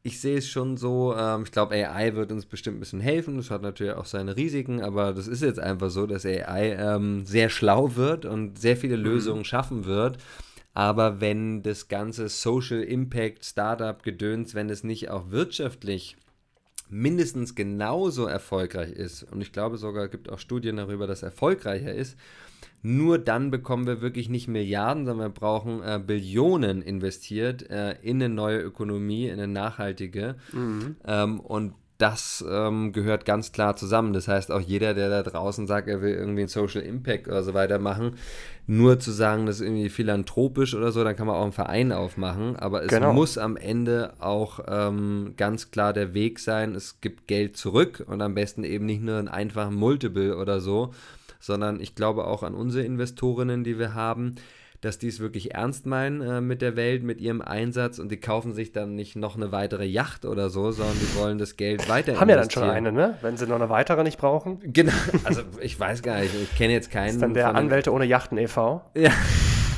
ich 0.03 0.21
sehe 0.21 0.39
es 0.39 0.49
schon 0.49 0.77
so, 0.77 1.15
ähm, 1.15 1.43
ich 1.45 1.53
glaube, 1.53 1.75
AI 1.75 2.15
wird 2.15 2.33
uns 2.33 2.47
bestimmt 2.47 2.79
ein 2.79 2.81
bisschen 2.81 3.01
helfen. 3.01 3.37
Das 3.37 3.51
hat 3.51 3.63
natürlich 3.63 3.95
auch 3.95 4.07
seine 4.07 4.37
Risiken, 4.37 4.81
aber 4.81 5.13
das 5.13 5.29
ist 5.29 5.43
jetzt 5.43 5.61
einfach 5.61 5.91
so, 5.91 6.07
dass 6.07 6.25
AI 6.25 6.75
ähm, 6.79 7.27
sehr 7.27 7.51
schlau 7.51 7.97
wird 7.97 8.25
und 8.25 8.59
sehr 8.59 8.77
viele 8.77 8.97
mhm. 8.97 9.05
Lösungen 9.05 9.45
schaffen 9.45 9.85
wird. 9.85 10.19
Aber 10.73 11.21
wenn 11.21 11.63
das 11.63 11.89
ganze 11.89 12.29
Social 12.29 12.83
Impact, 12.83 13.45
Startup-Gedöns, 13.45 14.55
wenn 14.55 14.71
es 14.71 14.85
nicht 14.85 15.11
auch 15.11 15.31
wirtschaftlich 15.31 16.17
mindestens 16.89 17.55
genauso 17.55 18.27
erfolgreich 18.27 18.93
ist, 18.93 19.25
und 19.25 19.43
ich 19.43 19.53
glaube 19.53 19.77
sogar, 19.77 20.05
es 20.05 20.11
gibt 20.11 20.31
auch 20.31 20.39
Studien 20.39 20.77
darüber, 20.77 21.07
dass 21.07 21.23
erfolgreicher 21.23 21.93
ist, 21.93 22.17
nur 22.83 23.19
dann 23.19 23.51
bekommen 23.51 23.87
wir 23.87 24.01
wirklich 24.01 24.29
nicht 24.29 24.49
Milliarden, 24.49 25.05
sondern 25.05 25.29
wir 25.29 25.35
brauchen 25.35 25.83
äh, 25.83 26.01
Billionen 26.05 26.83
investiert 26.83 27.69
äh, 27.71 27.97
in 28.03 28.17
eine 28.23 28.33
neue 28.33 28.59
Ökonomie, 28.61 29.27
in 29.27 29.35
eine 29.35 29.49
nachhaltige. 29.49 30.37
Mhm. 30.53 30.97
Ähm, 31.07 31.41
und 31.41 31.75
das 32.01 32.43
ähm, 32.49 32.93
gehört 32.93 33.27
ganz 33.27 33.53
klar 33.53 33.77
zusammen. 33.77 34.13
Das 34.13 34.27
heißt, 34.27 34.51
auch 34.51 34.61
jeder, 34.61 34.95
der 34.95 35.11
da 35.11 35.23
draußen 35.23 35.67
sagt, 35.67 35.87
er 35.87 36.01
will 36.01 36.15
irgendwie 36.15 36.41
einen 36.41 36.49
Social 36.49 36.81
Impact 36.81 37.29
oder 37.29 37.43
so 37.43 37.53
weiter 37.53 37.79
machen, 37.79 38.15
nur 38.67 38.99
zu 38.99 39.11
sagen, 39.11 39.47
das 39.47 39.57
ist 39.57 39.67
irgendwie 39.67 39.91
philanthropisch 39.91 40.75
oder 40.75 40.93
so, 40.93 41.05
dann 41.05 41.17
kann 41.17 41.27
man 41.27 41.37
auch 41.37 41.43
einen 41.43 41.53
Verein 41.53 41.93
aufmachen. 41.93 42.57
Aber 42.57 42.83
es 42.83 42.89
genau. 42.89 43.13
muss 43.13 43.37
am 43.37 43.57
Ende 43.57 44.15
auch 44.19 44.61
ähm, 44.67 45.35
ganz 45.37 45.71
klar 45.71 45.93
der 45.93 46.15
Weg 46.15 46.39
sein, 46.39 46.75
es 46.75 47.01
gibt 47.01 47.27
Geld 47.27 47.57
zurück 47.57 48.03
und 48.07 48.23
am 48.23 48.35
besten 48.35 48.65
eben 48.65 48.87
nicht 48.87 49.03
nur 49.03 49.19
einen 49.19 49.29
einfachen 49.29 49.75
Multiple 49.75 50.37
oder 50.37 50.61
so, 50.61 50.95
sondern 51.41 51.81
ich 51.81 51.95
glaube 51.95 52.27
auch 52.27 52.43
an 52.43 52.55
unsere 52.55 52.85
Investorinnen, 52.85 53.65
die 53.65 53.79
wir 53.79 53.95
haben, 53.95 54.37
dass 54.81 54.99
die 54.99 55.09
es 55.09 55.21
wirklich 55.21 55.55
ernst 55.55 55.87
meinen 55.87 56.21
äh, 56.21 56.41
mit 56.41 56.63
der 56.63 56.75
Welt, 56.77 57.03
mit 57.03 57.21
ihrem 57.21 57.43
Einsatz 57.43 57.99
und 57.99 58.11
die 58.11 58.19
kaufen 58.19 58.55
sich 58.55 58.73
dann 58.73 58.95
nicht 58.95 59.17
noch 59.17 59.37
eine 59.37 59.53
weitere 59.53 59.85
Yacht 59.85 60.25
oder 60.25 60.49
so, 60.49 60.71
sondern 60.71 60.97
die 60.99 61.19
wollen 61.19 61.39
das 61.39 61.57
Geld 61.57 61.89
weiter 61.89 62.19
Haben 62.19 62.31
ja 62.31 62.37
dann 62.37 62.51
schon 62.51 62.63
eine, 62.63 62.91
ne? 62.93 63.19
Wenn 63.21 63.37
sie 63.37 63.47
noch 63.47 63.57
eine 63.57 63.69
weitere 63.69 64.03
nicht 64.03 64.19
brauchen. 64.19 64.61
Genau, 64.63 64.93
also 65.25 65.43
ich 65.61 65.79
weiß 65.79 66.03
gar 66.03 66.21
nicht, 66.21 66.35
ich 66.35 66.57
kenne 66.57 66.73
jetzt 66.73 66.91
keinen. 66.91 67.07
Das 67.07 67.15
ist 67.17 67.23
dann 67.23 67.35
der 67.35 67.55
Anwälte 67.55 67.93
ohne 67.93 68.07
Yachten 68.07 68.39
e.V. 68.39 68.83
Ja. 68.95 69.11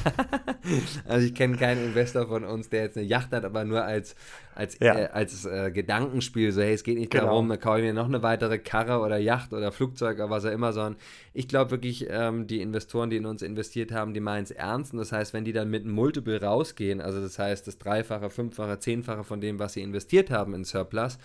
also 1.09 1.27
ich 1.27 1.35
kenne 1.35 1.57
keinen 1.57 1.85
Investor 1.87 2.27
von 2.27 2.45
uns, 2.45 2.69
der 2.69 2.83
jetzt 2.83 2.97
eine 2.97 3.07
Yacht 3.07 3.33
hat, 3.33 3.45
aber 3.45 3.65
nur 3.65 3.85
als, 3.85 4.15
als, 4.55 4.79
ja. 4.81 4.97
äh, 4.97 5.09
als 5.13 5.45
äh, 5.45 5.71
Gedankenspiel, 5.71 6.53
so 6.53 6.63
hey, 6.63 6.75
es 6.75 6.85
geht 6.85 6.99
nicht 6.99 7.11
genau. 7.11 7.27
darum, 7.27 7.49
da 7.49 7.57
kaufe 7.57 7.79
ich 7.79 7.85
mir 7.85 7.93
noch 7.93 8.07
eine 8.07 8.23
weitere 8.23 8.59
Karre 8.59 9.01
oder 9.01 9.19
Yacht 9.19 9.53
oder 9.53 9.73
Flugzeug 9.73 10.17
oder 10.17 10.31
was 10.31 10.45
auch 10.45 10.51
immer, 10.51 10.73
sondern 10.73 10.97
ich 11.35 11.49
glaube 11.49 11.71
wirklich, 11.71 12.07
ähm, 12.09 12.47
die 12.47 12.61
Investoren, 12.61 13.11
die 13.11 13.17
in 13.17 13.27
uns 13.27 13.43
investiert 13.43 13.93
haben, 13.93 14.15
die 14.15 14.21
meinen 14.21 14.45
es 14.45 14.51
ernst 14.51 14.93
und 14.93 14.99
das 14.99 15.13
heißt, 15.13 15.33
wenn 15.35 15.45
die 15.45 15.53
dann 15.53 15.71
mit 15.71 15.85
einem 15.85 15.95
Multiple 15.95 16.41
rausgehen, 16.41 17.01
also 17.01 17.21
das 17.21 17.39
heißt 17.39 17.67
das 17.67 17.79
Dreifache, 17.79 18.31
Fünffache, 18.31 18.79
Zehnfache 18.79 19.25
von 19.25 19.41
dem, 19.41 19.59
was 19.59 19.75
sie 19.75 19.83
investiert 19.83 20.31
haben 20.31 20.55
in 20.55 20.65
Surplus, 20.65 21.19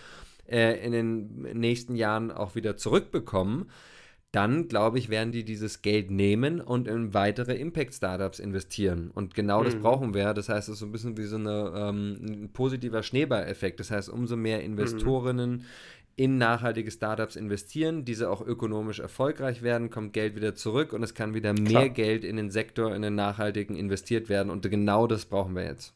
äh, 0.48 0.84
in 0.84 0.92
den 0.92 1.42
nächsten 1.58 1.94
Jahren 1.94 2.30
auch 2.30 2.54
wieder 2.54 2.76
zurückbekommen, 2.76 3.70
dann 4.32 4.68
glaube 4.68 4.98
ich, 4.98 5.08
werden 5.08 5.32
die 5.32 5.44
dieses 5.44 5.80
Geld 5.80 6.10
nehmen 6.10 6.60
und 6.60 6.86
in 6.86 7.14
weitere 7.14 7.54
Impact-Startups 7.54 8.40
investieren. 8.40 9.10
Und 9.14 9.34
genau 9.34 9.60
mhm. 9.60 9.64
das 9.64 9.76
brauchen 9.76 10.12
wir. 10.12 10.34
Das 10.34 10.50
heißt, 10.50 10.68
es 10.68 10.74
ist 10.74 10.80
so 10.80 10.86
ein 10.86 10.92
bisschen 10.92 11.16
wie 11.16 11.24
so 11.24 11.36
eine, 11.36 11.72
ähm, 11.74 12.18
ein 12.20 12.52
positiver 12.52 13.02
Schneeballeffekt. 13.02 13.80
Das 13.80 13.90
heißt, 13.90 14.10
umso 14.10 14.36
mehr 14.36 14.62
Investorinnen 14.62 15.50
mhm. 15.50 15.64
in 16.16 16.36
nachhaltige 16.36 16.90
Startups 16.90 17.36
investieren, 17.36 18.04
diese 18.04 18.28
auch 18.28 18.42
ökonomisch 18.42 19.00
erfolgreich 19.00 19.62
werden, 19.62 19.88
kommt 19.88 20.12
Geld 20.12 20.36
wieder 20.36 20.54
zurück 20.54 20.92
und 20.92 21.02
es 21.02 21.14
kann 21.14 21.32
wieder 21.32 21.54
mehr 21.54 21.70
Klar. 21.70 21.88
Geld 21.88 22.24
in 22.24 22.36
den 22.36 22.50
Sektor, 22.50 22.94
in 22.94 23.00
den 23.00 23.14
nachhaltigen 23.14 23.76
investiert 23.76 24.28
werden. 24.28 24.50
Und 24.50 24.70
genau 24.70 25.06
das 25.06 25.24
brauchen 25.24 25.56
wir 25.56 25.64
jetzt. 25.64 25.94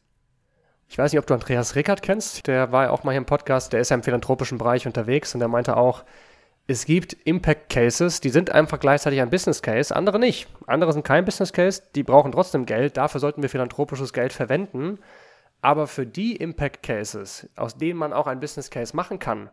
Ich 0.89 0.97
weiß 0.97 1.11
nicht, 1.11 1.19
ob 1.19 1.27
du 1.27 1.35
Andreas 1.35 1.75
Rickert 1.75 2.01
kennst. 2.01 2.47
Der 2.47 2.71
war 2.71 2.85
ja 2.85 2.89
auch 2.89 3.03
mal 3.03 3.11
hier 3.11 3.19
im 3.19 3.25
Podcast. 3.25 3.73
Der 3.73 3.79
ist 3.79 3.89
ja 3.89 3.95
im 3.95 4.03
philanthropischen 4.03 4.57
Bereich 4.57 4.87
unterwegs 4.87 5.35
und 5.35 5.39
der 5.39 5.47
meinte 5.49 5.77
auch, 5.77 6.03
es 6.65 6.85
gibt 6.85 7.13
Impact 7.25 7.69
Cases, 7.69 8.21
die 8.21 8.29
sind 8.29 8.49
einfach 8.49 8.79
gleichzeitig 8.79 9.21
ein 9.21 9.29
Business 9.29 9.61
Case, 9.61 9.93
andere 9.93 10.17
nicht. 10.17 10.47
Andere 10.65 10.93
sind 10.93 11.03
kein 11.03 11.25
Business 11.25 11.51
Case, 11.51 11.83
die 11.95 12.03
brauchen 12.03 12.31
trotzdem 12.31 12.65
Geld, 12.65 12.95
dafür 12.95 13.19
sollten 13.19 13.41
wir 13.41 13.49
philanthropisches 13.49 14.13
Geld 14.13 14.31
verwenden. 14.31 14.99
Aber 15.61 15.87
für 15.87 16.05
die 16.05 16.35
Impact 16.35 16.83
Cases, 16.83 17.49
aus 17.55 17.77
denen 17.77 17.99
man 17.99 18.13
auch 18.13 18.27
ein 18.27 18.39
Business 18.39 18.69
Case 18.69 18.95
machen 18.95 19.19
kann, 19.19 19.49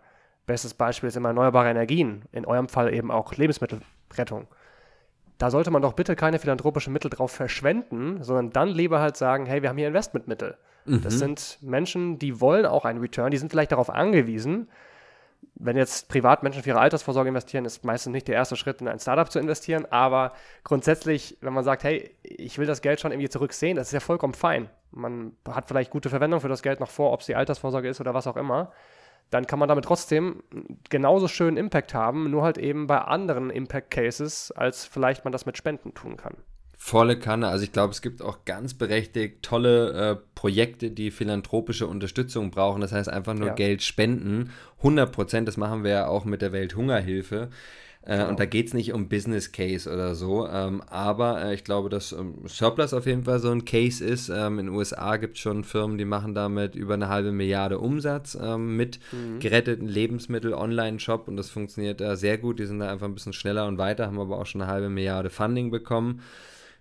bestes 0.47 0.75
Beispiel 0.75 1.09
ist 1.09 1.17
immer 1.17 1.29
erneuerbare 1.29 1.71
Energien, 1.71 2.25
in 2.33 2.45
eurem 2.45 2.69
Fall 2.69 2.93
eben 2.93 3.11
auch 3.11 3.35
Lebensmittelrettung. 3.35 4.47
Da 5.39 5.51
sollte 5.51 5.71
man 5.71 5.83
doch 5.83 5.95
bitte 5.95 6.17
keine 6.17 6.39
philanthropischen 6.39 6.93
Mittel 6.93 7.11
drauf 7.11 7.33
verschwenden, 7.33 8.23
sondern 8.23 8.51
dann 8.51 8.69
lieber 8.69 9.01
halt 9.01 9.17
sagen, 9.17 9.47
hey, 9.47 9.63
wir 9.63 9.69
haben 9.69 9.79
hier 9.79 9.89
Investmentmittel. 9.89 10.59
Mhm. 10.85 11.03
Das 11.03 11.19
sind 11.19 11.59
Menschen, 11.61 12.19
die 12.19 12.41
wollen 12.41 12.67
auch 12.67 12.85
einen 12.85 13.01
Return, 13.01 13.31
die 13.31 13.39
sind 13.39 13.51
vielleicht 13.51 13.73
darauf 13.73 13.91
angewiesen, 13.91 14.69
wenn 15.55 15.77
jetzt 15.77 16.09
Privatmenschen 16.09 16.63
für 16.63 16.71
ihre 16.71 16.81
Altersvorsorge 16.81 17.29
investieren, 17.29 17.65
ist 17.65 17.85
meistens 17.85 18.13
nicht 18.13 18.29
der 18.29 18.35
erste 18.35 18.57
Schritt, 18.57 18.81
in 18.81 18.89
ein 18.89 18.99
Startup 18.99 19.31
zu 19.31 19.39
investieren. 19.39 19.87
Aber 19.91 20.33
grundsätzlich, 20.65 21.37
wenn 21.43 21.53
man 21.53 21.65
sagt, 21.65 21.85
hey, 21.85 22.17
ich 22.23 22.59
will 22.59 22.67
das 22.67 22.81
Geld 22.81 23.01
schon 23.01 23.13
irgendwie 23.13 23.29
zurücksehen, 23.29 23.77
das 23.77 23.89
ist 23.89 23.93
ja 23.93 24.01
vollkommen 24.01 24.35
fein. 24.35 24.71
Man 24.91 25.37
hat 25.49 25.69
vielleicht 25.69 25.91
gute 25.91 26.09
Verwendung 26.09 26.41
für 26.41 26.49
das 26.49 26.63
Geld 26.63 26.81
noch 26.81 26.91
vor, 26.91 27.13
ob 27.13 27.21
es 27.21 27.27
die 27.27 27.37
Altersvorsorge 27.37 27.89
ist 27.89 28.01
oder 28.01 28.15
was 28.15 28.27
auch 28.27 28.37
immer. 28.37 28.73
Dann 29.31 29.47
kann 29.47 29.59
man 29.59 29.69
damit 29.69 29.85
trotzdem 29.85 30.43
genauso 30.89 31.29
schön 31.29 31.57
Impact 31.57 31.95
haben, 31.95 32.31
nur 32.31 32.43
halt 32.43 32.59
eben 32.59 32.87
bei 32.87 32.99
anderen 32.99 33.51
Impact 33.51 33.91
Cases, 33.91 34.51
als 34.51 34.87
vielleicht 34.87 35.25
man 35.25 35.33
das 35.33 35.47
mit 35.47 35.57
Spenden 35.57 35.95
tun 35.95 36.17
kann. 36.17 36.37
Volle 36.83 37.19
Kanne. 37.19 37.49
Also 37.49 37.63
ich 37.63 37.73
glaube, 37.73 37.93
es 37.93 38.01
gibt 38.01 38.23
auch 38.23 38.47
ganz 38.47 38.73
berechtigt 38.73 39.43
tolle 39.43 39.93
äh, 39.93 40.17
Projekte, 40.35 40.91
die 40.91 41.11
philanthropische 41.11 41.87
Unterstützung 41.87 42.51
brauchen. 42.51 42.81
Das 42.81 42.91
heißt 42.91 43.11
einfach 43.11 43.35
nur 43.35 43.49
ja. 43.49 43.55
Geld 43.55 43.83
spenden. 43.83 44.51
100 44.79 45.13
Prozent, 45.13 45.47
das 45.47 45.59
machen 45.59 45.85
wir 45.85 45.91
ja 45.91 46.07
auch 46.07 46.25
mit 46.25 46.41
der 46.41 46.53
Welthungerhilfe. 46.53 47.51
Äh, 48.01 48.17
genau. 48.17 48.31
Und 48.31 48.41
da 48.41 48.47
geht 48.47 48.69
es 48.69 48.75
nicht 48.75 48.95
um 48.95 49.11
Business 49.11 49.53
Case 49.53 49.93
oder 49.93 50.15
so. 50.15 50.49
Ähm, 50.49 50.81
aber 50.89 51.45
äh, 51.45 51.55
ich 51.55 51.65
glaube, 51.65 51.91
dass 51.91 52.13
ähm, 52.13 52.37
Surplus 52.47 52.95
auf 52.95 53.05
jeden 53.05 53.25
Fall 53.25 53.41
so 53.41 53.51
ein 53.51 53.67
Case 53.67 54.03
ist. 54.03 54.31
Ähm, 54.31 54.59
in 54.59 54.67
den 54.67 54.75
USA 54.75 55.19
gibt 55.19 55.37
es 55.37 55.43
schon 55.43 55.65
Firmen, 55.65 55.99
die 55.99 56.07
machen 56.07 56.35
damit 56.35 56.75
über 56.75 56.95
eine 56.95 57.09
halbe 57.09 57.31
Milliarde 57.31 57.79
Umsatz 57.79 58.39
mit 58.57 59.01
mhm. 59.13 59.39
geretteten 59.39 59.87
Lebensmittel-Online-Shop. 59.87 61.29
Und 61.29 61.37
das 61.37 61.51
funktioniert 61.51 62.01
da 62.01 62.17
sehr 62.17 62.39
gut. 62.39 62.59
Die 62.59 62.65
sind 62.65 62.79
da 62.79 62.91
einfach 62.91 63.07
ein 63.07 63.15
bisschen 63.15 63.35
schneller 63.35 63.67
und 63.67 63.77
weiter, 63.77 64.07
haben 64.07 64.19
aber 64.19 64.39
auch 64.39 64.47
schon 64.47 64.63
eine 64.63 64.71
halbe 64.73 64.89
Milliarde 64.89 65.29
Funding 65.29 65.71
bekommen. 65.71 66.23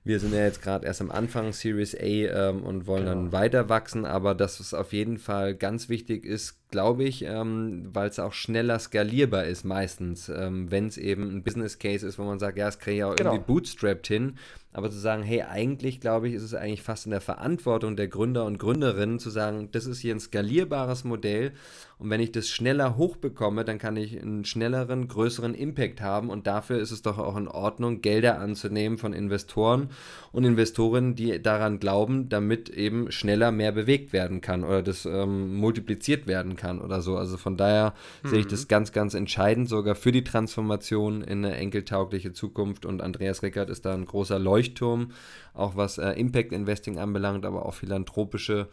Wir 0.03 0.19
sind 0.19 0.33
ja 0.33 0.41
jetzt 0.41 0.61
gerade 0.61 0.85
erst 0.85 1.01
am 1.01 1.11
Anfang 1.11 1.51
Series 1.51 1.95
A 1.95 1.99
ähm, 1.99 2.63
und 2.63 2.87
wollen 2.87 3.05
genau. 3.05 3.15
dann 3.15 3.31
weiter 3.31 3.69
wachsen, 3.69 4.05
aber 4.05 4.33
das 4.33 4.59
ist 4.59 4.73
auf 4.73 4.93
jeden 4.93 5.17
Fall 5.17 5.55
ganz 5.55 5.89
wichtig 5.89 6.25
ist, 6.25 6.57
glaube 6.71 7.03
ich, 7.03 7.23
ähm, 7.23 7.89
weil 7.93 8.09
es 8.09 8.19
auch 8.19 8.33
schneller 8.33 8.77
skalierbar 8.77 9.45
ist 9.45 9.63
meistens, 9.63 10.29
ähm, 10.29 10.69
wenn 10.69 10.87
es 10.87 10.97
eben 10.97 11.35
ein 11.35 11.43
Business 11.43 11.79
Case 11.79 12.05
ist, 12.05 12.19
wo 12.19 12.23
man 12.23 12.39
sagt, 12.39 12.57
ja, 12.57 12.67
es 12.67 12.79
kriege 12.79 12.97
ich 12.97 13.03
auch 13.03 13.15
genau. 13.15 13.31
irgendwie 13.31 13.45
bootstrapped 13.47 14.07
hin, 14.07 14.35
aber 14.71 14.91
zu 14.91 14.99
sagen, 14.99 15.23
hey, 15.23 15.41
eigentlich 15.41 15.99
glaube 15.99 16.27
ich, 16.27 16.35
ist 16.35 16.43
es 16.43 16.53
eigentlich 16.53 16.83
fast 16.83 17.05
in 17.05 17.11
der 17.11 17.21
Verantwortung 17.21 17.95
der 17.95 18.07
Gründer 18.07 18.45
und 18.45 18.59
Gründerinnen 18.59 19.17
zu 19.17 19.31
sagen, 19.31 19.69
das 19.71 19.87
ist 19.87 19.99
hier 19.99 20.13
ein 20.13 20.19
skalierbares 20.19 21.03
Modell 21.05 21.53
und 21.97 22.11
wenn 22.11 22.21
ich 22.21 22.31
das 22.31 22.47
schneller 22.47 22.95
hochbekomme, 22.95 23.65
dann 23.65 23.79
kann 23.79 23.97
ich 23.97 24.21
einen 24.21 24.45
schnelleren, 24.45 25.07
größeren 25.07 25.55
Impact 25.55 26.01
haben 26.01 26.29
und 26.29 26.45
dafür 26.45 26.79
ist 26.79 26.91
es 26.91 27.01
doch 27.01 27.17
auch 27.17 27.35
in 27.35 27.47
Ordnung, 27.47 28.01
Gelder 28.01 28.39
anzunehmen 28.39 28.99
von 28.99 29.13
Investoren 29.13 29.89
und 30.31 30.43
Investorinnen, 30.43 31.15
die 31.15 31.41
daran 31.41 31.79
glauben, 31.79 32.29
damit 32.29 32.69
eben 32.69 33.11
schneller 33.11 33.51
mehr 33.51 33.71
bewegt 33.71 34.13
werden 34.13 34.39
kann 34.39 34.63
oder 34.63 34.83
das 34.83 35.05
ähm, 35.05 35.55
multipliziert 35.55 36.27
werden 36.27 36.55
kann 36.55 36.58
oder 36.63 37.01
so. 37.01 37.17
Also 37.17 37.37
von 37.37 37.57
daher 37.57 37.93
mhm. 38.23 38.29
sehe 38.29 38.39
ich 38.39 38.47
das 38.47 38.63
mhm. 38.63 38.67
ganz, 38.67 38.91
ganz 38.91 39.13
entscheidend 39.13 39.69
sogar 39.69 39.95
für 39.95 40.11
die 40.11 40.23
Transformation 40.23 41.21
in 41.21 41.45
eine 41.45 41.55
enkeltaugliche 41.55 42.33
Zukunft 42.33 42.85
und 42.85 43.01
Andreas 43.01 43.43
Rickert 43.43 43.69
ist 43.69 43.85
da 43.85 43.93
ein 43.93 44.05
großer 44.05 44.39
Leuchtturm, 44.39 45.11
auch 45.53 45.75
was 45.75 45.97
äh, 45.97 46.11
Impact 46.11 46.51
Investing 46.51 46.99
anbelangt, 46.99 47.45
aber 47.45 47.65
auch 47.65 47.73
philanthropische 47.73 48.67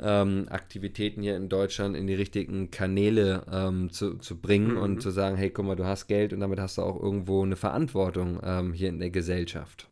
ähm, 0.00 0.46
Aktivitäten 0.48 1.22
hier 1.22 1.36
in 1.36 1.48
Deutschland 1.48 1.96
in 1.96 2.06
die 2.06 2.14
richtigen 2.14 2.70
Kanäle 2.70 3.42
ähm, 3.50 3.90
zu, 3.90 4.18
zu 4.18 4.40
bringen 4.40 4.72
mhm. 4.72 4.78
und 4.78 5.02
zu 5.02 5.10
sagen, 5.10 5.36
hey, 5.36 5.50
guck 5.50 5.66
mal, 5.66 5.76
du 5.76 5.84
hast 5.84 6.06
Geld 6.06 6.32
und 6.32 6.40
damit 6.40 6.60
hast 6.60 6.78
du 6.78 6.82
auch 6.82 7.00
irgendwo 7.00 7.42
eine 7.42 7.56
Verantwortung 7.56 8.40
ähm, 8.42 8.72
hier 8.72 8.88
in 8.88 8.98
der 8.98 9.10
Gesellschaft. 9.10 9.88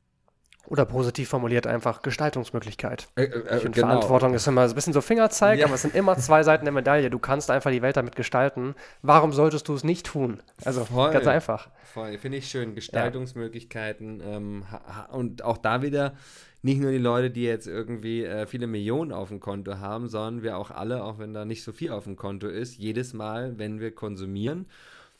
Oder 0.68 0.84
positiv 0.84 1.28
formuliert 1.28 1.66
einfach 1.66 2.02
Gestaltungsmöglichkeit. 2.02 3.08
Äh, 3.16 3.24
äh, 3.24 3.58
finde, 3.58 3.70
genau. 3.70 3.88
Verantwortung 3.88 4.34
ist 4.34 4.46
immer 4.46 4.68
so 4.68 4.72
ein 4.72 4.76
bisschen 4.76 4.92
so 4.92 5.00
Fingerzeig, 5.00 5.58
ja. 5.58 5.66
aber 5.66 5.74
es 5.74 5.82
sind 5.82 5.94
immer 5.94 6.16
zwei 6.16 6.42
Seiten 6.42 6.64
der 6.64 6.72
Medaille. 6.72 7.10
Du 7.10 7.18
kannst 7.18 7.50
einfach 7.50 7.70
die 7.70 7.82
Welt 7.82 7.96
damit 7.96 8.16
gestalten. 8.16 8.74
Warum 9.02 9.32
solltest 9.32 9.68
du 9.68 9.74
es 9.74 9.84
nicht 9.84 10.06
tun? 10.06 10.42
Also 10.64 10.84
voll, 10.84 11.12
ganz 11.12 11.26
einfach. 11.26 11.68
Voll, 11.84 12.18
finde 12.18 12.38
ich 12.38 12.48
schön. 12.48 12.74
Gestaltungsmöglichkeiten 12.74 14.20
ja. 14.20 14.36
ähm, 14.36 14.64
und 15.12 15.42
auch 15.42 15.58
da 15.58 15.82
wieder 15.82 16.14
nicht 16.62 16.80
nur 16.80 16.90
die 16.90 16.98
Leute, 16.98 17.30
die 17.30 17.44
jetzt 17.44 17.68
irgendwie 17.68 18.24
äh, 18.24 18.46
viele 18.46 18.66
Millionen 18.66 19.12
auf 19.12 19.28
dem 19.28 19.38
Konto 19.38 19.78
haben, 19.78 20.08
sondern 20.08 20.42
wir 20.42 20.58
auch 20.58 20.72
alle, 20.72 21.04
auch 21.04 21.18
wenn 21.18 21.32
da 21.32 21.44
nicht 21.44 21.62
so 21.62 21.72
viel 21.72 21.92
auf 21.92 22.04
dem 22.04 22.16
Konto 22.16 22.48
ist, 22.48 22.76
jedes 22.76 23.14
Mal, 23.14 23.56
wenn 23.56 23.78
wir 23.78 23.94
konsumieren 23.94 24.66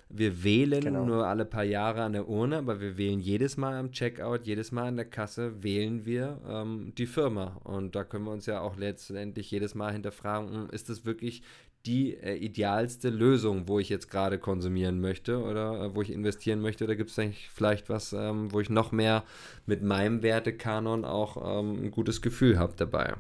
wir 0.09 0.44
wählen 0.44 0.82
genau. 0.82 1.04
nur 1.04 1.26
alle 1.26 1.44
paar 1.44 1.64
Jahre 1.64 2.02
an 2.02 2.12
der 2.12 2.28
Urne, 2.28 2.59
aber 2.59 2.80
wir 2.80 2.96
wählen 2.96 3.18
jedes 3.18 3.57
Mal 3.57 3.74
am 3.74 3.90
Checkout, 3.90 4.44
jedes 4.44 4.70
Mal 4.70 4.88
an 4.88 4.96
der 4.96 5.07
Kasse, 5.07 5.62
wählen 5.62 6.07
wir 6.07 6.40
ähm, 6.48 6.92
die 6.96 7.07
Firma. 7.07 7.61
Und 7.64 7.96
da 7.96 8.04
können 8.04 8.24
wir 8.24 8.32
uns 8.32 8.46
ja 8.46 8.61
auch 8.61 8.76
letztendlich 8.76 9.50
jedes 9.50 9.74
Mal 9.74 9.92
hinterfragen, 9.92 10.52
hm, 10.52 10.70
ist 10.70 10.88
das 10.88 11.04
wirklich 11.04 11.42
die 11.86 12.14
äh, 12.14 12.34
idealste 12.36 13.11
Lösung, 13.11 13.68
wo 13.68 13.78
ich 13.78 13.88
jetzt 13.88 14.11
gerade 14.11 14.38
konsumieren 14.38 15.00
möchte 15.00 15.40
oder 15.42 15.86
äh, 15.86 15.94
wo 15.94 16.02
ich 16.02 16.12
investieren 16.12 16.61
möchte? 16.61 16.84
Oder 16.84 16.96
gibt 16.96 17.16
es 17.16 17.34
vielleicht 17.52 17.88
was, 17.88 18.12
ähm, 18.12 18.52
wo 18.52 18.61
ich 18.61 18.70
noch 18.70 18.92
mehr 18.92 19.24
mit 19.66 19.82
meinem 19.82 20.22
Wertekanon 20.22 21.04
auch 21.04 21.61
ähm, 21.61 21.84
ein 21.84 21.90
gutes 21.90 22.22
Gefühl 22.22 22.59
habe 22.59 22.74
dabei? 22.76 23.14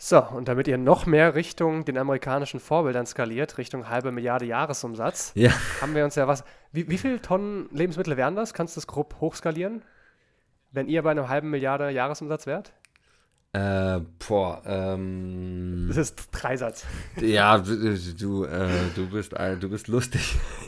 So, 0.00 0.22
und 0.22 0.46
damit 0.46 0.68
ihr 0.68 0.78
noch 0.78 1.06
mehr 1.06 1.34
Richtung 1.34 1.84
den 1.84 1.98
amerikanischen 1.98 2.60
Vorbildern 2.60 3.04
skaliert, 3.04 3.58
Richtung 3.58 3.88
halbe 3.88 4.12
Milliarde 4.12 4.44
Jahresumsatz, 4.44 5.32
ja. 5.34 5.50
haben 5.80 5.96
wir 5.96 6.04
uns 6.04 6.14
ja 6.14 6.28
was. 6.28 6.44
Wie, 6.70 6.88
wie 6.88 6.98
viele 6.98 7.20
Tonnen 7.20 7.68
Lebensmittel 7.72 8.16
wären 8.16 8.36
das? 8.36 8.54
Kannst 8.54 8.76
du 8.76 8.80
das 8.80 8.86
grob 8.86 9.16
hochskalieren? 9.20 9.82
Wenn 10.70 10.86
ihr 10.86 11.02
bei 11.02 11.10
einem 11.10 11.28
halben 11.28 11.50
Milliarde 11.50 11.90
Jahresumsatz 11.90 12.46
wärt? 12.46 12.72
Äh, 13.54 14.00
boah, 14.28 14.60
ähm. 14.66 15.86
Das 15.88 15.96
ist 15.96 16.28
Dreisatz. 16.32 16.84
Ja, 17.18 17.56
du, 17.56 18.44
äh, 18.44 18.68
du, 18.94 19.08
bist, 19.08 19.32
äh, 19.32 19.56
du 19.56 19.70
bist 19.70 19.88
lustig. 19.88 20.20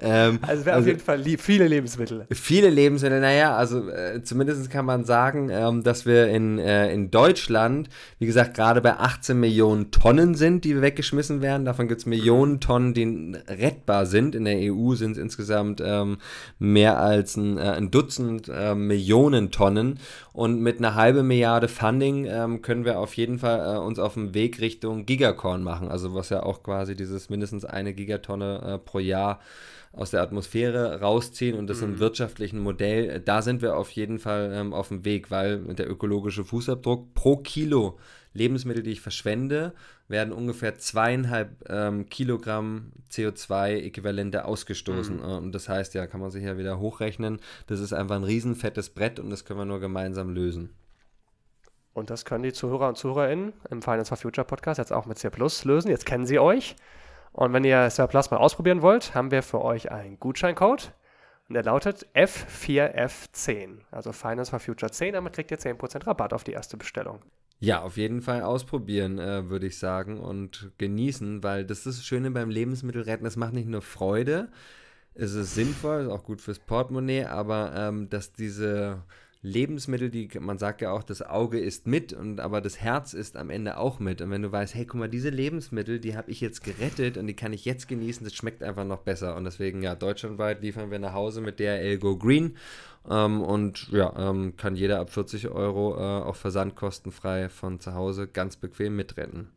ähm, 0.00 0.38
also 0.42 0.64
wäre 0.64 0.76
also, 0.76 0.84
auf 0.84 0.86
jeden 0.86 1.00
Fall 1.00 1.18
lieb, 1.18 1.40
viele 1.40 1.66
Lebensmittel. 1.66 2.28
Viele 2.30 2.70
Lebensmittel, 2.70 3.20
naja, 3.20 3.56
also 3.56 3.88
äh, 3.88 4.22
zumindest 4.22 4.70
kann 4.70 4.86
man 4.86 5.04
sagen, 5.04 5.48
ähm, 5.50 5.82
dass 5.82 6.06
wir 6.06 6.28
in, 6.28 6.60
äh, 6.60 6.92
in 6.92 7.10
Deutschland, 7.10 7.88
wie 8.20 8.26
gesagt, 8.26 8.54
gerade 8.54 8.80
bei 8.80 8.92
18 8.92 9.38
Millionen 9.38 9.90
Tonnen 9.90 10.36
sind, 10.36 10.64
die 10.64 10.80
weggeschmissen 10.80 11.42
werden. 11.42 11.64
Davon 11.64 11.88
gibt 11.88 12.02
es 12.02 12.06
Millionen 12.06 12.60
Tonnen, 12.60 12.94
die 12.94 13.36
rettbar 13.48 14.06
sind. 14.06 14.36
In 14.36 14.44
der 14.44 14.72
EU 14.72 14.94
sind 14.94 15.12
es 15.12 15.18
insgesamt 15.18 15.82
ähm, 15.84 16.18
mehr 16.60 17.00
als 17.00 17.36
ein, 17.36 17.58
äh, 17.58 17.62
ein 17.62 17.90
Dutzend 17.90 18.48
äh, 18.48 18.76
Millionen 18.76 19.50
Tonnen. 19.50 19.98
Und 20.32 20.60
mit 20.60 20.78
einer 20.78 20.96
halben 20.96 21.28
Milliarde 21.28 21.63
Funding 21.68 22.26
ähm, 22.26 22.62
können 22.62 22.84
wir 22.84 22.98
auf 22.98 23.14
jeden 23.14 23.38
Fall 23.38 23.76
äh, 23.76 23.78
uns 23.78 23.98
auf 23.98 24.14
dem 24.14 24.34
Weg 24.34 24.60
Richtung 24.60 25.06
Gigacorn 25.06 25.62
machen. 25.62 25.88
Also 25.88 26.14
was 26.14 26.30
ja 26.30 26.42
auch 26.42 26.62
quasi 26.62 26.94
dieses 26.94 27.30
mindestens 27.30 27.64
eine 27.64 27.94
Gigatonne 27.94 28.60
äh, 28.64 28.78
pro 28.78 28.98
Jahr 28.98 29.40
aus 29.92 30.10
der 30.10 30.22
Atmosphäre 30.22 31.00
rausziehen 31.00 31.56
und 31.56 31.68
das 31.68 31.80
mhm. 31.80 31.84
im 31.94 31.98
wirtschaftlichen 32.00 32.58
Modell, 32.58 33.08
äh, 33.10 33.20
da 33.20 33.42
sind 33.42 33.62
wir 33.62 33.76
auf 33.76 33.90
jeden 33.90 34.18
Fall 34.18 34.52
ähm, 34.54 34.72
auf 34.72 34.88
dem 34.88 35.04
Weg, 35.04 35.30
weil 35.30 35.58
der 35.74 35.90
ökologische 35.90 36.44
Fußabdruck 36.44 37.14
pro 37.14 37.36
Kilo 37.36 37.98
Lebensmittel, 38.34 38.82
die 38.82 38.90
ich 38.90 39.00
verschwende, 39.00 39.72
werden 40.08 40.32
ungefähr 40.32 40.76
zweieinhalb 40.76 41.64
ähm, 41.68 42.08
Kilogramm 42.08 42.92
CO2-Äquivalente 43.10 44.44
ausgestoßen. 44.44 45.16
Mhm. 45.16 45.22
Und 45.22 45.52
das 45.52 45.68
heißt, 45.68 45.94
ja, 45.94 46.06
kann 46.06 46.20
man 46.20 46.30
sich 46.30 46.44
ja 46.44 46.58
wieder 46.58 46.78
hochrechnen. 46.78 47.38
Das 47.68 47.80
ist 47.80 47.92
einfach 47.92 48.16
ein 48.16 48.24
riesenfettes 48.24 48.90
Brett 48.90 49.20
und 49.20 49.30
das 49.30 49.44
können 49.44 49.60
wir 49.60 49.64
nur 49.64 49.80
gemeinsam 49.80 50.30
lösen. 50.30 50.70
Und 51.94 52.10
das 52.10 52.24
können 52.24 52.42
die 52.42 52.52
Zuhörer 52.52 52.88
und 52.88 52.98
Zuhörerinnen 52.98 53.52
im 53.70 53.80
Finance 53.80 54.08
for 54.08 54.18
Future 54.18 54.44
Podcast 54.44 54.78
jetzt 54.78 54.92
auch 54.92 55.06
mit 55.06 55.18
C 55.18 55.30
lösen. 55.64 55.88
Jetzt 55.88 56.04
kennen 56.04 56.26
sie 56.26 56.38
euch. 56.38 56.76
Und 57.32 57.52
wenn 57.52 57.64
ihr 57.64 57.88
Surplus 57.88 58.30
mal 58.30 58.36
ausprobieren 58.36 58.82
wollt, 58.82 59.14
haben 59.14 59.30
wir 59.30 59.42
für 59.42 59.62
euch 59.62 59.90
einen 59.90 60.18
Gutscheincode. 60.18 60.92
Und 61.48 61.54
der 61.54 61.62
lautet 61.62 62.06
F4F10. 62.14 63.78
Also 63.90 64.12
Finance 64.12 64.50
for 64.50 64.60
Future 64.60 64.90
10. 64.90 65.14
Damit 65.14 65.34
kriegt 65.34 65.50
ihr 65.50 65.58
10% 65.58 66.06
Rabatt 66.06 66.32
auf 66.32 66.42
die 66.44 66.52
erste 66.52 66.76
Bestellung. 66.76 67.20
Ja, 67.60 67.82
auf 67.82 67.96
jeden 67.96 68.22
Fall 68.22 68.42
ausprobieren, 68.42 69.18
äh, 69.18 69.48
würde 69.48 69.66
ich 69.66 69.78
sagen, 69.78 70.20
und 70.20 70.72
genießen, 70.78 71.42
weil 71.42 71.64
das 71.64 71.86
ist 71.86 71.98
das 71.98 72.04
Schöne 72.04 72.30
beim 72.30 72.50
Lebensmittelretten. 72.50 73.26
Es 73.26 73.36
macht 73.36 73.52
nicht 73.52 73.68
nur 73.68 73.82
Freude, 73.82 74.48
es 75.14 75.34
ist 75.34 75.54
sinnvoll, 75.54 76.02
ist 76.02 76.08
auch 76.08 76.24
gut 76.24 76.40
fürs 76.40 76.58
Portemonnaie, 76.58 77.24
aber 77.24 77.72
ähm, 77.76 78.10
dass 78.10 78.32
diese 78.32 79.02
Lebensmittel, 79.44 80.08
die 80.08 80.30
man 80.40 80.56
sagt 80.56 80.80
ja 80.80 80.90
auch, 80.90 81.02
das 81.02 81.20
Auge 81.20 81.60
ist 81.60 81.86
mit 81.86 82.14
und 82.14 82.40
aber 82.40 82.62
das 82.62 82.80
Herz 82.80 83.12
ist 83.12 83.36
am 83.36 83.50
Ende 83.50 83.76
auch 83.76 83.98
mit. 83.98 84.22
Und 84.22 84.30
wenn 84.30 84.40
du 84.40 84.50
weißt, 84.50 84.74
hey, 84.74 84.86
guck 84.86 84.98
mal, 84.98 85.08
diese 85.08 85.28
Lebensmittel, 85.28 86.00
die 86.00 86.16
habe 86.16 86.30
ich 86.30 86.40
jetzt 86.40 86.64
gerettet 86.64 87.18
und 87.18 87.26
die 87.26 87.34
kann 87.34 87.52
ich 87.52 87.66
jetzt 87.66 87.86
genießen, 87.86 88.24
das 88.24 88.34
schmeckt 88.34 88.62
einfach 88.62 88.86
noch 88.86 89.00
besser. 89.00 89.36
Und 89.36 89.44
deswegen, 89.44 89.82
ja, 89.82 89.94
deutschlandweit 89.94 90.62
liefern 90.62 90.90
wir 90.90 90.98
nach 90.98 91.12
Hause 91.12 91.42
mit 91.42 91.60
DRL 91.60 91.98
Go 91.98 92.16
Green. 92.16 92.56
Ähm, 93.08 93.42
und 93.42 93.90
ja, 93.92 94.14
ähm, 94.16 94.56
kann 94.56 94.76
jeder 94.76 94.98
ab 95.00 95.10
40 95.10 95.48
Euro 95.48 95.94
äh, 95.94 96.24
auch 96.24 96.36
versandkostenfrei 96.36 97.50
von 97.50 97.80
zu 97.80 97.92
Hause 97.92 98.26
ganz 98.26 98.56
bequem 98.56 98.96
mitrennen 98.96 99.50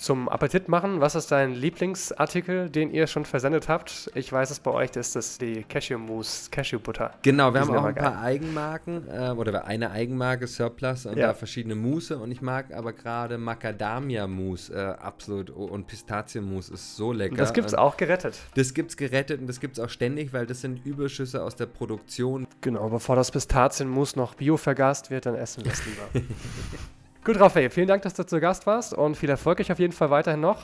zum 0.00 0.28
Appetit 0.30 0.68
machen. 0.68 1.00
Was 1.00 1.14
ist 1.14 1.30
dein 1.30 1.52
Lieblingsartikel, 1.52 2.70
den 2.70 2.90
ihr 2.90 3.06
schon 3.06 3.26
versendet 3.26 3.68
habt? 3.68 4.10
Ich 4.14 4.32
weiß 4.32 4.50
es 4.50 4.58
bei 4.58 4.70
euch, 4.70 4.90
das 4.90 5.14
ist 5.14 5.42
die 5.42 5.62
Cashew 5.64 5.98
Mousse, 5.98 6.50
Cashew 6.50 6.78
Butter. 6.78 7.12
Genau, 7.22 7.52
wir 7.52 7.60
haben 7.60 7.76
auch 7.76 7.84
ein 7.84 7.94
geil. 7.94 8.04
paar 8.04 8.22
Eigenmarken 8.22 9.06
äh, 9.08 9.30
oder 9.30 9.66
eine 9.66 9.90
Eigenmarke 9.90 10.46
Surplus 10.46 11.04
und 11.04 11.18
ja. 11.18 11.28
da 11.28 11.34
verschiedene 11.34 11.74
Mousse 11.74 12.18
und 12.18 12.32
ich 12.32 12.40
mag 12.40 12.72
aber 12.72 12.94
gerade 12.94 13.36
Macadamia 13.36 14.26
Mousse 14.26 14.72
äh, 14.74 15.02
absolut 15.02 15.50
und 15.50 15.86
Pistazienmousse 15.86 16.74
ist 16.74 16.96
so 16.96 17.12
lecker. 17.12 17.36
Das 17.36 17.52
gibt 17.52 17.66
es 17.66 17.74
auch 17.74 17.98
gerettet. 17.98 18.38
Das 18.54 18.72
gibt 18.72 18.90
es 18.90 18.96
gerettet 18.96 19.40
und 19.40 19.46
das 19.46 19.60
gibt 19.60 19.76
es 19.76 19.84
auch 19.84 19.90
ständig, 19.90 20.32
weil 20.32 20.46
das 20.46 20.62
sind 20.62 20.84
Überschüsse 20.86 21.42
aus 21.42 21.56
der 21.56 21.66
Produktion. 21.66 22.46
Genau, 22.62 22.88
bevor 22.88 23.16
das 23.16 23.30
Pistazienmousse 23.30 24.18
noch 24.18 24.34
bio 24.34 24.56
vergast 24.56 25.10
wird, 25.10 25.26
dann 25.26 25.34
essen 25.34 25.64
wir 25.64 25.72
es 25.72 25.82
lieber. 25.84 26.26
Gut, 27.22 27.38
Raphael, 27.38 27.68
vielen 27.68 27.86
Dank, 27.86 28.02
dass 28.02 28.14
du 28.14 28.24
zu 28.24 28.40
Gast 28.40 28.66
warst 28.66 28.94
und 28.94 29.14
viel 29.14 29.28
Erfolg 29.28 29.60
euch 29.60 29.70
auf 29.70 29.78
jeden 29.78 29.92
Fall 29.92 30.10
weiterhin 30.10 30.40
noch. 30.40 30.62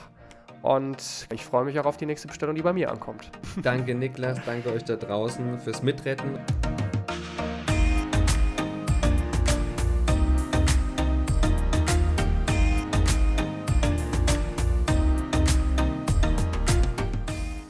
Und 0.63 1.29
ich 1.31 1.45
freue 1.45 1.67
mich 1.67 1.79
auch 1.79 1.85
auf 1.85 1.99
die 1.99 2.07
nächste 2.07 2.29
Bestellung, 2.29 2.55
die 2.55 2.63
bei 2.63 2.73
mir 2.73 2.91
ankommt. 2.91 3.31
Danke, 3.63 3.95
Niklas. 3.95 4.41
Danke 4.47 4.73
euch 4.73 4.83
da 4.83 4.97
draußen 4.97 5.59
fürs 5.59 5.83
Mitretten. 5.83 6.39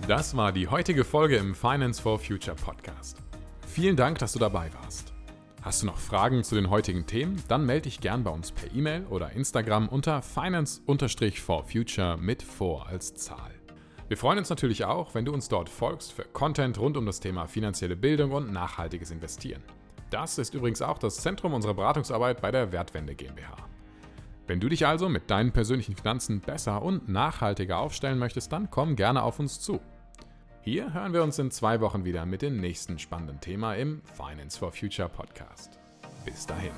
Das 0.07 0.37
war 0.37 0.53
die 0.53 0.69
heutige 0.69 1.05
Folge 1.05 1.37
im 1.37 1.57
Finance 1.57 2.01
for 2.01 2.21
Future 2.21 2.55
Podcast. 2.55 3.17
Vielen 3.67 3.97
Dank, 3.97 4.21
dass 4.21 4.33
du 4.33 4.39
dabei 4.39 4.71
warst. 4.81 5.16
Hast 5.67 5.83
du 5.83 5.87
noch 5.87 5.99
Fragen 5.99 6.45
zu 6.45 6.55
den 6.55 6.71
heutigen 6.71 7.07
Themen? 7.07 7.43
Dann 7.49 7.67
melde 7.67 7.89
dich 7.89 7.99
gern 7.99 8.23
bei 8.23 8.31
uns 8.31 8.53
per 8.53 8.73
E-Mail 8.73 9.05
oder 9.11 9.33
Instagram 9.33 9.89
unter 9.89 10.23
finance-for-future 10.23 12.19
mit 12.19 12.45
vor 12.45 12.87
als 12.87 13.17
Zahl. 13.17 13.51
Wir 14.07 14.17
freuen 14.17 14.39
uns 14.39 14.49
natürlich 14.49 14.85
auch, 14.85 15.17
wenn 15.17 15.25
du 15.25 15.33
uns 15.33 15.49
dort 15.49 15.69
folgst 15.69 16.13
für 16.13 16.23
Content 16.23 16.79
rund 16.79 16.97
um 16.97 17.05
das 17.05 17.19
Thema 17.19 17.49
finanzielle 17.49 17.97
Bildung 17.97 18.31
und 18.31 18.53
nachhaltiges 18.53 19.11
Investieren. 19.11 19.65
Das 20.11 20.39
ist 20.39 20.55
übrigens 20.55 20.83
auch 20.83 20.99
das 20.99 21.17
Zentrum 21.17 21.53
unserer 21.53 21.75
Beratungsarbeit 21.75 22.41
bei 22.41 22.53
der 22.53 22.71
Wertwende 22.71 23.17
GmbH. 23.17 23.57
Wenn 24.47 24.61
du 24.61 24.69
dich 24.69 24.87
also 24.87 25.09
mit 25.09 25.29
deinen 25.33 25.51
persönlichen 25.51 25.97
Finanzen 25.97 26.39
besser 26.39 26.81
und 26.81 27.09
nachhaltiger 27.09 27.79
aufstellen 27.79 28.21
möchtest, 28.21 28.53
dann 28.53 28.71
komm 28.71 28.95
gerne 28.95 29.25
auf 29.25 29.41
uns 29.41 29.59
zu. 29.61 29.81
Hier 30.67 30.93
hören 30.93 31.13
wir 31.13 31.23
uns 31.23 31.39
in 31.39 31.53
zwei 31.53 31.81
Wochen 31.81 32.05
wieder 32.05 32.27
mit 32.27 32.43
dem 32.43 32.61
nächsten 32.61 32.99
spannenden 32.99 33.41
Thema 33.41 33.77
im 33.77 34.03
Finance 34.17 34.59
for 34.59 34.73
Future 34.73 35.09
Podcast. 35.09 35.79
Bis 36.25 36.45
dahin. 36.45 36.73